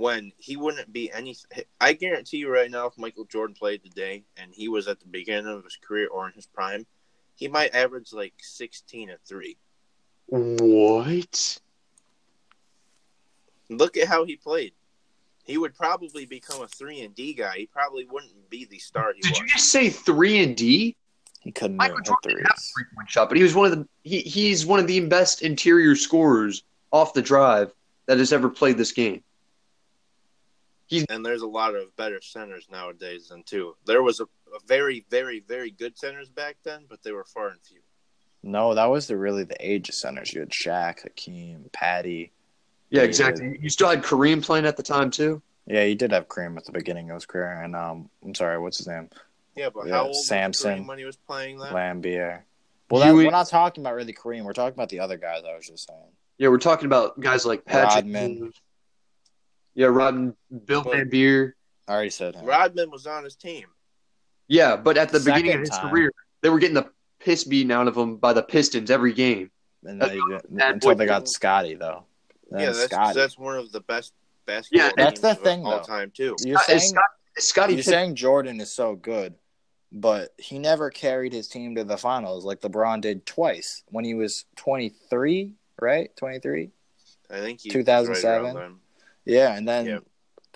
when 0.00 0.32
he 0.38 0.56
wouldn't 0.56 0.92
be 0.92 1.12
any 1.12 1.36
i 1.80 1.92
guarantee 1.92 2.38
you 2.38 2.50
right 2.50 2.70
now 2.70 2.86
if 2.86 2.96
michael 2.96 3.24
jordan 3.26 3.54
played 3.54 3.82
today 3.84 4.24
and 4.36 4.52
he 4.52 4.68
was 4.68 4.88
at 4.88 4.98
the 5.00 5.06
beginning 5.06 5.46
of 5.46 5.62
his 5.64 5.76
career 5.76 6.08
or 6.08 6.26
in 6.26 6.32
his 6.34 6.46
prime 6.46 6.86
he 7.34 7.48
might 7.48 7.74
average 7.74 8.12
like 8.12 8.34
16 8.38 9.10
and 9.10 9.18
3 9.26 9.56
what? 10.30 11.58
Look 13.68 13.96
at 13.96 14.08
how 14.08 14.24
he 14.24 14.36
played. 14.36 14.72
He 15.44 15.58
would 15.58 15.74
probably 15.74 16.26
become 16.26 16.62
a 16.62 16.68
three 16.68 17.00
and 17.00 17.14
D 17.14 17.34
guy. 17.34 17.54
He 17.56 17.66
probably 17.66 18.04
wouldn't 18.04 18.48
be 18.48 18.64
the 18.64 18.78
star 18.78 19.12
he 19.14 19.20
Did 19.20 19.30
was. 19.30 19.38
you 19.40 19.46
just 19.48 19.72
say 19.72 19.90
three 19.90 20.42
and 20.42 20.56
D? 20.56 20.96
he 21.40 21.50
couldn't 21.50 21.78
Michael 21.78 21.96
hit 21.96 22.06
Jordan 22.06 22.30
didn't 22.36 22.46
have 22.46 22.56
a 22.56 22.60
three 22.60 22.84
point 22.94 23.10
shot, 23.10 23.28
but 23.28 23.36
he 23.36 23.42
was 23.42 23.54
one 23.54 23.72
of 23.72 23.78
the 23.78 23.88
he, 24.04 24.20
he's 24.20 24.66
one 24.66 24.78
of 24.78 24.86
the 24.86 25.00
best 25.00 25.42
interior 25.42 25.96
scorers 25.96 26.62
off 26.92 27.14
the 27.14 27.22
drive 27.22 27.72
that 28.06 28.18
has 28.18 28.32
ever 28.32 28.48
played 28.48 28.76
this 28.76 28.92
game. 28.92 29.22
And 31.08 31.24
there's 31.24 31.42
a 31.42 31.46
lot 31.46 31.74
of 31.74 31.94
better 31.96 32.20
centers 32.20 32.66
nowadays 32.70 33.28
than 33.28 33.42
two. 33.44 33.76
There 33.86 34.02
was 34.02 34.20
a, 34.20 34.24
a 34.24 34.58
very, 34.66 35.04
very, 35.10 35.40
very 35.40 35.70
good 35.70 35.96
centers 35.98 36.28
back 36.28 36.56
then, 36.64 36.86
but 36.88 37.02
they 37.02 37.12
were 37.12 37.24
far 37.24 37.48
and 37.48 37.60
few. 37.62 37.80
No, 38.42 38.74
that 38.74 38.86
was 38.86 39.06
the 39.06 39.16
really 39.16 39.44
the 39.44 39.56
age 39.60 39.88
of 39.88 39.94
centers. 39.94 40.32
You 40.32 40.40
had 40.40 40.50
Shaq, 40.50 41.02
Hakeem, 41.02 41.70
Patty. 41.72 42.32
Yeah, 42.90 43.00
Yeah. 43.02 43.06
exactly. 43.06 43.58
You 43.60 43.68
still 43.68 43.88
had 43.90 44.02
Kareem 44.02 44.42
playing 44.42 44.66
at 44.66 44.76
the 44.76 44.82
time 44.82 45.10
too. 45.10 45.42
Yeah, 45.66 45.84
he 45.84 45.94
did 45.94 46.10
have 46.12 46.26
Kareem 46.28 46.56
at 46.56 46.64
the 46.64 46.72
beginning 46.72 47.10
of 47.10 47.14
his 47.16 47.26
career, 47.26 47.60
and 47.62 47.76
um, 47.76 48.08
I'm 48.24 48.34
sorry, 48.34 48.58
what's 48.58 48.78
his 48.78 48.88
name? 48.88 49.08
Yeah, 49.54 49.68
but 49.72 49.86
Yeah, 49.86 49.94
how 49.94 50.06
old 50.06 50.16
Sampson. 50.16 50.70
was 50.72 50.80
Kareem 50.80 50.88
when 50.88 50.98
he 50.98 51.04
was 51.04 51.16
playing 51.16 51.58
that? 51.58 51.72
Laimbeer. 51.72 52.40
Well, 52.90 53.02
that, 53.02 53.12
Huey- 53.12 53.26
we're 53.26 53.30
not 53.30 53.48
talking 53.48 53.82
about 53.84 53.94
really 53.94 54.12
Kareem. 54.14 54.42
We're 54.44 54.52
talking 54.54 54.74
about 54.74 54.88
the 54.88 55.00
other 55.00 55.18
guys. 55.18 55.42
I 55.48 55.54
was 55.54 55.68
just 55.68 55.86
saying. 55.86 56.00
Yeah, 56.38 56.48
we're 56.48 56.58
talking 56.58 56.86
about 56.86 57.20
guys 57.20 57.44
like 57.46 57.64
Patrick. 57.66 58.04
Rodman. 58.06 58.52
Yeah, 59.80 59.86
Rodman, 59.86 60.36
Bill 60.66 60.82
But- 60.82 60.92
Van 60.92 61.08
Beer. 61.08 61.56
I 61.88 61.92
already 61.94 62.10
said 62.10 62.34
him. 62.34 62.44
Rodman 62.44 62.90
was 62.90 63.06
on 63.06 63.24
his 63.24 63.34
team. 63.34 63.64
Yeah, 64.46 64.76
but 64.76 64.98
at 64.98 65.08
the 65.10 65.18
Second 65.20 65.34
beginning 65.42 65.54
of 65.54 65.60
his 65.60 65.70
time. 65.70 65.88
career, 65.88 66.12
they 66.42 66.50
were 66.50 66.58
getting 66.58 66.74
the 66.74 66.90
piss 67.18 67.44
beaten 67.44 67.70
out 67.72 67.88
of 67.88 67.96
him 67.96 68.16
by 68.16 68.34
the 68.34 68.42
Pistons 68.42 68.90
every 68.90 69.14
game. 69.14 69.50
And 69.84 69.98
That's 70.00 70.12
they, 70.12 70.18
bad 70.50 70.74
until 70.74 70.90
boy 70.90 70.98
they 70.98 71.06
got. 71.06 71.26
Scottie 71.28 71.76
though. 71.76 72.04
Then 72.50 72.60
yeah, 72.60 72.66
that's 72.66 72.84
Scottie. 72.92 73.18
that's 73.18 73.38
one 73.38 73.56
of 73.56 73.72
the 73.72 73.80
best 73.80 74.12
basketball 74.44 74.86
Yeah, 74.86 74.92
that's 74.96 75.20
teams 75.20 75.20
the 75.22 75.30
of 75.30 75.38
thing, 75.40 75.64
all 75.64 75.78
though. 75.78 75.82
time 75.82 76.10
too. 76.14 76.36
You're 76.44 76.58
Uh, 76.58 76.62
saying 76.62 76.80
Scott, 76.80 77.04
Scottie 77.38 77.72
you're 77.72 77.78
Pippen- 77.78 77.92
saying 77.92 78.14
Jordan 78.16 78.60
is 78.60 78.70
so 78.70 78.94
good, 78.96 79.34
but 79.90 80.34
he 80.36 80.58
never 80.58 80.90
carried 80.90 81.32
his 81.32 81.48
team 81.48 81.74
to 81.76 81.84
the 81.84 81.96
finals 81.96 82.44
like 82.44 82.60
LeBron 82.60 83.00
did 83.00 83.24
twice 83.24 83.82
when 83.86 84.04
he 84.04 84.12
was 84.12 84.44
23, 84.56 85.54
right? 85.80 86.14
23. 86.16 86.70
I 87.30 87.38
think 87.38 87.60
he 87.62 87.70
2007? 87.70 88.42
Right 88.44 88.54
around 88.54 88.56
then. 88.60 88.80
Yeah, 89.30 89.56
and 89.56 89.66
then 89.68 89.86
Yeah. 89.86 89.98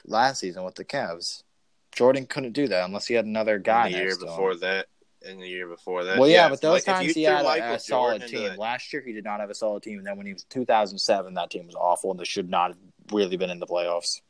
last 0.04 0.40
season 0.40 0.64
with 0.64 0.74
the 0.74 0.84
Cavs, 0.84 1.44
Jordan 1.92 2.26
couldn't 2.26 2.52
do 2.52 2.66
that 2.68 2.84
unless 2.84 3.06
he 3.06 3.14
had 3.14 3.24
another 3.24 3.58
guy 3.60 3.86
And 3.86 3.94
the 3.94 3.98
year 3.98 4.06
next 4.08 4.18
to 4.18 4.24
before 4.26 4.50
him. 4.52 4.60
that, 4.60 4.88
and 5.22 5.40
the 5.40 5.48
year 5.48 5.68
before 5.68 6.02
that. 6.04 6.18
Well, 6.18 6.28
yeah, 6.28 6.46
if 6.46 6.50
but 6.50 6.60
those 6.60 6.72
Mi- 6.72 6.78
if 6.78 6.84
times 6.84 7.06
he 7.06 7.12
threw 7.12 7.22
had 7.34 7.40
a, 7.42 7.44
Michael 7.44 7.74
a 7.74 7.78
solid 7.78 8.10
Jordan 8.20 8.28
team. 8.28 8.48
that- 8.48 8.58
Last 8.58 8.92
year 8.92 9.00
he 9.02 9.12
did 9.12 9.22
not 9.22 9.38
have 9.38 9.50
a 9.50 9.54
solid 9.54 9.84
team, 9.84 9.98
and 9.98 10.06
then 10.06 10.16
when 10.16 10.26
he 10.26 10.32
was 10.32 10.42
2007, 10.44 11.34
that 11.34 11.50
team 11.50 11.66
was 11.66 11.76
awful, 11.76 12.10
and 12.10 12.18
they 12.18 12.24
should 12.24 12.50
not 12.50 12.72
have 12.72 12.78
really 13.12 13.36
been 13.36 13.50
in 13.50 13.60
the 13.60 13.66
playoffs. 13.66 14.20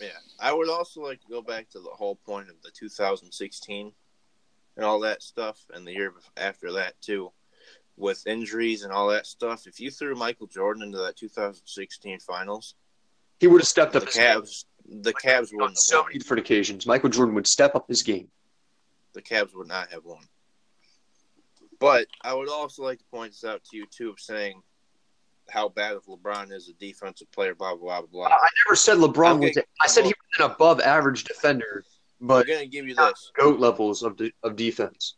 Yeah, 0.00 0.08
I 0.40 0.52
would 0.52 0.68
also 0.68 1.00
like 1.00 1.20
to 1.20 1.28
go 1.28 1.40
back 1.40 1.70
to 1.70 1.78
the 1.78 1.90
whole 1.90 2.16
point 2.16 2.50
of 2.50 2.60
the 2.62 2.72
2016 2.72 3.94
and 4.76 4.84
all 4.84 4.98
that 5.00 5.22
stuff, 5.22 5.64
and 5.72 5.86
the 5.86 5.92
year 5.92 6.12
after 6.36 6.72
that 6.72 7.00
too, 7.00 7.32
with 7.96 8.26
injuries 8.26 8.82
and 8.82 8.92
all 8.92 9.06
that 9.10 9.24
stuff. 9.24 9.68
If 9.68 9.78
you 9.78 9.92
threw 9.92 10.16
Michael 10.16 10.48
Jordan 10.48 10.82
into 10.82 10.98
that 10.98 11.16
2016 11.16 12.18
finals, 12.18 12.74
he 13.40 13.46
would 13.46 13.60
have 13.60 13.68
stepped 13.68 13.92
the 13.92 13.98
up. 14.00 14.06
his 14.06 14.14
game. 14.16 14.40
Cavs, 14.40 14.64
the 15.02 15.12
Cavs 15.14 15.52
on 15.52 15.58
wouldn't 15.58 15.78
so 15.78 16.04
many 16.04 16.18
different 16.18 16.40
occasions. 16.40 16.86
Michael 16.86 17.08
Jordan 17.10 17.34
would 17.34 17.46
step 17.46 17.74
up 17.74 17.88
his 17.88 18.02
game. 18.02 18.28
The 19.12 19.22
Cavs 19.22 19.54
would 19.54 19.68
not 19.68 19.90
have 19.92 20.04
won. 20.04 20.22
But 21.80 22.06
I 22.22 22.34
would 22.34 22.48
also 22.48 22.82
like 22.82 22.98
to 22.98 23.04
point 23.06 23.32
this 23.32 23.44
out 23.44 23.62
to 23.64 23.76
you 23.76 23.86
too, 23.90 24.10
of 24.10 24.20
saying 24.20 24.62
how 25.50 25.68
bad 25.68 25.92
of 25.94 26.04
LeBron 26.06 26.52
is 26.52 26.68
a 26.68 26.72
defensive 26.74 27.30
player. 27.32 27.54
Blah 27.54 27.76
blah 27.76 28.00
blah 28.00 28.08
blah. 28.10 28.26
I 28.28 28.48
never 28.66 28.76
said 28.76 28.98
LeBron 28.98 29.36
Okay, 29.36 29.52
was. 29.56 29.58
I 29.82 29.86
said 29.86 30.04
he 30.04 30.08
was 30.38 30.46
an 30.46 30.50
above 30.52 30.80
average 30.80 31.24
defender, 31.24 31.84
but 32.20 32.46
I'm 32.46 32.54
gonna 32.54 32.66
give 32.66 32.86
you 32.88 32.94
not 32.94 33.12
this. 33.12 33.30
goat 33.36 33.60
levels 33.60 34.02
of 34.02 34.16
de- 34.16 34.32
of 34.42 34.56
defense. 34.56 35.16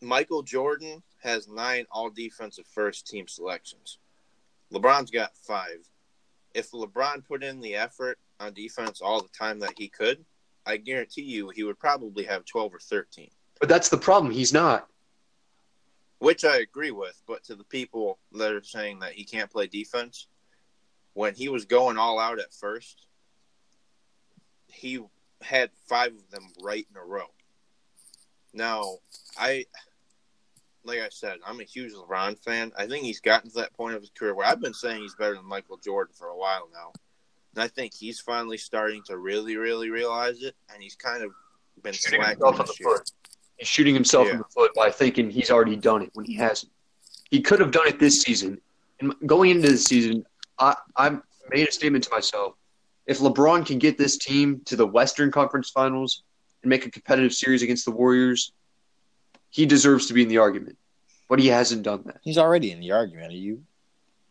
Michael 0.00 0.42
Jordan 0.42 1.02
has 1.22 1.48
nine 1.48 1.84
all 1.90 2.10
defensive 2.10 2.66
first 2.66 3.06
team 3.06 3.28
selections. 3.28 3.98
LeBron's 4.72 5.10
got 5.10 5.36
five. 5.36 5.78
If 6.54 6.70
LeBron 6.72 7.26
put 7.26 7.42
in 7.44 7.60
the 7.60 7.76
effort 7.76 8.18
on 8.40 8.52
defense 8.54 9.00
all 9.00 9.20
the 9.22 9.28
time 9.28 9.58
that 9.60 9.74
he 9.76 9.88
could, 9.88 10.24
I 10.66 10.76
guarantee 10.76 11.22
you 11.22 11.50
he 11.50 11.62
would 11.62 11.78
probably 11.78 12.24
have 12.24 12.44
12 12.44 12.74
or 12.74 12.78
13, 12.78 13.30
But 13.60 13.68
that's 13.68 13.88
the 13.88 13.96
problem. 13.98 14.32
He's 14.32 14.52
not. 14.52 14.88
which 16.18 16.44
I 16.44 16.58
agree 16.58 16.90
with. 16.90 17.20
But 17.26 17.44
to 17.44 17.54
the 17.54 17.64
people 17.64 18.18
that 18.32 18.52
are 18.52 18.62
saying 18.62 18.98
that 19.00 19.12
he 19.12 19.24
can't 19.24 19.50
play 19.50 19.66
defense, 19.66 20.26
when 21.14 21.34
he 21.34 21.48
was 21.48 21.64
going 21.64 21.96
all 21.96 22.18
out 22.18 22.38
at 22.38 22.52
first, 22.52 23.06
he 24.66 25.00
had 25.42 25.70
five 25.88 26.12
of 26.12 26.30
them 26.30 26.48
right 26.62 26.86
in 26.90 26.96
a 26.96 27.04
row. 27.04 27.26
Now, 28.52 28.98
I 29.38 29.66
like 30.88 31.00
I 31.00 31.08
said, 31.10 31.36
I'm 31.46 31.60
a 31.60 31.64
huge 31.64 31.92
LeBron 31.92 32.42
fan. 32.42 32.72
I 32.76 32.86
think 32.86 33.04
he's 33.04 33.20
gotten 33.20 33.50
to 33.50 33.56
that 33.56 33.74
point 33.74 33.94
of 33.94 34.00
his 34.00 34.10
career 34.10 34.34
where 34.34 34.46
I've 34.46 34.60
been 34.60 34.74
saying 34.74 35.02
he's 35.02 35.14
better 35.14 35.34
than 35.34 35.44
Michael 35.44 35.76
Jordan 35.76 36.14
for 36.16 36.28
a 36.28 36.36
while 36.36 36.68
now. 36.72 36.92
And 37.54 37.62
I 37.62 37.68
think 37.68 37.94
he's 37.94 38.18
finally 38.20 38.56
starting 38.56 39.02
to 39.04 39.18
really, 39.18 39.56
really 39.56 39.90
realize 39.90 40.42
it, 40.42 40.56
and 40.72 40.82
he's 40.82 40.96
kind 40.96 41.22
of 41.22 41.30
been 41.82 41.92
Shooting 41.92 42.20
slacking 42.20 42.44
himself 42.44 42.60
in 42.60 42.66
the 42.66 42.76
year. 42.80 42.96
foot. 42.96 43.10
He's 43.58 43.68
shooting 43.68 43.94
himself 43.94 44.28
in 44.28 44.38
the 44.38 44.44
foot 44.44 44.72
by 44.74 44.90
thinking 44.90 45.30
he's 45.30 45.50
already 45.50 45.76
done 45.76 46.02
it 46.02 46.10
when 46.14 46.24
he 46.24 46.34
hasn't. 46.34 46.72
He 47.30 47.40
could 47.40 47.60
have 47.60 47.70
done 47.70 47.86
it 47.86 47.98
this 47.98 48.22
season. 48.22 48.60
And 49.00 49.14
going 49.26 49.50
into 49.50 49.70
the 49.70 49.76
season, 49.76 50.24
I 50.58 50.74
I 50.96 51.18
made 51.50 51.68
a 51.68 51.72
statement 51.72 52.04
to 52.04 52.10
myself: 52.10 52.54
if 53.06 53.18
LeBron 53.18 53.66
can 53.66 53.78
get 53.78 53.98
this 53.98 54.16
team 54.16 54.60
to 54.66 54.76
the 54.76 54.86
Western 54.86 55.30
Conference 55.30 55.70
Finals 55.70 56.22
and 56.62 56.70
make 56.70 56.86
a 56.86 56.90
competitive 56.90 57.32
series 57.32 57.62
against 57.62 57.84
the 57.84 57.90
Warriors, 57.90 58.52
he 59.50 59.66
deserves 59.66 60.06
to 60.06 60.14
be 60.14 60.22
in 60.22 60.28
the 60.28 60.38
argument. 60.38 60.76
But 61.28 61.38
he 61.38 61.48
hasn't 61.48 61.82
done 61.82 62.02
that. 62.06 62.20
He's 62.22 62.38
already 62.38 62.70
in 62.72 62.80
the 62.80 62.92
argument. 62.92 63.32
Are 63.32 63.36
you 63.36 63.62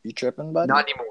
you 0.04 0.12
tripping, 0.14 0.54
buddy? 0.54 0.68
Not 0.68 0.86
anymore. 0.90 1.06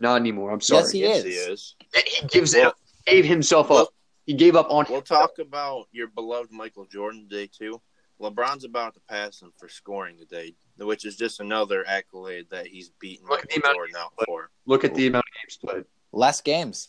Not 0.00 0.16
anymore. 0.16 0.50
I'm 0.50 0.60
sorry. 0.60 0.82
Yes, 0.84 0.92
he 0.92 1.00
Yes, 1.00 1.18
is. 1.18 1.24
he 1.24 1.30
is. 1.52 1.74
He 2.20 2.26
gives 2.28 2.54
Well- 2.54 2.70
it, 2.70 3.10
gave 3.10 3.24
himself 3.24 3.70
up. 3.70 3.88
He 4.26 4.34
gave 4.34 4.56
up 4.56 4.70
on. 4.70 4.86
We'll 4.90 5.00
talk 5.02 5.38
about 5.38 5.86
your 5.92 6.08
beloved 6.08 6.50
Michael 6.52 6.84
Jordan 6.86 7.28
today 7.28 7.46
too. 7.46 7.80
LeBron's 8.20 8.64
about 8.64 8.94
to 8.94 9.00
pass 9.08 9.40
him 9.40 9.52
for 9.56 9.68
scoring 9.68 10.18
today, 10.18 10.54
which 10.76 11.04
is 11.06 11.16
just 11.16 11.38
another 11.40 11.86
accolade 11.86 12.46
that 12.50 12.66
he's 12.66 12.90
beaten 13.00 13.26
Look 13.28 13.44
at 13.44 13.48
the 13.48 13.56
amount 13.60 13.76
Jordan 13.76 13.96
out 13.96 14.12
for. 14.26 14.50
Look 14.66 14.82
at 14.84 14.94
the 14.94 15.06
amount 15.06 15.24
of 15.24 15.42
games 15.42 15.56
played. 15.58 15.84
Less 16.12 16.40
games. 16.40 16.88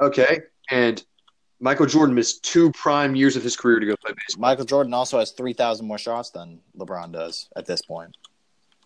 Okay, 0.00 0.40
and 0.70 1.02
Michael 1.64 1.86
Jordan 1.86 2.14
missed 2.14 2.44
two 2.44 2.70
prime 2.72 3.16
years 3.16 3.36
of 3.36 3.42
his 3.42 3.56
career 3.56 3.80
to 3.80 3.86
go 3.86 3.96
play 3.96 4.12
baseball. 4.12 4.42
Michael 4.42 4.66
Jordan 4.66 4.92
also 4.92 5.18
has 5.18 5.30
three 5.30 5.54
thousand 5.54 5.86
more 5.86 5.96
shots 5.96 6.28
than 6.28 6.60
LeBron 6.76 7.10
does 7.10 7.48
at 7.56 7.64
this 7.64 7.80
point. 7.80 8.14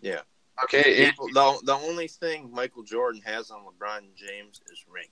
Yeah. 0.01 0.21
Okay, 0.63 1.03
and 1.03 1.13
the, 1.33 1.59
the 1.65 1.73
only 1.73 2.07
thing 2.07 2.49
Michael 2.53 2.83
Jordan 2.83 3.21
has 3.25 3.51
on 3.51 3.65
LeBron 3.65 4.15
James 4.15 4.61
is 4.71 4.85
rings. 4.89 5.09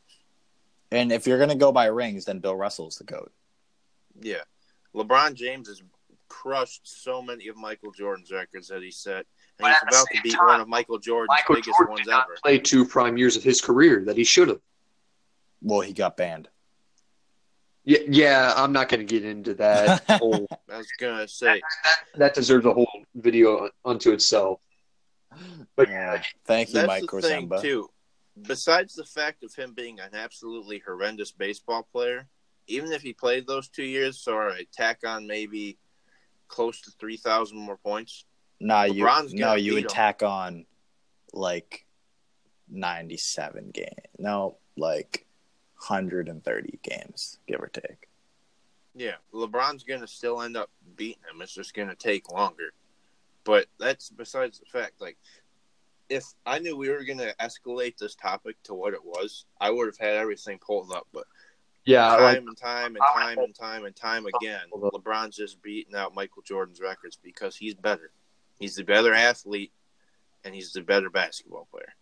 And 0.92 1.12
if 1.12 1.28
you're 1.28 1.38
gonna 1.38 1.56
go 1.56 1.74
by 1.74 1.88
rings, 1.88 2.24
then 2.24 2.40
Bill 2.40 2.56
Russell's 2.56 3.00
the 3.00 3.04
goat. 3.04 3.34
Yeah. 4.22 4.44
LeBron 4.96 5.34
James 5.34 5.68
has 5.68 5.84
crushed 6.30 6.88
so 6.88 7.22
many 7.22 7.50
of 7.50 7.58
Michael 7.58 7.92
Jordan's 7.92 8.32
records 8.32 8.70
that 8.70 8.82
he 8.82 8.92
set. 8.92 9.26
And 9.60 9.68
he's 9.68 9.78
about 9.82 10.08
to 10.08 10.14
same 10.14 10.24
beat 10.24 10.34
time, 10.36 10.46
one 10.46 10.62
of 10.62 10.70
Michael 10.70 11.00
Jordan's 11.00 11.38
Michael 11.38 11.56
biggest 11.56 11.78
Jordan 11.78 11.92
ones 11.92 12.06
did 12.06 12.12
not 12.12 12.28
ever. 12.28 12.38
play 12.42 12.60
two 12.60 12.86
prime 12.86 13.18
years 13.18 13.36
of 13.36 13.44
his 13.44 13.60
career 13.60 14.06
that 14.06 14.16
he 14.16 14.24
should 14.24 14.48
have. 14.48 14.62
Well, 15.62 15.82
he 15.82 15.92
got 15.92 16.16
banned. 16.16 16.48
Yeah, 17.88 18.00
yeah, 18.10 18.54
I'm 18.58 18.74
not 18.74 18.90
going 18.90 19.00
to 19.00 19.06
get 19.06 19.24
into 19.24 19.54
that. 19.54 20.04
whole, 20.20 20.46
I 20.70 20.78
was 20.78 20.92
gonna 21.00 21.26
say 21.26 21.62
that 22.16 22.34
deserves 22.34 22.66
a 22.66 22.74
whole 22.74 22.90
video 23.16 23.70
unto 23.86 24.12
itself. 24.12 24.60
But 25.78 25.88
Yeah. 25.88 26.22
Thank 26.46 26.70
you, 26.70 26.74
that's 26.74 26.88
Mike 26.88 27.10
the 27.10 27.22
thing 27.22 27.50
too. 27.62 27.90
Besides 28.42 28.94
the 28.94 29.06
fact 29.06 29.42
of 29.46 29.56
him 29.56 29.74
being 29.74 30.02
an 30.02 30.10
absolutely 30.14 30.84
horrendous 30.86 31.32
baseball 31.32 31.88
player, 31.90 32.28
even 32.68 32.92
if 32.92 33.02
he 33.02 33.14
played 33.14 33.48
those 33.48 33.70
two 33.70 33.86
years, 33.86 34.20
so 34.20 34.38
I 34.38 34.66
tack 34.74 35.00
on 35.08 35.26
maybe 35.26 35.78
close 36.50 36.82
to 36.82 36.92
three 37.00 37.16
thousand 37.18 37.58
more 37.58 37.78
points. 37.78 38.26
Nah, 38.60 38.84
you 38.84 39.06
no, 39.06 39.16
gonna 39.16 39.58
you 39.60 39.72
beat 39.72 39.76
would 39.76 39.84
him. 39.84 39.90
tack 39.90 40.24
on 40.24 40.66
like 41.32 41.86
ninety-seven 42.70 43.72
game. 43.72 43.88
No, 44.20 44.58
like 44.76 45.27
hundred 45.78 46.28
and 46.28 46.44
thirty 46.44 46.80
games, 46.84 47.40
give 47.48 47.62
or 47.62 47.68
take. 47.68 48.08
Yeah, 48.96 49.16
LeBron's 49.34 49.84
gonna 49.84 50.08
still 50.08 50.42
end 50.42 50.58
up 50.58 50.70
beating 50.96 51.22
him. 51.32 51.42
It's 51.42 51.54
just 51.54 51.74
gonna 51.74 51.96
take 51.96 52.32
longer. 52.32 52.74
But 53.44 53.68
that's 53.80 54.10
besides 54.10 54.60
the 54.60 54.66
fact. 54.66 55.00
Like, 55.00 55.18
if 56.10 56.26
I 56.46 56.60
knew 56.60 56.76
we 56.76 56.90
were 56.90 57.04
gonna 57.04 57.34
escalate 57.40 57.98
this 57.98 58.16
topic 58.16 58.62
to 58.64 58.74
what 58.74 58.94
it 58.94 59.04
was, 59.04 59.46
I 59.62 59.70
would 59.70 59.86
have 59.86 59.98
had 59.98 60.16
everything 60.16 60.60
pulled 60.60 60.92
up. 60.92 61.08
But 61.14 61.26
yeah, 61.86 62.10
time 62.10 62.22
like, 62.22 62.38
and 62.38 62.58
time 62.58 62.96
and 62.96 63.06
time 63.16 63.38
and 63.38 63.56
time 63.56 63.86
and 63.86 63.96
time 63.96 64.26
again, 64.26 64.62
LeBron's 64.74 65.38
just 65.38 65.62
beating 65.62 65.96
out 65.96 66.16
Michael 66.16 66.42
Jordan's 66.42 66.82
records 66.82 67.18
because 67.24 67.56
he's 67.56 67.76
better. 67.76 68.12
He's 68.60 68.76
the 68.76 68.84
better 68.84 69.14
athlete, 69.14 69.72
and 70.44 70.56
he's 70.56 70.74
the 70.74 70.82
better 70.82 71.10
basketball 71.10 71.68
player. 71.72 71.94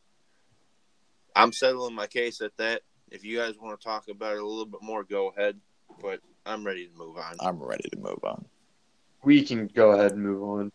I'm 1.36 1.51
settling 1.51 1.93
my 1.93 2.07
case 2.07 2.39
at 2.39 2.55
that. 2.57 2.82
If 3.16 3.24
you 3.24 3.38
guys 3.38 3.55
want 3.57 3.80
to 3.80 3.84
talk 3.84 4.09
about 4.09 4.36
it 4.36 4.41
a 4.41 4.45
little 4.45 4.66
bit 4.66 4.82
more, 4.84 5.05
go 5.05 5.30
ahead. 5.30 5.57
But 6.01 6.20
I'm 6.45 6.66
ready 6.66 6.86
to 6.86 6.93
move 6.97 7.16
on. 7.16 7.38
I'm 7.39 7.63
ready 7.63 7.88
to 7.93 7.97
move 7.97 8.20
on. 8.24 8.43
we 9.24 9.41
can 9.41 9.68
go 9.68 9.91
ahead 9.91 10.11
and 10.11 10.22
move 10.22 10.43
on. 10.43 10.72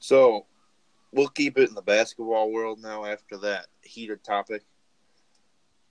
So 0.00 0.44
we'll 1.10 1.28
keep 1.28 1.56
it 1.56 1.70
in 1.70 1.74
the 1.74 1.80
basketball 1.80 2.52
world 2.52 2.78
now 2.82 3.06
after 3.06 3.38
that 3.38 3.68
heated 3.80 4.22
topic. 4.22 4.64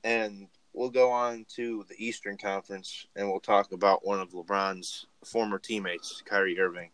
And 0.04 0.48
we'll 0.74 0.92
go 0.92 1.10
on 1.10 1.48
to 1.56 1.84
the 1.90 1.96
Eastern 1.98 2.38
Conference 2.38 3.08
and 3.16 3.28
we'll 3.28 3.40
talk 3.40 3.72
about 3.72 4.06
one 4.06 4.20
of 4.20 4.34
LeBron's 4.34 5.08
former 5.26 5.58
teammates, 5.58 6.22
Kyrie 6.26 6.60
Irving. 6.60 6.92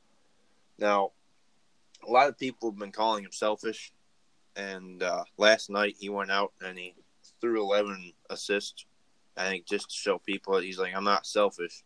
Now, 0.80 1.12
a 2.08 2.10
lot 2.10 2.30
of 2.30 2.39
people 2.39 2.72
have 2.72 2.80
been 2.80 2.93
calling 2.93 3.26
him 3.26 3.34
selfish. 3.34 3.91
And 4.55 5.03
uh, 5.03 5.26
last 5.38 5.70
night 5.70 5.97
he 5.99 6.08
went 6.08 6.32
out 6.32 6.53
and 6.66 6.78
he 6.78 6.95
threw 7.40 7.62
11 7.62 8.14
assists. 8.30 8.86
I 9.36 9.48
think 9.50 9.66
just 9.66 9.90
to 9.90 9.96
show 9.96 10.18
people 10.18 10.56
that 10.56 10.64
he's 10.64 10.80
like, 10.80 10.96
I'm 10.96 11.04
not 11.04 11.28
selfish. 11.28 11.84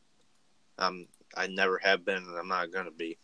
Um, 0.78 1.08
I 1.36 1.48
never 1.48 1.80
have 1.84 2.06
been 2.06 2.18
and 2.18 2.38
I'm 2.38 2.48
not 2.48 2.72
going 2.72 2.86
to 2.86 2.92
be. 2.92 3.18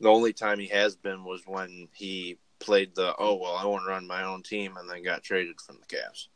The 0.00 0.08
only 0.08 0.32
time 0.32 0.58
he 0.58 0.68
has 0.68 0.96
been 0.96 1.24
was 1.24 1.42
when 1.46 1.88
he 1.94 2.38
played 2.60 2.94
the 2.94 3.14
oh 3.18 3.34
well 3.34 3.56
I 3.56 3.66
want 3.66 3.84
to 3.84 3.88
run 3.88 4.06
my 4.06 4.22
own 4.22 4.42
team 4.42 4.76
and 4.76 4.88
then 4.88 5.02
got 5.02 5.22
traded 5.22 5.60
from 5.60 5.78
the 5.78 5.96
Cavs. 5.96 6.28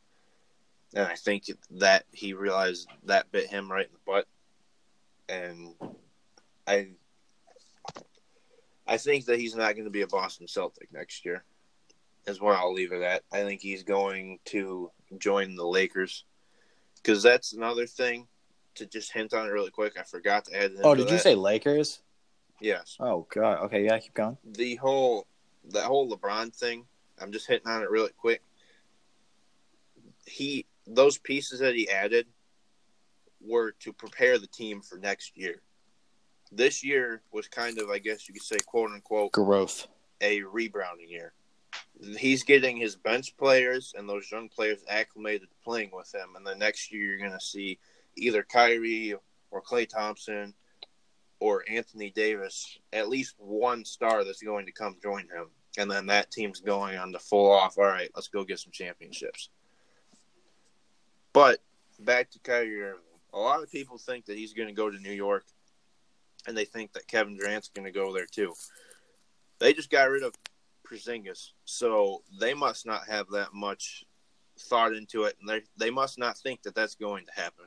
And 0.95 1.07
I 1.07 1.15
think 1.15 1.45
that 1.73 2.05
he 2.13 2.33
realized 2.33 2.89
that 3.05 3.31
bit 3.31 3.49
him 3.49 3.71
right 3.71 3.87
in 3.87 3.93
the 3.93 3.99
butt. 4.07 4.27
And 5.29 5.75
I 6.67 6.89
I 8.87 8.97
think 8.97 9.27
that 9.27 9.39
he's 9.39 9.55
not 9.55 9.75
going 9.75 9.85
to 9.85 9.91
be 9.91 10.03
a 10.03 10.07
Boston 10.07 10.49
Celtic 10.49 10.93
next 10.93 11.25
year. 11.25 11.45
Is 12.27 12.41
where 12.41 12.55
I'll 12.55 12.75
leave 12.75 12.93
it 12.93 13.03
at. 13.03 13.23
I 13.33 13.43
think 13.43 13.61
he's 13.61 13.83
going 13.83 14.39
to 14.47 14.91
join 15.17 15.55
the 15.55 15.67
Lakers 15.67 16.25
because 16.97 17.23
that's 17.23 17.53
another 17.53 17.87
thing 17.87 18.27
to 18.75 18.87
just 18.87 19.13
hint 19.13 19.33
on 19.35 19.47
it 19.47 19.51
really 19.51 19.71
quick. 19.71 19.99
I 19.99 20.03
forgot 20.03 20.45
to 20.47 20.63
add. 20.63 20.73
Oh, 20.83 20.95
did 20.95 21.11
you 21.11 21.19
say 21.19 21.35
Lakers? 21.35 22.01
yes? 22.61 22.97
Oh 23.01 23.27
god. 23.33 23.65
Okay, 23.65 23.85
yeah, 23.85 23.99
keep 23.99 24.15
going. 24.15 24.37
the 24.45 24.77
whole 24.77 25.27
that 25.71 25.85
whole 25.85 26.11
LeBron 26.11 26.55
thing. 26.55 26.85
I'm 27.21 27.33
just 27.33 27.49
hitting 27.49 27.69
on 27.69 27.83
it 27.83 27.91
really 27.91 28.13
quick. 28.17 28.43
He 30.27 30.67
those 30.87 31.19
pieces 31.19 31.61
that 31.61 31.75
he 31.75 31.89
added 31.91 32.27
were 33.41 33.73
to 33.81 33.93
prepare 33.93 34.39
the 34.39 34.47
team 34.47 34.81
for 34.81 34.99
next 34.99 35.37
year. 35.37 35.63
This 36.51 36.83
year 36.83 37.23
was 37.31 37.47
kind 37.47 37.79
of, 37.79 37.91
I 37.91 37.99
guess 37.99 38.27
you 38.27 38.33
could 38.35 38.43
say, 38.43 38.57
quote 38.67 38.91
unquote, 38.91 39.33
Growth. 39.33 39.87
a 40.21 40.43
rebounding 40.43 41.11
year. 41.11 41.33
He's 42.19 42.45
getting 42.45 42.77
his 42.77 42.95
bench 42.95 43.37
players 43.37 43.95
and 43.97 44.09
those 44.09 44.31
young 44.31 44.49
players 44.49 44.85
acclimated 44.89 45.49
to 45.49 45.65
playing 45.65 45.91
with 45.93 46.15
him, 46.15 46.37
and 46.37 46.47
the 46.47 46.55
next 46.55 46.93
year 46.93 47.05
you're 47.05 47.19
going 47.19 47.33
to 47.33 47.45
see 47.45 47.79
either 48.17 48.43
Kyrie 48.43 49.15
or 49.51 49.63
Klay 49.63 49.89
Thompson 49.89 50.55
or 51.41 51.65
Anthony 51.69 52.11
Davis, 52.11 52.79
at 52.93 53.09
least 53.09 53.35
one 53.39 53.85
star 53.85 54.25
that's 54.25 54.43
going 54.43 54.67
to 54.67 54.73
come 54.73 54.97
join 55.03 55.23
him, 55.23 55.47
and 55.77 55.91
then 55.91 56.07
that 56.07 56.31
team's 56.31 56.61
going 56.61 56.97
on 56.99 57.13
the 57.13 57.19
full 57.19 57.51
off. 57.51 57.79
All 57.79 57.85
right, 57.85 58.11
let's 58.15 58.29
go 58.29 58.45
get 58.45 58.59
some 58.59 58.73
championships. 58.73 59.51
But 61.33 61.61
back 62.01 62.31
to 62.33 62.39
Kyrie 62.41 62.83
Irving, 62.83 63.03
a 63.33 63.39
lot 63.39 63.63
of 63.63 63.71
people 63.71 63.99
think 63.99 64.27
that 64.27 64.37
he's 64.37 64.53
going 64.53 64.69
to 64.69 64.75
go 64.75 64.91
to 64.91 64.99
New 64.99 65.13
York, 65.13 65.47
and 66.47 66.57
they 66.57 66.65
think 66.65 66.93
that 66.93 67.07
Kevin 67.07 67.37
Durant's 67.37 67.69
going 67.69 67.87
to 67.87 67.93
go 67.93 68.13
there 68.13 68.27
too. 68.27 68.55
They 69.59 69.73
just 69.73 69.91
got 69.91 70.11
rid 70.11 70.23
of 70.23 70.35
Porzingis, 70.89 71.53
so 71.65 72.23
they 72.41 72.55
must 72.55 72.87
not 72.87 73.07
have 73.09 73.29
that 73.31 73.53
much 73.53 74.05
thought 74.59 74.95
into 74.95 75.25
it, 75.25 75.37
and 75.41 75.49
they 75.49 75.63
they 75.77 75.91
must 75.91 76.19
not 76.19 76.37
think 76.37 76.63
that 76.63 76.75
that's 76.75 76.95
going 76.95 77.27
to 77.27 77.33
happen. 77.41 77.67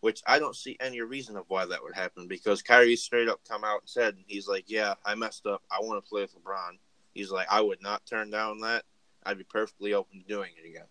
Which 0.00 0.22
I 0.26 0.38
don't 0.38 0.56
see 0.56 0.78
any 0.80 1.02
reason 1.02 1.36
of 1.36 1.44
why 1.48 1.66
that 1.66 1.82
would 1.82 1.94
happen 1.94 2.26
because 2.26 2.62
Kyrie 2.62 2.96
straight 2.96 3.28
up 3.28 3.40
come 3.46 3.64
out 3.64 3.82
and 3.82 3.88
said 3.88 4.16
he's 4.26 4.48
like, 4.48 4.64
yeah, 4.66 4.94
I 5.04 5.14
messed 5.14 5.46
up. 5.46 5.62
I 5.70 5.78
want 5.80 6.02
to 6.02 6.08
play 6.08 6.22
with 6.22 6.34
LeBron. 6.34 6.78
He's 7.12 7.30
like, 7.30 7.46
I 7.50 7.60
would 7.60 7.82
not 7.82 8.06
turn 8.06 8.30
down 8.30 8.60
that. 8.60 8.84
I'd 9.24 9.36
be 9.36 9.44
perfectly 9.44 9.92
open 9.92 10.20
to 10.20 10.26
doing 10.26 10.52
it 10.56 10.66
again. 10.66 10.86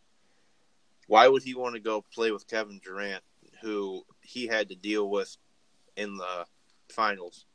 Why 1.08 1.28
would 1.28 1.42
he 1.42 1.56
want 1.56 1.74
to 1.74 1.82
go 1.82 2.06
play 2.14 2.30
with 2.30 2.48
Kevin 2.48 2.80
Durant, 2.84 3.24
who 3.64 4.06
he 4.22 4.46
had 4.46 4.70
to 4.70 4.76
deal 4.76 5.10
with 5.10 5.36
in 5.96 6.18
the 6.18 6.46
finals? 6.90 7.46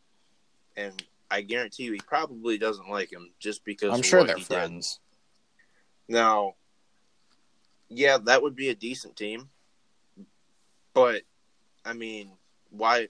And 0.77 1.01
I 1.35 1.43
guarantee 1.43 1.85
you, 1.85 1.93
he 1.93 2.01
probably 2.01 2.59
doesn't 2.59 2.89
like 2.89 3.13
him 3.13 3.31
just 3.39 3.65
because 3.65 3.93
I'm 3.93 4.03
sure 4.03 4.25
they're 4.25 4.37
he 4.37 4.43
did. 4.43 4.49
friends. 4.49 5.01
Now, 6.09 6.55
yeah, 7.89 8.19
that 8.19 8.43
would 8.43 8.55
be 8.55 8.69
a 8.69 8.75
decent 8.75 9.17
team, 9.17 9.49
but 10.93 11.23
I 11.85 11.93
mean, 11.93 12.33
why? 12.71 13.09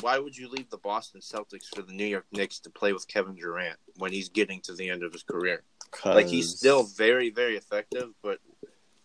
why 0.00 0.18
would 0.18 0.36
you 0.36 0.48
leave 0.48 0.70
the 0.70 0.78
Boston 0.78 1.20
Celtics 1.20 1.66
for 1.74 1.82
the 1.82 1.92
New 1.92 2.06
York 2.06 2.26
Knicks 2.32 2.58
to 2.60 2.70
play 2.70 2.92
with 2.92 3.06
Kevin 3.06 3.34
Durant 3.34 3.78
when 3.98 4.12
he's 4.12 4.28
getting 4.28 4.60
to 4.62 4.72
the 4.72 4.88
end 4.88 5.02
of 5.02 5.12
his 5.12 5.22
career? 5.22 5.62
Like 6.04 6.28
he's 6.28 6.56
still 6.56 6.84
very, 6.84 7.30
very 7.30 7.56
effective, 7.56 8.10
but 8.22 8.38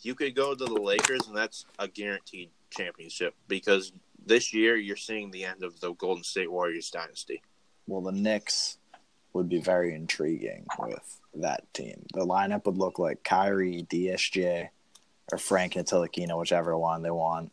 you 0.01 0.15
could 0.15 0.35
go 0.35 0.55
to 0.55 0.65
the 0.65 0.81
Lakers 0.81 1.27
and 1.27 1.35
that's 1.35 1.65
a 1.79 1.87
guaranteed 1.87 2.49
championship 2.69 3.35
because 3.47 3.91
this 4.25 4.53
year 4.53 4.77
you're 4.77 4.95
seeing 4.95 5.31
the 5.31 5.43
end 5.43 5.63
of 5.63 5.79
the 5.81 5.93
Golden 5.93 6.23
State 6.23 6.51
Warriors 6.51 6.89
dynasty. 6.89 7.41
Well, 7.87 8.01
the 8.01 8.11
Knicks 8.11 8.77
would 9.33 9.49
be 9.49 9.59
very 9.59 9.93
intriguing 9.93 10.65
with 10.79 11.19
that 11.35 11.71
team. 11.73 12.05
The 12.13 12.25
lineup 12.25 12.65
would 12.65 12.77
look 12.77 12.99
like 12.99 13.23
Kyrie, 13.23 13.85
DSJ, 13.89 14.69
or 15.31 15.37
Frank 15.37 15.73
Ntilikina, 15.73 16.37
whichever 16.37 16.77
one 16.77 17.01
they 17.03 17.11
want. 17.11 17.51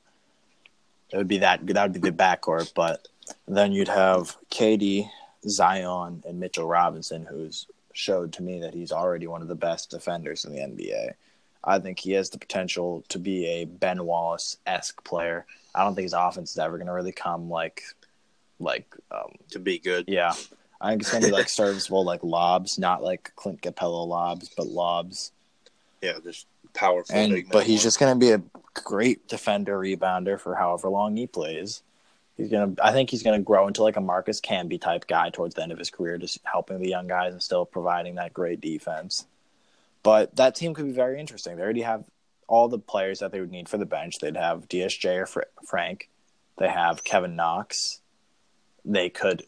It 1.10 1.16
would 1.16 1.28
be 1.28 1.38
that 1.38 1.66
that 1.66 1.82
would 1.82 2.00
be 2.00 2.10
the 2.10 2.16
backcourt, 2.16 2.72
but 2.74 3.06
then 3.46 3.72
you'd 3.72 3.88
have 3.88 4.36
KD, 4.50 5.08
Zion, 5.48 6.22
and 6.26 6.40
Mitchell 6.40 6.66
Robinson, 6.66 7.26
who's 7.28 7.66
showed 7.92 8.32
to 8.34 8.42
me 8.42 8.60
that 8.60 8.74
he's 8.74 8.92
already 8.92 9.26
one 9.26 9.42
of 9.42 9.48
the 9.48 9.54
best 9.54 9.90
defenders 9.90 10.44
in 10.44 10.52
the 10.52 10.58
NBA. 10.58 11.12
I 11.62 11.78
think 11.78 11.98
he 11.98 12.12
has 12.12 12.30
the 12.30 12.38
potential 12.38 13.04
to 13.08 13.18
be 13.18 13.46
a 13.46 13.64
Ben 13.64 14.04
Wallace 14.04 14.58
esque 14.66 15.02
player. 15.04 15.46
I 15.74 15.82
don't 15.84 15.94
think 15.94 16.04
his 16.04 16.12
offense 16.12 16.50
is 16.50 16.58
ever 16.58 16.76
going 16.76 16.88
to 16.88 16.92
really 16.92 17.12
come 17.12 17.48
like, 17.48 17.82
like, 18.64 18.86
um, 19.10 19.32
To 19.50 19.58
be 19.58 19.78
good, 19.78 20.06
yeah. 20.08 20.32
I 20.80 20.90
think 20.90 21.02
it's 21.02 21.10
going 21.10 21.22
to 21.22 21.28
be 21.28 21.32
like 21.32 21.48
serviceable, 21.48 22.04
like 22.04 22.22
lobs, 22.22 22.78
not 22.78 23.02
like 23.02 23.32
Clint 23.36 23.62
Capela 23.62 24.06
lobs, 24.06 24.50
but 24.56 24.66
lobs. 24.66 25.32
yeah, 26.02 26.14
just 26.22 26.46
powerful. 26.74 27.14
And 27.14 27.48
but 27.50 27.64
he's 27.64 27.80
one. 27.80 27.82
just 27.84 27.98
going 28.00 28.12
to 28.12 28.18
be 28.18 28.32
a 28.32 28.42
great 28.74 29.26
defender, 29.28 29.78
rebounder 29.78 30.38
for 30.38 30.54
however 30.54 30.88
long 30.88 31.16
he 31.16 31.26
plays. 31.26 31.82
He's 32.36 32.50
gonna. 32.50 32.74
I 32.82 32.90
think 32.92 33.10
he's 33.10 33.22
gonna 33.22 33.38
grow 33.38 33.68
into 33.68 33.84
like 33.84 33.96
a 33.96 34.00
Marcus 34.00 34.40
Camby 34.40 34.80
type 34.80 35.06
guy 35.06 35.30
towards 35.30 35.54
the 35.54 35.62
end 35.62 35.70
of 35.70 35.78
his 35.78 35.90
career, 35.90 36.18
just 36.18 36.40
helping 36.42 36.80
the 36.80 36.88
young 36.88 37.06
guys 37.06 37.32
and 37.32 37.40
still 37.40 37.64
providing 37.64 38.16
that 38.16 38.34
great 38.34 38.60
defense. 38.60 39.26
But 40.02 40.34
that 40.36 40.56
team 40.56 40.74
could 40.74 40.84
be 40.84 40.92
very 40.92 41.20
interesting. 41.20 41.56
They 41.56 41.62
already 41.62 41.82
have 41.82 42.04
all 42.48 42.68
the 42.68 42.78
players 42.78 43.20
that 43.20 43.30
they 43.30 43.40
would 43.40 43.52
need 43.52 43.68
for 43.68 43.78
the 43.78 43.86
bench. 43.86 44.18
They'd 44.18 44.36
have 44.36 44.68
DSJ 44.68 45.22
or 45.22 45.26
Fr- 45.26 45.40
Frank. 45.64 46.10
They 46.58 46.68
have 46.68 47.04
Kevin 47.04 47.36
Knox. 47.36 48.00
They 48.84 49.08
could 49.08 49.44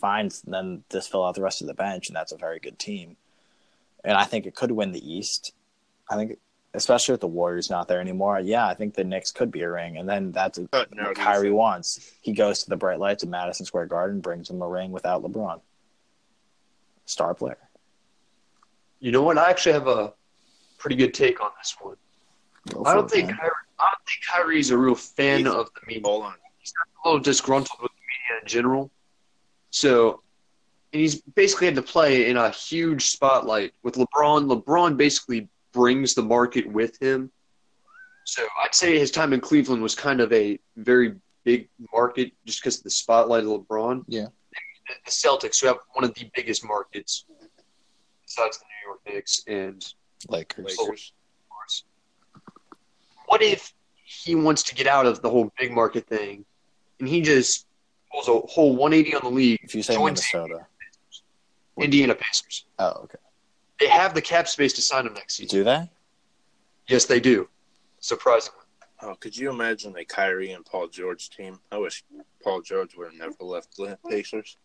find 0.00 0.34
then 0.46 0.82
just 0.90 1.10
fill 1.10 1.24
out 1.24 1.34
the 1.34 1.42
rest 1.42 1.60
of 1.60 1.66
the 1.66 1.74
bench, 1.74 2.08
and 2.08 2.16
that's 2.16 2.32
a 2.32 2.36
very 2.38 2.58
good 2.58 2.78
team. 2.78 3.16
And 4.04 4.16
I 4.16 4.24
think 4.24 4.46
it 4.46 4.54
could 4.54 4.70
win 4.70 4.92
the 4.92 5.12
East. 5.14 5.52
I 6.10 6.16
think, 6.16 6.38
especially 6.72 7.12
with 7.12 7.20
the 7.20 7.26
Warriors 7.26 7.68
not 7.68 7.86
there 7.88 8.00
anymore. 8.00 8.40
Yeah, 8.40 8.66
I 8.66 8.72
think 8.74 8.94
the 8.94 9.04
Knicks 9.04 9.30
could 9.30 9.50
be 9.50 9.60
a 9.60 9.70
ring, 9.70 9.98
and 9.98 10.08
then 10.08 10.32
that's 10.32 10.58
oh, 10.58 10.66
Cutting 10.72 10.98
what 10.98 11.08
out 11.08 11.14
Kyrie 11.16 11.48
Houston. 11.48 11.54
wants. 11.54 12.12
He 12.22 12.32
goes 12.32 12.62
to 12.62 12.70
the 12.70 12.76
bright 12.76 12.98
lights 12.98 13.22
of 13.22 13.28
Madison 13.28 13.66
Square 13.66 13.86
Garden, 13.86 14.20
brings 14.20 14.48
him 14.48 14.62
a 14.62 14.68
ring 14.68 14.90
without 14.90 15.22
LeBron. 15.22 15.60
Star 17.04 17.34
player. 17.34 17.58
You 19.00 19.12
know 19.12 19.22
what? 19.22 19.36
I 19.38 19.50
actually 19.50 19.72
have 19.74 19.86
a 19.86 20.12
pretty 20.78 20.96
good 20.96 21.12
take 21.14 21.40
on 21.42 21.50
this 21.58 21.76
one. 21.80 21.96
I 22.86 22.94
don't 22.94 23.04
it, 23.04 23.10
think 23.10 23.26
man. 23.28 23.36
Kyrie, 23.36 23.50
I 23.78 23.84
don't 23.84 24.06
think 24.06 24.20
Kyrie's 24.30 24.70
a 24.70 24.78
real 24.78 24.94
fan 24.94 25.40
He's- 25.40 25.52
of 25.54 25.68
the 25.74 25.80
media. 25.86 26.02
Hold 26.04 26.24
on. 26.24 26.34
He's 26.58 26.72
a 27.04 27.08
little 27.08 27.20
disgruntled 27.20 27.80
with 27.80 27.92
the 27.92 27.97
media 28.28 28.40
in 28.42 28.48
general. 28.48 28.90
So, 29.70 30.22
and 30.92 31.00
he's 31.00 31.20
basically 31.20 31.66
had 31.66 31.76
to 31.76 31.82
play 31.82 32.30
in 32.30 32.36
a 32.36 32.50
huge 32.50 33.06
spotlight 33.06 33.74
with 33.82 33.94
LeBron. 33.94 34.46
LeBron 34.46 34.96
basically 34.96 35.48
brings 35.72 36.14
the 36.14 36.22
market 36.22 36.66
with 36.66 37.00
him. 37.00 37.30
So 38.24 38.42
I'd 38.62 38.74
say 38.74 38.98
his 38.98 39.10
time 39.10 39.32
in 39.32 39.40
Cleveland 39.40 39.82
was 39.82 39.94
kind 39.94 40.20
of 40.20 40.32
a 40.32 40.58
very 40.76 41.14
big 41.44 41.68
market 41.92 42.32
just 42.44 42.60
because 42.60 42.78
of 42.78 42.84
the 42.84 42.90
spotlight 42.90 43.44
of 43.44 43.50
LeBron. 43.50 44.04
Yeah. 44.08 44.26
The 45.04 45.10
Celtics, 45.10 45.60
who 45.60 45.66
have 45.66 45.78
one 45.92 46.04
of 46.04 46.14
the 46.14 46.30
biggest 46.34 46.64
markets 46.64 47.24
besides 48.24 48.58
the 48.58 48.64
New 48.64 48.90
York 48.90 49.00
Knicks 49.06 49.44
and 49.46 49.94
Lakers. 50.28 50.76
Lakers. 50.78 51.12
What 53.26 53.42
if 53.42 53.74
he 54.04 54.34
wants 54.34 54.62
to 54.64 54.74
get 54.74 54.86
out 54.86 55.04
of 55.04 55.20
the 55.20 55.28
whole 55.28 55.52
big 55.58 55.72
market 55.72 56.06
thing 56.06 56.46
and 56.98 57.08
he 57.08 57.20
just 57.20 57.66
pulls 58.24 58.28
a 58.44 58.46
whole 58.46 58.76
180 58.76 59.14
on 59.16 59.22
the 59.22 59.30
league, 59.36 59.60
If 59.62 59.74
you 59.74 59.82
say 59.82 59.96
Minnesota. 59.96 60.66
Indiana 61.78 62.14
Pacers? 62.14 62.64
Oh, 62.78 62.90
okay. 63.04 63.18
They 63.80 63.88
have 63.88 64.14
the 64.14 64.22
cap 64.22 64.48
space 64.48 64.72
to 64.74 64.82
sign 64.82 65.06
him 65.06 65.14
next 65.14 65.36
season. 65.36 65.58
Do 65.58 65.64
they? 65.64 65.88
Yes, 66.88 67.04
they 67.04 67.20
do. 67.20 67.48
Surprisingly. 68.00 68.58
Oh, 69.00 69.14
could 69.14 69.36
you 69.36 69.50
imagine 69.50 69.94
a 69.96 70.04
Kyrie 70.04 70.50
and 70.52 70.64
Paul 70.64 70.88
George 70.88 71.30
team? 71.30 71.60
I 71.70 71.78
wish 71.78 72.02
Paul 72.42 72.62
George 72.62 72.96
would 72.96 73.12
have 73.12 73.14
never 73.14 73.34
left 73.44 73.76
the 73.76 73.96
Pacers. 74.08 74.56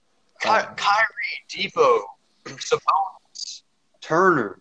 Ky- 0.42 0.50
Kyrie, 0.50 1.38
Depot, 1.48 2.00
Sabonis, 2.46 3.62
Turner. 4.02 4.60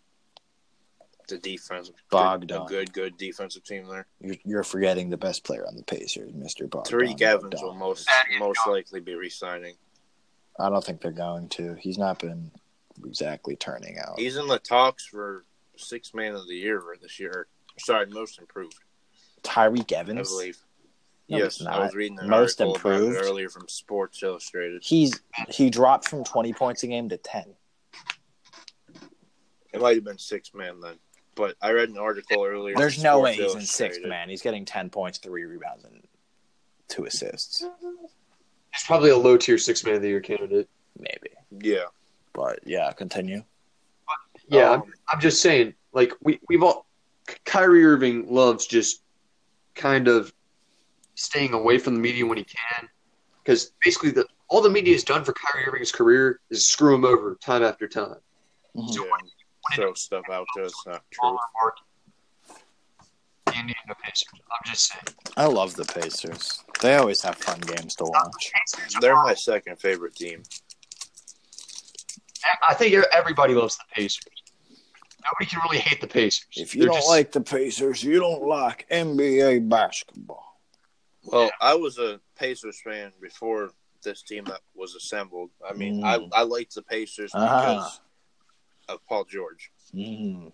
The 1.32 1.38
defense, 1.38 1.90
Bogdan. 2.10 2.62
a 2.62 2.66
good, 2.66 2.92
good 2.92 3.16
defensive 3.16 3.64
team 3.64 3.86
there. 3.88 4.06
You're, 4.20 4.36
you're 4.44 4.62
forgetting 4.62 5.08
the 5.08 5.16
best 5.16 5.44
player 5.44 5.66
on 5.66 5.76
the 5.76 5.82
Pacers, 5.82 6.32
Mr. 6.32 6.68
Bogdan. 6.68 6.92
Tyreke 6.92 7.22
Evans 7.22 7.54
Bogdan. 7.54 7.66
will 7.66 7.74
most 7.74 8.08
most 8.38 8.60
likely 8.66 9.00
be 9.00 9.14
resigning. 9.14 9.74
I 10.60 10.68
don't 10.68 10.84
think 10.84 11.00
they're 11.00 11.10
going 11.10 11.48
to. 11.50 11.74
He's 11.80 11.96
not 11.96 12.18
been 12.18 12.50
exactly 13.04 13.56
turning 13.56 13.96
out. 13.98 14.18
He's 14.20 14.36
in 14.36 14.46
the 14.46 14.58
talks 14.58 15.06
for 15.06 15.44
six 15.76 16.12
man 16.12 16.34
of 16.34 16.46
the 16.46 16.54
year 16.54 16.80
for 16.80 16.96
this 17.00 17.18
year. 17.18 17.46
Sorry, 17.78 18.04
most 18.06 18.38
improved, 18.38 18.78
Tyreke 19.42 19.92
Evans, 19.92 20.28
I 20.28 20.30
believe. 20.30 20.58
No, 21.30 21.38
yes, 21.38 21.56
he's 21.56 21.66
I 21.66 21.78
was 21.78 21.94
reading 21.94 22.18
an 22.18 22.28
Most 22.28 22.60
article 22.60 22.76
about 22.76 23.00
improved? 23.00 23.16
it 23.16 23.26
earlier 23.26 23.48
from 23.48 23.66
Sports 23.68 24.22
Illustrated. 24.22 24.82
He's 24.84 25.18
he 25.48 25.70
dropped 25.70 26.06
from 26.08 26.24
20 26.24 26.52
points 26.52 26.82
a 26.82 26.88
game 26.88 27.08
to 27.08 27.16
10. 27.16 27.54
It 29.72 29.80
might 29.80 29.94
have 29.94 30.04
been 30.04 30.18
six 30.18 30.52
man 30.52 30.80
then, 30.80 30.96
but 31.34 31.56
I 31.60 31.72
read 31.72 31.88
an 31.88 31.98
article 31.98 32.44
earlier. 32.44 32.76
There's 32.76 33.02
no 33.02 33.20
way 33.20 33.34
he's 33.34 33.54
in 33.54 33.62
sixth 33.62 34.00
man. 34.04 34.28
He's 34.28 34.42
getting 34.42 34.64
10 34.64 34.90
points, 34.90 35.18
three 35.18 35.44
rebounds, 35.44 35.84
and 35.84 36.02
two 36.88 37.04
assists. 37.04 37.64
He's 38.72 38.84
probably 38.86 39.10
a 39.10 39.16
low 39.16 39.36
tier 39.36 39.58
six 39.58 39.84
man 39.84 39.96
of 39.96 40.02
the 40.02 40.08
year 40.08 40.20
candidate. 40.20 40.68
Maybe. 40.98 41.30
Yeah, 41.60 41.84
But 42.32 42.60
yeah, 42.64 42.92
continue. 42.92 43.42
Yeah, 44.48 44.70
Um, 44.70 44.82
I'm, 44.82 44.92
I'm 45.14 45.20
just 45.20 45.40
saying, 45.40 45.74
like 45.92 46.12
we 46.22 46.40
we've 46.48 46.62
all 46.62 46.86
Kyrie 47.44 47.84
Irving 47.84 48.26
loves 48.32 48.66
just 48.66 49.02
kind 49.74 50.08
of 50.08 50.32
staying 51.14 51.52
away 51.54 51.78
from 51.78 51.94
the 51.94 52.00
media 52.00 52.26
when 52.26 52.38
he 52.38 52.44
can, 52.44 52.88
because 53.42 53.72
basically 53.84 54.10
the 54.10 54.26
all 54.48 54.60
the 54.60 54.70
media 54.70 54.94
has 54.94 55.04
done 55.04 55.24
for 55.24 55.32
Kyrie 55.32 55.66
Irving's 55.68 55.92
career 55.92 56.40
is 56.50 56.68
screw 56.68 56.94
him 56.94 57.04
over 57.04 57.36
time 57.36 57.62
after 57.62 57.86
time. 57.88 58.16
Mhm. 58.76 58.94
yeah, 58.94 59.02
and 59.20 59.30
throw 59.74 59.94
stuff 59.94 60.24
out 60.30 60.46
to 60.56 60.64
us 60.64 60.72
not 60.86 61.02
true. 61.10 61.38
The 63.46 63.52
Indiana 63.52 63.94
Pacers. 64.02 64.28
I'm 64.50 64.58
just 64.70 64.86
saying. 64.92 65.04
I 65.36 65.46
love 65.46 65.74
the 65.74 65.84
Pacers. 65.84 66.62
They 66.80 66.94
always 66.96 67.20
have 67.22 67.36
fun 67.36 67.60
games 67.60 67.94
to 67.96 68.04
watch. 68.04 68.52
They're 69.00 69.14
my 69.16 69.34
second 69.34 69.78
favorite 69.80 70.14
team. 70.16 70.42
I 72.68 72.74
think 72.74 72.94
everybody 73.12 73.54
loves 73.54 73.76
the 73.76 73.84
Pacers. 73.94 74.24
Nobody 75.24 75.46
can 75.46 75.60
really 75.64 75.78
hate 75.78 76.00
the 76.00 76.08
Pacers. 76.08 76.46
If 76.56 76.74
you 76.74 76.80
They're 76.80 76.88
don't 76.88 76.96
just- 76.98 77.08
like 77.08 77.30
the 77.32 77.40
Pacers, 77.40 78.02
you 78.02 78.18
don't 78.18 78.42
like 78.42 78.86
NBA 78.90 79.68
basketball. 79.68 80.60
Well, 81.24 81.50
I 81.60 81.74
was 81.74 81.98
a 81.98 82.20
Pacers 82.36 82.80
fan 82.82 83.12
before 83.20 83.70
this 84.02 84.22
team 84.22 84.42
that 84.44 84.60
was 84.74 84.96
assembled. 84.96 85.50
I 85.64 85.72
mean, 85.74 86.02
Mm. 86.02 86.30
I 86.34 86.40
I 86.40 86.42
liked 86.42 86.74
the 86.74 86.82
Pacers 86.82 87.30
Ah. 87.34 87.38
because 87.60 88.00
of 88.88 89.04
Paul 89.06 89.24
George. 89.24 89.70
Mm. 89.94 90.52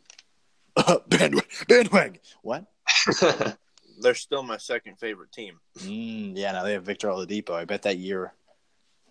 bandwagon. 1.09 1.49
bandwagon. 1.68 2.20
What? 2.43 2.64
They're 4.01 4.14
still 4.14 4.43
my 4.43 4.59
second 4.59 4.99
favorite 4.99 5.33
team. 5.33 5.59
Mm, 5.79 6.33
yeah, 6.37 6.53
now 6.53 6.62
they 6.62 6.72
have 6.72 6.85
Victor 6.85 7.09
Oladipo. 7.09 7.53
I 7.53 7.64
bet 7.64 7.83
that 7.83 7.99
year. 7.99 8.33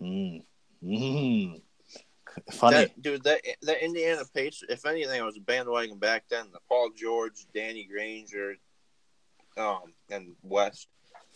Mm. 0.00 0.42
Mm. 0.82 1.60
Funny. 2.52 2.76
That, 2.76 3.02
dude, 3.02 3.24
that 3.24 3.40
that 3.62 3.84
Indiana 3.84 4.22
Pacers. 4.34 4.68
If 4.68 4.86
anything, 4.86 5.20
I 5.20 5.24
was 5.24 5.36
a 5.36 5.40
bandwagon 5.40 5.98
back 5.98 6.24
then. 6.30 6.46
The 6.52 6.60
Paul 6.68 6.90
George, 6.96 7.46
Danny 7.54 7.84
Granger, 7.84 8.54
um, 9.56 9.92
and 10.10 10.34
West. 10.42 10.88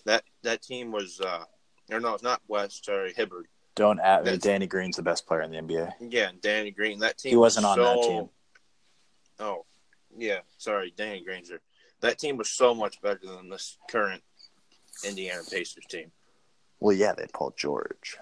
That 0.07 0.25
that 0.43 0.63
team 0.63 0.93
was, 0.93 1.21
uh, 1.21 1.45
or 1.91 2.01
no, 2.01 2.15
it's 2.15 2.23
not 2.23 2.41
West. 2.49 2.85
Sorry, 2.85 3.13
Hibbert. 3.15 3.49
Don't 3.75 4.01
at 4.01 4.21
me. 4.21 4.25
That's- 4.27 4.43
Danny 4.43 4.67
Green's 4.67 4.97
the 4.97 5.03
best 5.03 5.27
player 5.27 5.41
in 5.43 5.51
the 5.51 5.57
NBA. 5.59 5.93
Yeah, 6.01 6.29
and 6.29 6.41
Danny 6.41 6.71
Green. 6.71 6.99
That 6.99 7.19
team. 7.19 7.31
He 7.31 7.37
wasn't 7.37 7.67
was 7.67 7.79
on 7.79 7.85
that 7.85 8.03
team. 8.07 8.29
Oh, 9.39 9.65
yeah. 10.17 10.41
Sorry, 10.59 10.93
Danny 10.97 11.23
Granger. 11.25 11.61
That 12.01 12.19
team 12.19 12.37
was 12.37 12.49
so 12.49 12.75
much 12.75 13.01
better 13.01 13.21
than 13.25 13.49
this 13.49 13.79
current 13.89 14.23
Indiana 15.05 15.43
Pacers 15.51 15.85
team. 15.87 16.13
Well, 16.81 16.95
yeah, 16.97 17.13
they 17.13 17.23
had 17.23 17.33
Paul 17.33 17.55
George 17.57 18.17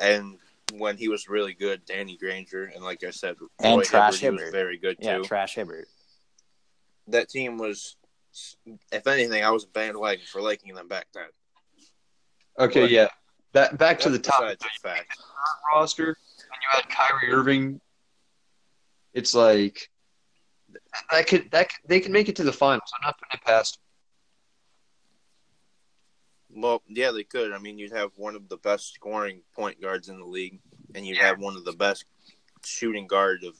And 0.00 0.38
when 0.72 0.96
he 0.96 1.08
was 1.08 1.28
really 1.28 1.52
good, 1.52 1.84
Danny 1.84 2.16
Granger, 2.16 2.64
and 2.64 2.82
like 2.82 3.04
I 3.04 3.10
said, 3.10 3.36
And 3.58 3.82
Trash 3.82 4.20
Hibbert, 4.20 4.38
he 4.38 4.44
was 4.44 4.52
very 4.52 4.78
good 4.78 4.96
Yeah, 5.00 5.18
too. 5.18 5.24
Trash 5.24 5.54
Hibbert. 5.56 5.88
that 7.08 7.28
team 7.28 7.58
was, 7.58 7.96
if 8.90 9.06
anything, 9.06 9.44
I 9.44 9.50
was 9.50 9.64
a 9.64 9.68
bandwagon 9.68 10.24
for 10.26 10.40
liking 10.40 10.74
them 10.74 10.88
back 10.88 11.08
then. 11.12 11.28
Okay, 12.58 12.80
But- 12.82 12.90
yeah. 12.90 13.08
Back 13.56 13.78
back 13.78 13.98
to 14.00 14.10
the 14.10 14.18
top 14.18 14.42
the 14.42 14.68
fact. 14.82 15.18
roster, 15.72 16.08
and 16.08 16.14
you 16.60 16.68
had 16.72 16.86
Kyrie 16.90 17.32
Irving. 17.32 17.80
It's 19.14 19.34
like 19.34 19.88
that 21.10 21.26
could 21.26 21.50
that 21.52 21.70
could, 21.70 21.88
they 21.88 22.00
can 22.00 22.12
make 22.12 22.28
it 22.28 22.36
to 22.36 22.44
the 22.44 22.52
finals. 22.52 22.92
I'm 22.94 23.06
not 23.06 23.18
putting 23.18 23.40
it 23.40 23.46
past. 23.46 23.78
Well, 26.50 26.82
yeah, 26.86 27.12
they 27.12 27.24
could. 27.24 27.52
I 27.52 27.58
mean, 27.58 27.78
you'd 27.78 27.94
have 27.94 28.10
one 28.16 28.34
of 28.34 28.46
the 28.50 28.58
best 28.58 28.92
scoring 28.92 29.40
point 29.54 29.80
guards 29.80 30.10
in 30.10 30.18
the 30.18 30.26
league, 30.26 30.60
and 30.94 31.06
you'd 31.06 31.16
have 31.16 31.38
one 31.38 31.56
of 31.56 31.64
the 31.64 31.72
best 31.72 32.04
shooting 32.62 33.06
guard 33.06 33.42
of 33.42 33.54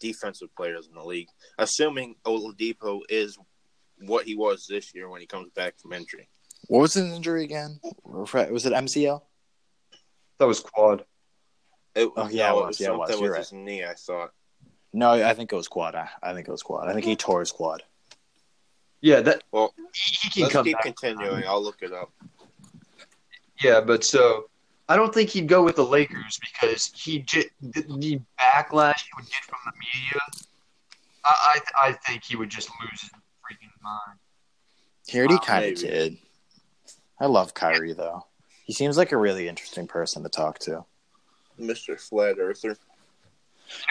defensive 0.00 0.56
players 0.56 0.86
in 0.88 0.94
the 0.94 1.04
league. 1.04 1.28
Assuming 1.58 2.14
Oladipo 2.24 3.00
is 3.10 3.36
what 4.00 4.24
he 4.24 4.36
was 4.36 4.66
this 4.66 4.94
year 4.94 5.10
when 5.10 5.20
he 5.20 5.26
comes 5.26 5.50
back 5.50 5.78
from 5.78 5.92
injury. 5.92 6.30
What 6.68 6.80
was 6.80 6.94
his 6.94 7.12
injury 7.12 7.44
again? 7.44 7.80
Was 8.04 8.66
it 8.66 8.72
MCL? 8.72 9.22
That 10.38 10.46
was 10.46 10.60
quad. 10.60 11.04
It, 11.94 12.08
Oh, 12.16 12.28
yeah, 12.28 12.48
no, 12.50 12.60
it 12.60 12.66
was. 12.66 12.80
Yeah, 12.80 12.92
it 12.92 12.96
was. 12.98 13.10
with 13.10 13.20
You're 13.20 13.34
his 13.34 13.52
knee. 13.52 13.84
I 13.84 13.94
thought. 13.94 14.30
No, 14.92 15.10
I 15.12 15.34
think 15.34 15.52
it 15.52 15.56
was 15.56 15.66
quad. 15.68 15.94
I, 15.94 16.08
I 16.22 16.32
think 16.32 16.46
it 16.46 16.50
was 16.50 16.62
quad. 16.62 16.88
I 16.88 16.92
think 16.92 17.04
he 17.04 17.16
tore 17.16 17.40
his 17.40 17.50
quad. 17.52 17.82
Yeah, 19.00 19.20
that 19.20 19.42
Well, 19.52 19.74
he, 19.94 20.16
he 20.22 20.30
can 20.30 20.42
let's 20.42 20.52
come 20.52 20.64
keep 20.64 20.74
back. 20.74 20.82
continuing. 20.84 21.44
I'll 21.46 21.62
look 21.62 21.82
it 21.82 21.92
up. 21.92 22.10
Yeah, 23.62 23.80
but 23.80 24.04
so 24.04 24.48
I 24.88 24.96
don't 24.96 25.12
think 25.12 25.30
he'd 25.30 25.48
go 25.48 25.62
with 25.62 25.76
the 25.76 25.84
Lakers 25.84 26.38
because 26.40 26.92
he 26.94 27.20
j- 27.20 27.50
the, 27.60 27.82
the 27.82 28.20
backlash 28.40 29.00
he 29.02 29.08
would 29.16 29.26
get 29.26 29.42
from 29.48 29.58
the 29.66 29.72
media. 29.78 30.20
I 31.24 31.60
I, 31.74 31.88
I 31.88 31.92
think 31.92 32.24
he 32.24 32.36
would 32.36 32.50
just 32.50 32.70
lose 32.80 33.00
his 33.00 33.10
freaking 33.10 33.70
mind. 33.82 34.18
He 35.06 35.18
already 35.18 35.34
Wow, 35.34 35.40
kind 35.40 35.64
of 35.64 35.74
did. 35.76 36.18
I 37.20 37.26
love 37.26 37.54
Kyrie 37.54 37.92
though. 37.94 38.24
He 38.64 38.72
seems 38.72 38.96
like 38.96 39.12
a 39.12 39.16
really 39.16 39.48
interesting 39.48 39.86
person 39.86 40.22
to 40.22 40.28
talk 40.28 40.58
to. 40.60 40.84
Mr. 41.58 41.98
Flat 41.98 42.36
Earther. 42.38 42.76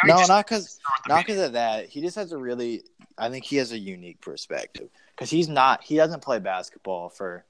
You 0.03 0.07
know, 0.07 0.15
No, 0.15 0.17
just- 0.19 0.30
not 0.30 0.45
because 0.47 0.80
not 1.07 1.25
because 1.25 1.39
of 1.41 1.53
that. 1.53 1.88
He 1.89 2.01
just 2.01 2.15
has 2.15 2.32
a 2.32 2.38
really. 2.38 2.84
I 3.17 3.30
think 3.30 3.45
he 3.45 3.55
has 3.57 3.71
a 3.71 3.78
unique 3.78 4.21
perspective 4.21 4.89
because 5.15 5.30
he's 5.30 5.49
not. 5.49 5.84
He 5.84 5.95
doesn't 5.95 6.21
play 6.21 6.39
basketball 6.39 7.09
for 7.09 7.43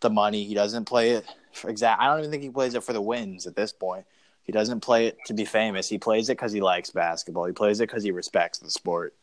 the 0.00 0.10
money. 0.10 0.44
He 0.44 0.54
doesn't 0.54 0.84
play 0.84 1.10
it 1.10 1.24
for 1.52 1.68
exact. 1.70 2.00
I 2.00 2.06
don't 2.06 2.20
even 2.20 2.30
think 2.30 2.42
he 2.44 2.50
plays 2.50 2.74
it 2.74 2.84
for 2.84 2.92
the 2.92 3.00
wins 3.02 3.46
at 3.46 3.56
this 3.56 3.72
point. 3.72 4.06
He 4.44 4.52
doesn't 4.52 4.80
play 4.80 5.08
it 5.08 5.18
to 5.26 5.34
be 5.34 5.44
famous. 5.44 5.88
He 5.88 5.98
plays 5.98 6.28
it 6.30 6.32
because 6.38 6.52
he 6.52 6.60
likes 6.62 6.90
basketball. 6.90 7.44
He 7.46 7.52
plays 7.52 7.80
it 7.80 7.88
because 7.88 8.02
he 8.02 8.12
respects 8.12 8.58
the 8.60 8.70
sport. 8.70 9.14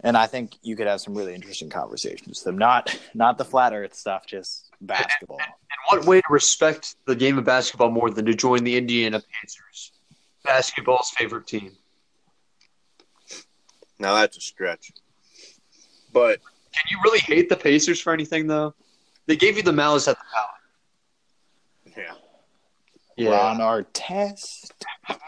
And 0.00 0.16
I 0.16 0.26
think 0.26 0.56
you 0.62 0.74
could 0.74 0.88
have 0.88 1.00
some 1.00 1.14
really 1.14 1.34
interesting 1.34 1.70
conversations 1.70 2.40
with 2.40 2.46
him. 2.46 2.58
Not 2.58 2.98
not 3.14 3.38
the 3.38 3.44
flat 3.44 3.72
Earth 3.72 3.94
stuff, 3.94 4.26
just 4.26 4.64
basketball. 4.86 5.38
And 5.40 5.78
what 5.98 6.06
way 6.06 6.20
to 6.20 6.26
respect 6.30 6.96
the 7.06 7.14
game 7.16 7.38
of 7.38 7.44
basketball 7.44 7.90
more 7.90 8.10
than 8.10 8.26
to 8.26 8.34
join 8.34 8.64
the 8.64 8.76
Indiana 8.76 9.22
Pacers, 9.40 9.92
basketball's 10.44 11.10
favorite 11.10 11.46
team? 11.46 11.72
Now 13.98 14.14
that's 14.14 14.36
a 14.36 14.40
stretch. 14.40 14.92
But 16.12 16.40
Can 16.72 16.84
you 16.90 16.98
really 17.04 17.20
hate 17.20 17.48
the 17.48 17.56
Pacers 17.56 18.00
for 18.00 18.12
anything 18.12 18.46
though? 18.46 18.74
They 19.26 19.36
gave 19.36 19.56
you 19.56 19.62
the 19.62 19.72
malice 19.72 20.08
at 20.08 20.18
the 20.18 20.24
palace. 20.34 22.18
yeah, 23.16 23.24
Yeah. 23.24 23.30
Ron 23.30 23.58
Artest. 23.58 24.72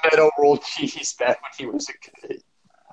Metta 0.02 0.30
World 0.38 0.62
Peace 0.76 1.14
back 1.14 1.40
when 1.42 1.50
he 1.56 1.66
was 1.66 1.88
a 1.88 2.26
kid. 2.26 2.42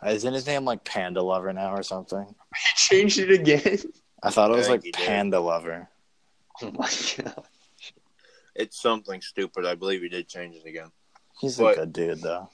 Isn't 0.06 0.34
his 0.34 0.48
name 0.48 0.66
like 0.66 0.84
Panda 0.84 1.22
Lover 1.22 1.52
now 1.54 1.74
or 1.74 1.84
something? 1.84 2.26
He 2.26 2.70
changed 2.76 3.20
it 3.20 3.32
again. 3.32 3.78
I 4.24 4.30
thought 4.30 4.52
it 4.52 4.56
was 4.56 4.68
think 4.68 4.78
like 4.78 4.84
he 4.86 4.92
did. 4.92 5.06
Panda 5.06 5.40
Lover. 5.40 5.90
Oh 6.64 6.72
my 6.72 6.90
god. 7.18 7.44
it's 8.56 8.82
something 8.82 9.22
stupid. 9.22 9.66
I 9.66 9.76
believe 9.76 10.02
he 10.02 10.10
did 10.10 10.28
change 10.28 10.56
it 10.56 10.66
again. 10.68 10.92
He's 11.40 11.58
But- 11.58 11.74
a 11.74 11.80
good 11.82 11.94
dude 11.94 12.22
though. 12.22 12.50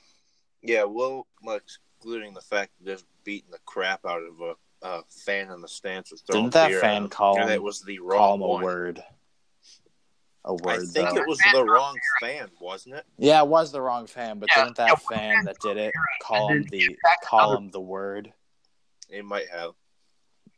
Yeah, 0.62 0.84
well, 0.86 1.28
excluding 1.48 2.34
the 2.34 2.42
fact 2.42 2.72
that 2.80 2.92
just 2.94 3.06
beating 3.24 3.52
the 3.52 3.60
crap 3.66 4.06
out 4.06 4.22
of 4.24 4.42
a, 4.42 4.54
a 4.88 5.02
fan 5.26 5.52
in 5.52 5.62
the 5.62 5.68
stands 5.68 6.12
was 6.12 6.22
throwing 6.22 6.46
Didn't 6.46 6.54
that 6.56 6.68
beer 6.70 6.82
fan 6.82 7.04
him, 7.04 7.10
call 7.10 7.38
him- 7.40 7.50
it 7.50 7.62
was 7.62 7.82
the 7.82 7.98
Call 7.98 8.08
wrong 8.08 8.36
him 8.36 8.42
a 8.42 8.48
one. 8.48 8.64
word. 8.64 9.04
A 10.46 10.50
I 10.50 10.52
word 10.52 10.88
think 10.88 11.10
though. 11.10 11.18
it 11.18 11.28
was 11.28 11.40
the 11.54 11.64
wrong 11.64 11.96
fan, 12.22 12.50
wasn't 12.62 12.96
it? 12.96 13.06
Yeah, 13.18 13.42
it 13.42 13.48
was 13.48 13.72
the 13.72 13.82
wrong 13.82 14.08
fan, 14.08 14.40
but 14.40 14.50
Yeah, 14.56 14.64
didn't 14.64 14.78
that 14.78 15.02
fan 15.04 15.44
that 15.46 15.60
did 15.60 15.78
it 15.78 15.94
call 16.22 16.50
him 16.50 16.64
the 16.72 16.98
call 17.24 17.52
another- 17.52 17.58
him 17.66 17.72
the 17.72 17.82
word? 17.82 18.34
It 19.10 19.26
might 19.26 19.50
have. 19.50 19.74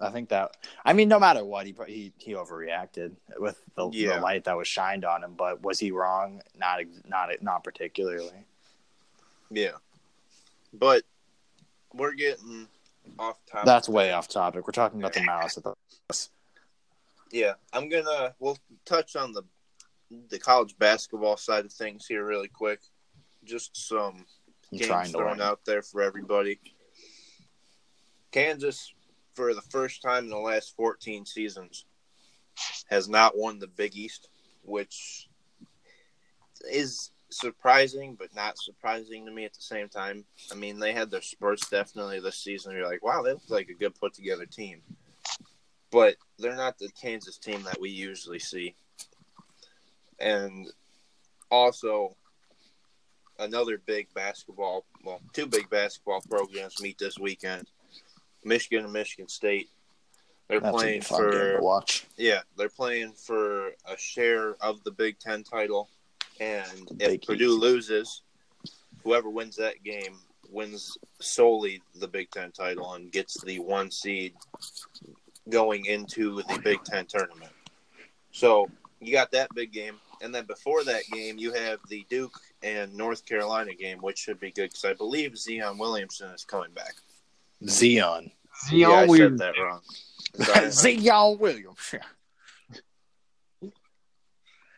I 0.01 0.09
think 0.11 0.29
that. 0.29 0.55
I 0.85 0.93
mean, 0.93 1.09
no 1.09 1.19
matter 1.19 1.43
what, 1.43 1.65
he 1.65 1.75
he 1.87 2.13
he 2.17 2.33
overreacted 2.33 3.15
with 3.37 3.61
the, 3.75 3.89
Yeah. 3.91 4.15
the 4.15 4.21
light 4.21 4.45
that 4.45 4.55
was 4.55 4.67
shined 4.67 5.03
on 5.05 5.23
him. 5.23 5.33
But 5.35 5.61
was 5.61 5.77
he 5.79 5.91
wrong? 5.91 6.41
Not 6.57 6.79
not 7.05 7.29
not 7.41 7.63
particularly. 7.63 8.45
Yeah, 9.51 9.73
but 10.73 11.03
we're 11.93 12.13
getting 12.13 12.67
off 13.17 13.37
topic. 13.45 13.65
That's 13.65 13.89
way 13.89 14.11
off 14.13 14.27
topic. 14.27 14.65
We're 14.67 14.71
talking 14.71 14.99
about 14.99 15.13
the 15.13 15.23
mouse 15.23 15.57
at 15.57 15.63
the. 15.63 15.73
Yeah, 17.31 17.53
I'm 17.73 17.89
gonna. 17.89 18.33
We'll 18.39 18.57
touch 18.85 19.15
on 19.15 19.33
the 19.33 19.43
the 20.29 20.39
college 20.39 20.75
basketball 20.79 21.37
side 21.37 21.65
of 21.65 21.71
things 21.73 22.05
here 22.07 22.25
really 22.25 22.47
quick. 22.47 22.79
Just 23.43 23.75
some 23.75 24.25
I'm 24.71 24.77
games 24.77 24.87
trying 24.87 25.05
to 25.07 25.11
thrown 25.11 25.27
learn. 25.37 25.41
out 25.41 25.65
there 25.65 25.81
for 25.81 26.01
everybody. 26.01 26.59
Kansas, 28.31 28.93
for 29.39 29.53
the 29.53 29.61
first 29.61 30.01
time 30.01 30.25
in 30.25 30.29
the 30.29 30.37
last 30.37 30.75
14 30.75 31.25
seasons, 31.25 31.85
has 32.89 33.07
not 33.07 33.37
won 33.37 33.57
the 33.57 33.67
Big 33.67 33.95
East, 33.95 34.27
which 34.63 35.29
is 36.69 37.11
surprising, 37.29 38.17
but 38.19 38.35
not 38.35 38.57
surprising 38.57 39.25
to 39.25 39.31
me 39.31 39.45
at 39.45 39.53
the 39.53 39.61
same 39.61 39.87
time. 39.87 40.25
I 40.51 40.55
mean, 40.55 40.77
they 40.77 40.91
had 40.91 41.09
their 41.09 41.21
spurts 41.21 41.69
definitely 41.69 42.19
this 42.19 42.35
season. 42.35 42.73
You're 42.73 42.85
like, 42.85 43.01
wow, 43.01 43.21
they 43.21 43.31
look 43.31 43.43
like 43.47 43.69
a 43.69 43.73
good 43.73 43.95
put 43.95 44.13
together 44.13 44.45
team. 44.45 44.81
But 45.89 46.17
they're 46.37 46.57
not 46.57 46.77
the 46.77 46.89
Kansas 47.01 47.37
team 47.37 47.63
that 47.63 47.79
we 47.79 47.91
usually 47.91 48.39
see. 48.39 48.75
And 50.19 50.67
also, 51.49 52.13
another 53.39 53.81
big 53.85 54.13
basketball, 54.13 54.83
well, 55.05 55.21
two 55.31 55.47
big 55.47 55.69
basketball 55.69 56.19
programs 56.29 56.81
meet 56.81 56.97
this 56.97 57.17
weekend. 57.17 57.69
Michigan 58.43 58.83
and 58.85 58.93
Michigan 58.93 59.27
State. 59.27 59.69
They're 60.47 60.59
That's 60.59 60.73
a 60.73 60.77
playing 60.77 61.01
for 61.01 61.31
to 61.31 61.59
watch. 61.61 62.07
yeah, 62.17 62.39
they're 62.57 62.69
playing 62.69 63.13
for 63.13 63.67
a 63.85 63.97
share 63.97 64.55
of 64.61 64.83
the 64.83 64.91
Big 64.91 65.19
Ten 65.19 65.43
title, 65.43 65.89
and 66.39 66.87
The 66.97 67.13
if 67.13 67.21
Purdue 67.21 67.51
East. 67.53 67.59
loses, 67.59 68.21
whoever 69.03 69.29
wins 69.29 69.55
that 69.57 69.83
game 69.83 70.17
wins 70.49 70.97
solely 71.19 71.81
the 71.95 72.07
Big 72.07 72.31
Ten 72.31 72.51
title 72.51 72.93
and 72.95 73.11
gets 73.11 73.39
the 73.43 73.59
one 73.59 73.91
seed 73.91 74.33
going 75.49 75.85
into 75.85 76.41
the 76.43 76.59
Big 76.63 76.83
Ten 76.83 77.05
tournament. 77.05 77.51
So 78.31 78.69
you 78.99 79.11
got 79.11 79.31
that 79.31 79.49
big 79.53 79.71
game, 79.71 79.95
and 80.21 80.33
then 80.33 80.45
before 80.45 80.83
that 80.83 81.03
game, 81.11 81.37
you 81.37 81.53
have 81.53 81.79
the 81.89 82.05
Duke 82.09 82.39
and 82.63 82.93
North 82.95 83.25
Carolina 83.25 83.73
game, 83.75 83.99
which 83.99 84.17
should 84.17 84.39
be 84.39 84.51
good 84.51 84.69
because 84.71 84.85
I 84.85 84.93
believe 84.93 85.37
Zion 85.37 85.77
Williamson 85.77 86.31
is 86.31 86.43
coming 86.43 86.71
back. 86.71 86.95
Zion. 87.67 88.31
Zion 88.67 88.79
yeah, 88.79 88.87
I 88.89 89.05
Williamson. 89.05 89.37
said 89.37 89.53
that 89.55 89.61
wrong. 89.61 89.81
Zion. 90.71 90.71
Zion 90.71 91.37
Williams. 91.39 91.95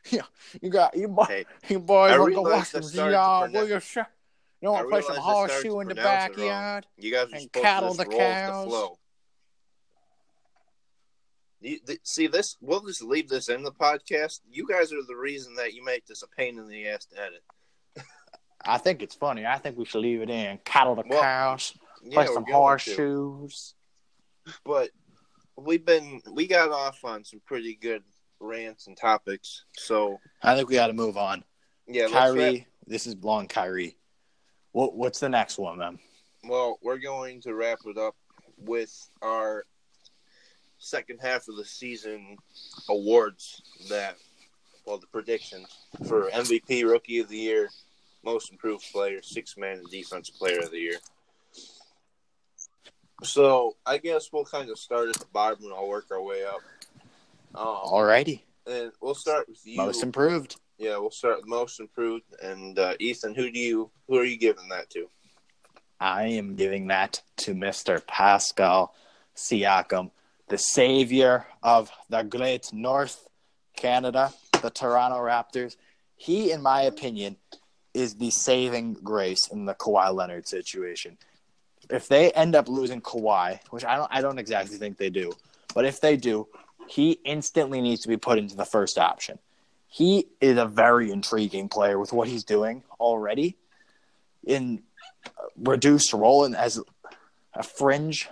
Yeah, 0.09 0.21
you 0.61 0.69
got 0.69 0.97
you, 0.97 1.07
boy, 1.07 1.23
Hey, 1.25 1.45
you 1.69 1.79
boys 1.79 2.11
I 2.11 2.17
want 2.19 2.33
to 2.33 2.41
watch 2.41 2.67
some 2.69 2.81
I 2.83 2.85
started 2.87 3.11
to 3.11 3.17
Zion 3.17 3.51
Williams. 3.53 3.95
You 4.61 4.69
want 4.69 4.85
to 4.85 4.89
play 4.89 5.01
some 5.01 5.11
realize 5.11 5.17
I 5.17 5.21
started 5.21 5.53
horseshoe 5.53 5.79
in 5.79 5.87
the 5.87 5.95
pronounce 5.95 6.25
it 6.25 6.41
wrong. 6.41 6.47
backyard? 6.49 6.87
You 6.97 7.11
guys 7.13 7.27
are 7.27 7.35
and 7.35 7.41
supposed 7.43 7.63
cattle 7.63 7.91
to 7.91 7.97
the 7.97 8.03
roll 8.09 8.17
with 8.17 8.27
cows. 8.27 8.63
the 8.65 8.69
flow. 8.69 8.97
You, 11.61 11.79
th- 11.85 11.99
see 12.03 12.27
this? 12.27 12.57
We'll 12.59 12.81
just 12.81 13.03
leave 13.03 13.29
this 13.29 13.47
in 13.47 13.63
the 13.63 13.71
podcast. 13.71 14.41
You 14.51 14.67
guys 14.67 14.91
are 14.91 15.03
the 15.07 15.15
reason 15.15 15.55
that 15.55 15.73
you 15.73 15.85
make 15.85 16.05
this 16.07 16.23
a 16.23 16.27
pain 16.27 16.57
in 16.57 16.67
the 16.67 16.87
ass 16.89 17.05
to 17.05 17.21
edit. 17.21 17.43
I 18.65 18.79
think 18.79 19.01
it's 19.01 19.15
funny. 19.15 19.45
I 19.45 19.59
think 19.59 19.77
we 19.77 19.85
should 19.85 20.01
leave 20.01 20.21
it 20.21 20.29
in. 20.29 20.57
Cattle 20.65 20.95
the 20.95 21.03
Well, 21.07 21.21
cows. 21.21 21.73
Yeah, 22.03 22.15
Play 22.15 22.33
some 22.33 22.45
to. 22.45 22.51
horseshoes. 22.51 23.75
But 24.65 24.89
we've 25.55 25.85
been 25.85 26.21
we 26.31 26.47
got 26.47 26.71
off 26.71 27.03
on 27.03 27.23
some 27.23 27.41
pretty 27.45 27.75
good 27.75 28.03
rants 28.39 28.87
and 28.87 28.97
topics. 28.97 29.65
So 29.77 30.19
I 30.41 30.55
think 30.55 30.69
we 30.69 30.75
got 30.75 30.87
to 30.87 30.93
move 30.93 31.17
on. 31.17 31.43
yeah, 31.87 32.07
Kyrie, 32.07 32.67
this 32.87 33.05
is 33.07 33.15
long 33.21 33.47
Kyrie. 33.47 33.97
What 34.71 34.95
what's 34.95 35.19
the 35.19 35.29
next 35.29 35.57
one, 35.57 35.77
man? 35.77 35.99
well, 36.43 36.79
we're 36.81 36.97
going 36.97 37.39
to 37.41 37.53
wrap 37.53 37.79
it 37.85 37.97
up 37.97 38.15
with 38.57 39.07
our 39.21 39.65
second 40.79 41.19
half 41.21 41.47
of 41.47 41.55
the 41.57 41.65
season 41.65 42.35
awards 42.89 43.61
that 43.89 44.15
well 44.85 44.97
the 44.97 45.05
predictions 45.07 45.67
for 46.07 46.29
MVP, 46.31 46.83
Rookie 46.83 47.19
of 47.19 47.29
the 47.29 47.37
Year, 47.37 47.69
Most 48.23 48.51
Improved 48.51 48.85
Player, 48.91 49.21
Six 49.21 49.55
Man, 49.57 49.77
and 49.77 49.87
Defensive 49.91 50.35
Player 50.35 50.59
of 50.59 50.71
the 50.71 50.79
Year. 50.79 50.97
So 53.23 53.75
I 53.85 53.97
guess 53.97 54.29
we'll 54.31 54.45
kind 54.45 54.69
of 54.69 54.79
start 54.79 55.09
at 55.09 55.15
the 55.15 55.25
bottom 55.31 55.65
and 55.65 55.73
I'll 55.73 55.87
work 55.87 56.07
our 56.11 56.21
way 56.21 56.43
up. 56.43 56.61
Um, 57.53 57.65
Alrighty, 57.65 58.41
and 58.65 58.91
we'll 59.01 59.15
start 59.15 59.47
with 59.47 59.59
you. 59.65 59.77
most 59.77 60.03
improved. 60.03 60.57
Yeah, 60.77 60.97
we'll 60.97 61.11
start 61.11 61.37
with 61.37 61.47
most 61.47 61.79
improved. 61.79 62.25
And 62.41 62.79
uh, 62.79 62.95
Ethan, 62.99 63.35
who 63.35 63.51
do 63.51 63.59
you 63.59 63.91
who 64.07 64.17
are 64.17 64.23
you 64.23 64.37
giving 64.37 64.69
that 64.69 64.89
to? 64.91 65.07
I 65.99 66.23
am 66.23 66.55
giving 66.55 66.87
that 66.87 67.21
to 67.37 67.53
Mr. 67.53 68.05
Pascal 68.07 68.95
Siakam, 69.35 70.09
the 70.47 70.57
savior 70.57 71.45
of 71.61 71.91
the 72.09 72.23
great 72.23 72.73
North 72.73 73.27
Canada, 73.75 74.33
the 74.63 74.71
Toronto 74.71 75.17
Raptors. 75.17 75.75
He, 76.15 76.51
in 76.51 76.61
my 76.61 76.83
opinion, 76.83 77.35
is 77.93 78.15
the 78.15 78.31
saving 78.31 78.93
grace 78.93 79.47
in 79.47 79.65
the 79.65 79.75
Kawhi 79.75 80.13
Leonard 80.13 80.47
situation. 80.47 81.17
If 81.91 82.07
they 82.07 82.31
end 82.31 82.55
up 82.55 82.69
losing 82.69 83.01
Kawhi, 83.01 83.59
which 83.69 83.83
I 83.83 83.97
don't 83.97 84.07
I 84.11 84.21
don't 84.21 84.39
exactly 84.39 84.77
think 84.77 84.97
they 84.97 85.09
do, 85.09 85.33
but 85.75 85.85
if 85.85 85.99
they 85.99 86.15
do, 86.15 86.47
he 86.87 87.19
instantly 87.25 87.81
needs 87.81 88.01
to 88.01 88.07
be 88.07 88.17
put 88.17 88.39
into 88.39 88.55
the 88.55 88.65
first 88.65 88.97
option. 88.97 89.39
He 89.87 90.27
is 90.39 90.57
a 90.57 90.65
very 90.65 91.11
intriguing 91.11 91.67
player 91.67 91.99
with 91.99 92.13
what 92.13 92.29
he's 92.29 92.45
doing 92.45 92.83
already 92.99 93.57
in 94.45 94.83
reduced 95.57 96.13
role 96.13 96.45
and 96.45 96.55
as 96.55 96.81
a 97.53 97.63
fringe 97.63 98.29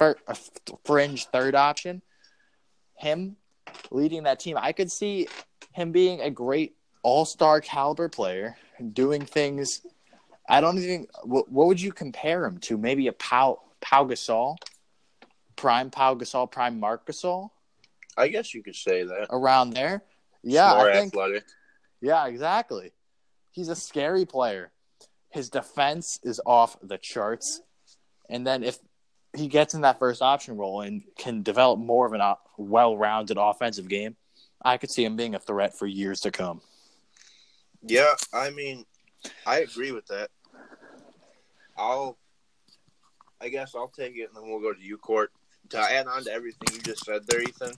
a 0.00 0.36
fringe 0.84 1.26
third 1.26 1.54
option. 1.54 2.02
Him 2.94 3.36
leading 3.90 4.22
that 4.22 4.40
team, 4.40 4.56
I 4.58 4.72
could 4.72 4.90
see 4.90 5.28
him 5.72 5.92
being 5.92 6.20
a 6.22 6.30
great 6.30 6.74
all-star 7.02 7.60
caliber 7.60 8.08
player, 8.08 8.56
doing 8.92 9.24
things 9.24 9.82
I 10.48 10.60
don't 10.60 10.78
even 10.78 11.06
what, 11.24 11.50
what 11.50 11.66
would 11.66 11.80
you 11.80 11.92
compare 11.92 12.44
him 12.44 12.58
to? 12.58 12.76
Maybe 12.76 13.08
a 13.08 13.12
Pau 13.12 13.60
Pau 13.80 14.04
Gasol? 14.04 14.56
Prime 15.56 15.90
Pau 15.90 16.14
Gasol, 16.14 16.50
prime 16.50 16.78
Marc 16.78 17.06
Gasol? 17.06 17.50
I 18.16 18.28
guess 18.28 18.54
you 18.54 18.62
could 18.62 18.76
say 18.76 19.04
that. 19.04 19.26
Around 19.30 19.70
there. 19.70 20.02
Yeah, 20.42 20.74
More 20.74 20.90
I 20.90 20.94
think, 20.94 21.14
athletic. 21.14 21.44
Yeah, 22.00 22.26
exactly. 22.26 22.92
He's 23.50 23.68
a 23.68 23.76
scary 23.76 24.24
player. 24.26 24.70
His 25.30 25.50
defense 25.50 26.20
is 26.22 26.40
off 26.46 26.76
the 26.82 26.98
charts. 26.98 27.62
And 28.28 28.46
then 28.46 28.62
if 28.62 28.78
he 29.34 29.48
gets 29.48 29.74
in 29.74 29.82
that 29.82 29.98
first 29.98 30.22
option 30.22 30.56
role 30.56 30.82
and 30.82 31.02
can 31.18 31.42
develop 31.42 31.78
more 31.78 32.06
of 32.06 32.12
a 32.12 32.18
uh, 32.18 32.34
well-rounded 32.56 33.36
offensive 33.38 33.88
game, 33.88 34.16
I 34.62 34.76
could 34.78 34.90
see 34.90 35.04
him 35.04 35.16
being 35.16 35.34
a 35.34 35.38
threat 35.38 35.76
for 35.78 35.86
years 35.86 36.20
to 36.22 36.30
come. 36.30 36.60
Yeah, 37.82 38.14
I 38.32 38.50
mean, 38.50 38.84
I 39.46 39.60
agree 39.60 39.92
with 39.92 40.06
that. 40.06 40.30
I'll, 41.76 42.18
I 43.40 43.48
guess 43.48 43.74
I'll 43.74 43.88
take 43.88 44.16
it, 44.16 44.28
and 44.28 44.36
then 44.36 44.48
we'll 44.48 44.60
go 44.60 44.72
to 44.72 44.80
you, 44.80 44.96
Court. 44.96 45.32
To 45.70 45.78
add 45.78 46.06
on 46.06 46.24
to 46.24 46.32
everything 46.32 46.74
you 46.74 46.80
just 46.80 47.04
said 47.04 47.26
there, 47.26 47.42
Ethan. 47.42 47.72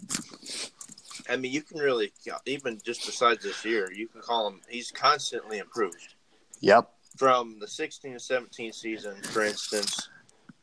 I 1.30 1.36
mean, 1.36 1.52
you 1.52 1.62
can 1.62 1.78
really, 1.78 2.12
even 2.46 2.78
just 2.84 3.04
besides 3.04 3.42
this 3.42 3.64
year, 3.64 3.90
you 3.92 4.08
can 4.08 4.20
call 4.20 4.48
him. 4.48 4.60
He's 4.68 4.90
constantly 4.90 5.58
improved. 5.58 6.14
Yep. 6.60 6.90
From 7.16 7.58
the 7.58 7.66
16 7.66 8.12
to 8.14 8.20
17 8.20 8.72
season, 8.72 9.16
for 9.22 9.42
instance, 9.42 10.08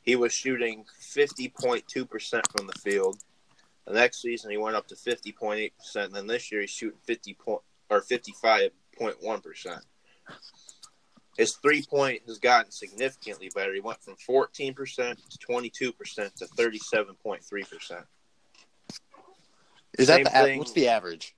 he 0.02 0.16
was 0.16 0.34
shooting 0.34 0.86
50.2 1.02 2.10
percent 2.10 2.48
from 2.56 2.68
the 2.68 2.80
field. 2.80 3.18
The 3.86 3.94
next 3.94 4.22
season, 4.22 4.52
he 4.52 4.58
went 4.58 4.76
up 4.76 4.88
to 4.88 4.96
50.8 4.96 5.72
percent, 5.78 6.08
and 6.08 6.16
then 6.16 6.28
this 6.28 6.52
year 6.52 6.62
he's 6.62 6.70
shooting 6.70 7.00
50 7.04 7.34
point 7.34 7.62
or 7.90 8.02
55.1 8.02 9.44
percent. 9.44 9.82
His 11.38 11.54
three 11.56 11.84
point 11.84 12.22
has 12.28 12.40
gotten 12.40 12.72
significantly 12.72 13.52
better. 13.54 13.74
He 13.74 13.82
went 13.82 14.02
from 14.02 14.16
14% 14.16 14.76
to 14.76 15.38
22% 15.38 16.36
to 16.36 16.46
37.3%. 16.46 18.04
Is 19.98 20.08
that 20.08 20.16
Same 20.16 20.24
the 20.24 20.30
thing. 20.30 20.60
what's 20.60 20.72
the 20.74 20.88
average? 20.88 21.36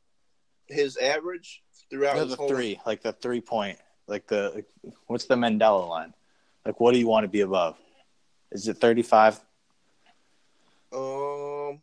His 0.67 0.97
average 0.97 1.63
throughout 1.89 2.17
No, 2.17 2.25
the 2.25 2.35
whole 2.35 2.49
three, 2.49 2.79
like 2.85 3.01
the 3.01 3.13
three 3.13 3.41
point, 3.41 3.77
like 4.07 4.27
the 4.27 4.65
what's 5.05 5.25
the 5.25 5.37
Mendoza 5.37 5.85
line? 5.85 6.13
Like, 6.65 6.79
what 6.79 6.93
do 6.93 6.99
you 6.99 7.07
want 7.07 7.23
to 7.23 7.29
be 7.29 7.41
above? 7.41 7.77
Is 8.51 8.67
it 8.67 8.77
thirty 8.77 9.03
five? 9.03 9.39
Um, 10.91 11.79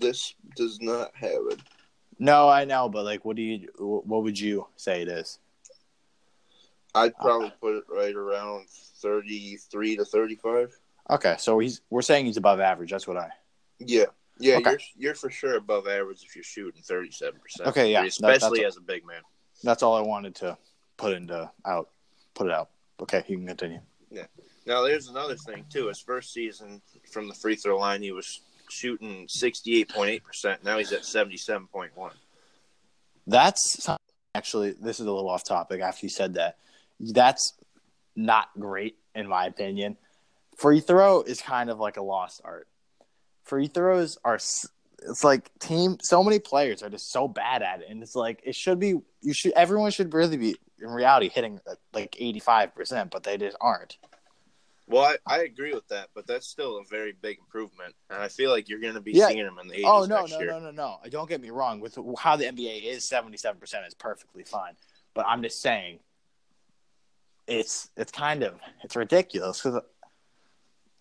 this 0.00 0.34
does 0.56 0.80
not 0.80 1.14
have 1.14 1.42
it. 1.50 1.60
No, 2.18 2.48
I 2.48 2.64
know, 2.64 2.88
but 2.88 3.04
like, 3.04 3.24
what 3.24 3.36
do 3.36 3.42
you? 3.42 3.68
What 3.78 4.22
would 4.22 4.38
you 4.38 4.66
say 4.76 5.02
it 5.02 5.08
is? 5.08 5.38
I'd 6.96 7.12
uh, 7.12 7.22
probably 7.22 7.52
put 7.60 7.76
it 7.76 7.84
right 7.88 8.14
around 8.14 8.68
33 8.68 9.96
to 9.96 10.04
35. 10.04 10.76
Okay, 11.10 11.36
so 11.38 11.58
he's 11.58 11.82
we're 11.90 12.02
saying 12.02 12.26
he's 12.26 12.36
above 12.36 12.58
average. 12.60 12.90
That's 12.90 13.06
what 13.06 13.16
I. 13.16 13.28
Yeah. 13.78 14.06
Yeah, 14.38 14.56
Okay. 14.56 14.70
you're 14.70 14.78
you're 14.96 15.14
for 15.14 15.30
sure 15.30 15.56
above 15.56 15.86
average 15.86 16.22
if 16.24 16.34
you're 16.34 16.44
shooting 16.44 16.82
37%. 16.82 17.32
Okay, 17.66 17.92
yeah, 17.92 18.04
Especially 18.04 18.58
that's- 18.60 18.74
as 18.74 18.76
a 18.76 18.80
big 18.80 19.06
man. 19.06 19.22
That's 19.62 19.82
all 19.82 19.94
I 19.96 20.02
wanted 20.02 20.34
to 20.36 20.58
put 20.98 21.14
into 21.14 21.50
out. 21.64 21.90
Put 22.34 22.48
it 22.48 22.52
out. 22.52 22.70
Okay, 23.00 23.22
you 23.28 23.38
can 23.38 23.46
continue. 23.46 23.80
Yeah. 24.10 24.26
Now, 24.66 24.82
there's 24.82 25.08
another 25.08 25.36
thing, 25.36 25.64
too. 25.70 25.88
His 25.88 26.00
first 26.00 26.32
season 26.32 26.82
from 27.10 27.28
the 27.28 27.34
free 27.34 27.56
throw 27.56 27.78
line, 27.78 28.02
he 28.02 28.12
was 28.12 28.42
shooting 28.68 29.26
68.8%. 29.28 30.62
Now 30.64 30.76
he's 30.76 30.92
at 30.92 31.02
77.1. 31.02 32.10
That's 33.26 33.88
actually 34.34 34.72
this 34.72 35.00
is 35.00 35.06
a 35.06 35.10
little 35.12 35.30
off 35.30 35.44
topic. 35.44 35.80
After 35.80 36.04
you 36.06 36.10
said 36.10 36.34
that, 36.34 36.58
that's 37.00 37.54
not 38.14 38.48
great 38.58 38.96
in 39.14 39.28
my 39.28 39.46
opinion. 39.46 39.96
Free 40.56 40.80
throw 40.80 41.22
is 41.22 41.40
kind 41.40 41.70
of 41.70 41.78
like 41.78 41.96
a 41.96 42.02
lost 42.02 42.40
art. 42.44 42.68
Free 43.44 43.66
throws 43.68 44.18
are 44.24 44.36
it's 44.36 45.22
like 45.22 45.50
team. 45.58 45.98
So 46.02 46.24
many 46.24 46.38
players 46.38 46.82
are 46.82 46.88
just 46.90 47.12
so 47.12 47.28
bad 47.28 47.62
at 47.62 47.80
it, 47.80 47.86
and 47.90 48.02
it's 48.02 48.16
like 48.16 48.40
it 48.44 48.54
should 48.54 48.80
be. 48.80 48.94
You 49.20 49.32
should 49.34 49.52
everyone 49.52 49.90
should 49.90 50.12
really 50.14 50.36
be 50.38 50.56
in 50.80 50.88
reality 50.90 51.28
hitting 51.28 51.60
uh, 51.70 51.74
like 51.92 52.16
eighty 52.18 52.40
five 52.40 52.74
percent, 52.74 53.10
but 53.10 53.22
they 53.22 53.36
just 53.36 53.56
aren't. 53.60 53.98
Well, 54.88 55.02
I, 55.26 55.34
I 55.38 55.42
agree 55.42 55.74
with 55.74 55.86
that, 55.88 56.08
but 56.14 56.26
that's 56.28 56.46
still 56.46 56.78
a 56.78 56.84
very 56.88 57.12
big 57.12 57.38
improvement. 57.40 57.94
And 58.08 58.22
I 58.22 58.28
feel 58.28 58.50
like 58.52 58.68
you're 58.68 58.78
going 58.80 58.94
to 58.94 59.00
be 59.00 59.10
Yeah. 59.12 59.26
seeing 59.28 59.44
them 59.44 59.58
in 59.60 59.66
the 59.66 59.74
80s 59.74 59.82
Oh 59.84 60.04
no, 60.04 60.16
next 60.20 60.30
no, 60.30 60.38
year. 60.38 60.50
no, 60.52 60.58
no, 60.60 60.70
no! 60.70 60.98
Don't 61.10 61.28
get 61.28 61.40
me 61.40 61.50
wrong. 61.50 61.80
With 61.80 61.98
how 62.18 62.36
the 62.36 62.44
NBA 62.44 62.84
is, 62.84 63.04
seventy-seven 63.04 63.60
percent 63.60 63.84
is 63.86 63.94
perfectly 63.94 64.44
fine. 64.44 64.74
But 65.14 65.26
I'm 65.28 65.42
just 65.42 65.60
saying, 65.60 65.98
it's 67.46 67.90
it's 67.96 68.12
kind 68.12 68.42
of 68.42 68.54
it's 68.82 68.96
ridiculous 68.96 69.62
because 69.62 69.80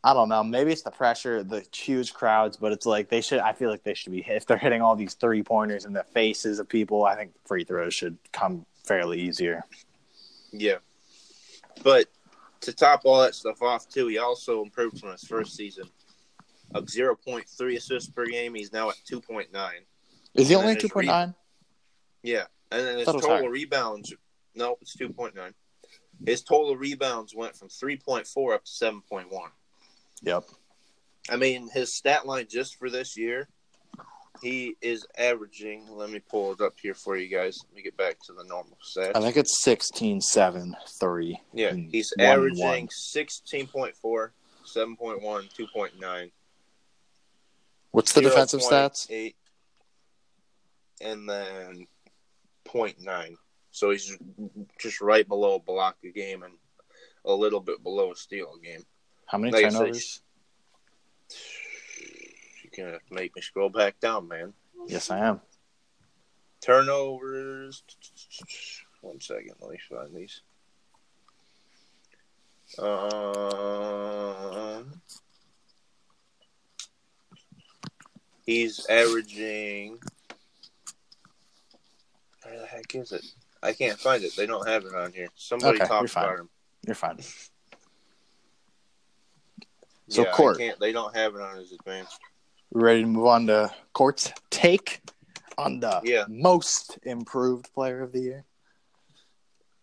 I 0.03 0.13
don't 0.13 0.29
know. 0.29 0.43
Maybe 0.43 0.71
it's 0.71 0.83
the 0.83 0.91
pressure, 0.91 1.43
the 1.43 1.65
huge 1.73 2.13
crowds, 2.13 2.57
but 2.57 2.71
it's 2.71 2.85
like 2.85 3.09
they 3.09 3.21
should. 3.21 3.39
I 3.39 3.53
feel 3.53 3.71
like 3.71 3.83
they 3.83 3.95
should 3.95 4.11
be 4.11 4.21
hit 4.21 4.37
if 4.37 4.45
they're 4.45 4.57
hitting 4.57 4.81
all 4.81 4.95
these 4.95 5.15
three 5.15 5.41
pointers 5.41 5.85
in 5.85 5.93
the 5.93 6.03
faces 6.03 6.59
of 6.59 6.69
people. 6.69 7.05
I 7.05 7.15
think 7.15 7.31
free 7.45 7.63
throws 7.63 7.95
should 7.95 8.17
come 8.31 8.67
fairly 8.83 9.19
easier. 9.19 9.63
Yeah. 10.51 10.77
But 11.83 12.07
to 12.61 12.71
top 12.71 13.01
all 13.03 13.19
that 13.21 13.33
stuff 13.33 13.61
off, 13.63 13.89
too, 13.89 14.07
he 14.07 14.19
also 14.19 14.61
improved 14.61 14.99
from 14.99 15.11
his 15.11 15.23
first 15.23 15.55
season 15.55 15.85
of 16.75 16.85
0.3 16.85 17.75
assists 17.75 18.09
per 18.09 18.25
game. 18.25 18.53
He's 18.53 18.71
now 18.71 18.89
at 18.89 18.95
2.9. 19.09 19.47
Is 20.35 20.49
he 20.49 20.53
And 20.53 20.61
only 20.61 20.73
then 20.73 20.81
two 20.81 20.81
his 20.85 20.91
point 20.91 21.07
nine? 21.07 21.33
Yeah. 22.21 22.45
And 22.71 22.85
then 22.85 22.97
his 22.97 23.05
Thought 23.05 23.15
it 23.15 23.17
was 23.17 23.25
total 23.25 23.37
higher. 23.39 23.49
rebounds, 23.49 24.13
no, 24.53 24.77
it's 24.81 24.95
2.9. 24.95 25.53
His 26.23 26.43
total 26.43 26.75
rebounds 26.77 27.35
went 27.35 27.55
from 27.55 27.69
3.4 27.69 28.53
up 28.53 28.63
to 28.63 28.71
7.1. 28.71 29.25
Yep. 30.21 30.43
I 31.29 31.35
mean, 31.35 31.69
his 31.73 31.95
stat 31.95 32.25
line 32.25 32.47
just 32.49 32.77
for 32.77 32.89
this 32.89 33.17
year, 33.17 33.47
he 34.41 34.75
is 34.81 35.05
averaging. 35.17 35.87
Let 35.89 36.09
me 36.09 36.19
pull 36.19 36.53
it 36.53 36.61
up 36.61 36.75
here 36.81 36.93
for 36.93 37.17
you 37.17 37.27
guys. 37.35 37.59
Let 37.67 37.75
me 37.75 37.81
get 37.81 37.97
back 37.97 38.17
to 38.25 38.33
the 38.33 38.43
normal 38.43 38.77
stats. 38.83 39.15
I 39.15 39.21
think 39.21 39.37
it's 39.37 39.63
16, 39.63 40.21
7, 40.21 40.75
3. 40.99 41.41
yeah, 41.53 41.73
he's 41.73 42.13
one, 42.15 42.27
averaging 42.27 42.65
one. 42.65 42.87
16.4, 42.87 43.93
7.1, 44.65 45.19
2.9. 45.21 46.31
What's 47.91 48.13
the 48.13 48.21
defensive 48.21 48.59
stats? 48.59 49.09
0.8, 49.09 49.33
And 51.01 51.29
then 51.29 51.87
0.9. 52.67 53.35
So 53.75 53.89
he's 53.89 54.17
just 54.79 55.01
right 55.01 55.27
below 55.27 55.55
a 55.55 55.59
block 55.59 55.97
a 56.05 56.07
game 56.07 56.43
and 56.43 56.53
a 57.25 57.33
little 57.33 57.59
bit 57.59 57.83
below 57.83 58.13
a 58.13 58.15
steal 58.15 58.53
a 58.57 58.59
game. 58.65 58.85
How 59.25 59.37
many 59.37 59.51
Like 59.51 59.65
turnovers? 59.65 60.21
You're 62.63 62.85
going 62.85 62.97
to 62.97 63.01
make 63.13 63.35
me 63.35 63.41
scroll 63.41 63.67
back 63.67 63.99
down, 63.99 64.29
man. 64.29 64.53
Yes, 64.87 65.11
I 65.11 65.19
am. 65.19 65.41
Turnovers. 66.61 67.83
One 69.01 69.19
second, 69.19 69.55
let 69.59 69.71
me 69.71 69.77
find 69.89 70.15
these. 70.15 70.39
Um, 72.79 73.41
he's 78.45 78.85
averaging. 78.89 79.99
Where 82.43 82.57
the 82.57 82.65
heck 82.67 82.95
is 82.95 83.11
it? 83.11 83.25
I 83.65 83.73
can't 83.73 83.99
find 83.99 84.23
it. 84.23 84.35
They 84.35 84.45
don't 84.45 84.67
have 84.67 84.85
it 84.85 84.93
on 84.95 85.11
here. 85.11 85.27
Somebody 85.35 85.75
Okay, 85.81 85.83
you're 85.83 85.87
talked 85.87 86.09
fine. 86.09 86.23
about 86.23 86.39
him. 86.39 86.49
You're 86.85 86.95
fine. 86.95 87.19
So, 90.09 90.23
yeah, 90.23 90.31
Court. 90.31 90.57
can't. 90.59 90.79
They 90.79 90.91
don't 90.91 91.15
have 91.15 91.35
it 91.35 91.41
on 91.41 91.57
his 91.57 91.71
advanced. 91.71 92.19
We 92.71 92.81
ready 92.81 93.01
to 93.01 93.07
move 93.07 93.25
on 93.25 93.47
to 93.47 93.71
Court's 93.93 94.31
take? 94.49 95.01
on 95.57 95.79
the 95.79 96.01
Yeah. 96.03 96.25
most 96.27 96.99
improved 97.03 97.73
player 97.73 98.01
of 98.01 98.11
the 98.11 98.19
year. 98.19 98.43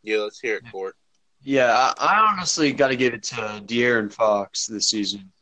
Yeah, 0.02 0.18
let's 0.18 0.38
hear 0.38 0.56
it, 0.56 0.64
Court. 0.70 0.94
Yeah, 1.42 1.72
I, 1.72 1.94
I 1.98 2.30
honestly 2.30 2.74
got 2.74 2.88
to 2.88 2.96
give 2.96 3.14
it 3.14 3.22
to 3.24 3.36
De'Aaron 3.64 4.12
Fox 4.12 4.66
this 4.66 4.90
season. 4.90 5.32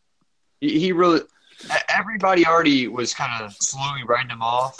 He, 0.60 0.78
he 0.78 0.92
really, 0.92 1.22
everybody 1.88 2.46
already 2.46 2.86
was 2.86 3.12
kind 3.12 3.42
of 3.42 3.52
slowly 3.54 4.04
writing 4.06 4.30
him 4.30 4.40
off 4.40 4.76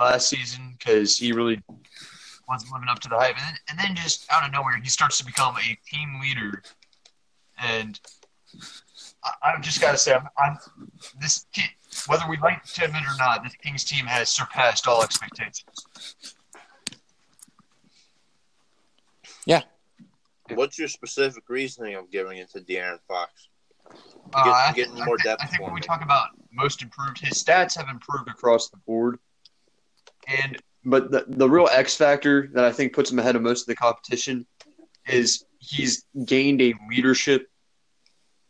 last 0.00 0.28
season 0.28 0.74
because 0.76 1.16
he 1.16 1.30
really 1.32 1.62
wasn't 2.48 2.72
living 2.72 2.88
up 2.88 2.98
to 3.00 3.08
the 3.08 3.16
hype. 3.16 3.36
And 3.36 3.46
then, 3.46 3.56
and 3.68 3.78
then 3.78 3.96
just 3.96 4.26
out 4.30 4.44
of 4.44 4.52
nowhere, 4.52 4.76
he 4.82 4.88
starts 4.88 5.18
to 5.18 5.24
become 5.24 5.56
a 5.56 5.78
team 5.88 6.20
leader. 6.20 6.62
And 7.60 8.00
I, 9.24 9.30
I've 9.42 9.62
just 9.62 9.80
got 9.80 9.92
to 9.92 9.98
say, 9.98 10.14
I'm, 10.14 10.28
I'm 10.38 10.58
this 11.20 11.46
kid, 11.52 11.70
whether 12.06 12.24
we 12.28 12.38
like 12.38 12.64
to 12.64 12.84
admit 12.84 13.02
or 13.02 13.16
not, 13.18 13.42
this 13.42 13.54
Kings 13.54 13.84
team 13.84 14.06
has 14.06 14.28
surpassed 14.28 14.86
all 14.86 15.02
expectations. 15.02 15.64
Yeah. 19.44 19.62
What's 20.54 20.78
your 20.78 20.88
specific 20.88 21.44
reasoning 21.48 21.94
of 21.94 22.10
giving 22.10 22.38
it 22.38 22.50
to 22.52 22.60
De'Aaron 22.60 22.98
Fox? 23.06 23.48
Uh, 24.34 24.44
Get- 24.44 24.52
I, 24.52 24.72
getting 24.74 24.94
more 24.94 25.16
I, 25.20 25.22
depth 25.22 25.42
I 25.42 25.46
think 25.46 25.58
for 25.58 25.64
when 25.64 25.74
we 25.74 25.80
talk 25.80 26.02
about 26.02 26.28
most 26.52 26.82
improved, 26.82 27.18
his 27.18 27.42
stats 27.42 27.76
have 27.76 27.88
improved 27.88 28.28
across 28.28 28.68
the 28.68 28.76
board. 28.78 29.18
And 30.26 30.58
but 30.88 31.10
the 31.10 31.24
the 31.28 31.48
real 31.48 31.68
X 31.70 31.96
factor 31.96 32.48
that 32.54 32.64
I 32.64 32.72
think 32.72 32.92
puts 32.92 33.10
him 33.10 33.18
ahead 33.18 33.36
of 33.36 33.42
most 33.42 33.62
of 33.62 33.66
the 33.66 33.76
competition 33.76 34.46
is 35.06 35.44
he's 35.58 36.04
gained 36.24 36.62
a 36.62 36.74
leadership 36.90 37.48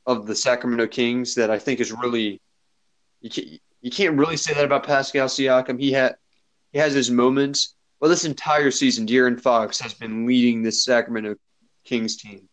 of 0.06 0.26
the 0.26 0.34
Sacramento 0.34 0.86
Kings 0.86 1.34
that 1.34 1.50
I 1.50 1.58
think 1.58 1.80
is 1.80 1.92
really 1.92 2.40
you 3.20 3.30
can't, 3.30 3.48
you 3.80 3.90
can't 3.90 4.16
really 4.16 4.36
say 4.36 4.54
that 4.54 4.64
about 4.64 4.86
Pascal 4.86 5.28
Siakam. 5.28 5.80
He 5.80 5.92
had 5.92 6.16
he 6.72 6.78
has 6.78 6.94
his 6.94 7.10
moments. 7.10 7.74
Well, 8.00 8.10
this 8.10 8.24
entire 8.24 8.70
season, 8.70 9.06
De'Aaron 9.06 9.40
Fox 9.40 9.80
has 9.80 9.92
been 9.92 10.24
leading 10.24 10.62
this 10.62 10.84
Sacramento 10.84 11.34
Kings 11.84 12.16
team. 12.16 12.48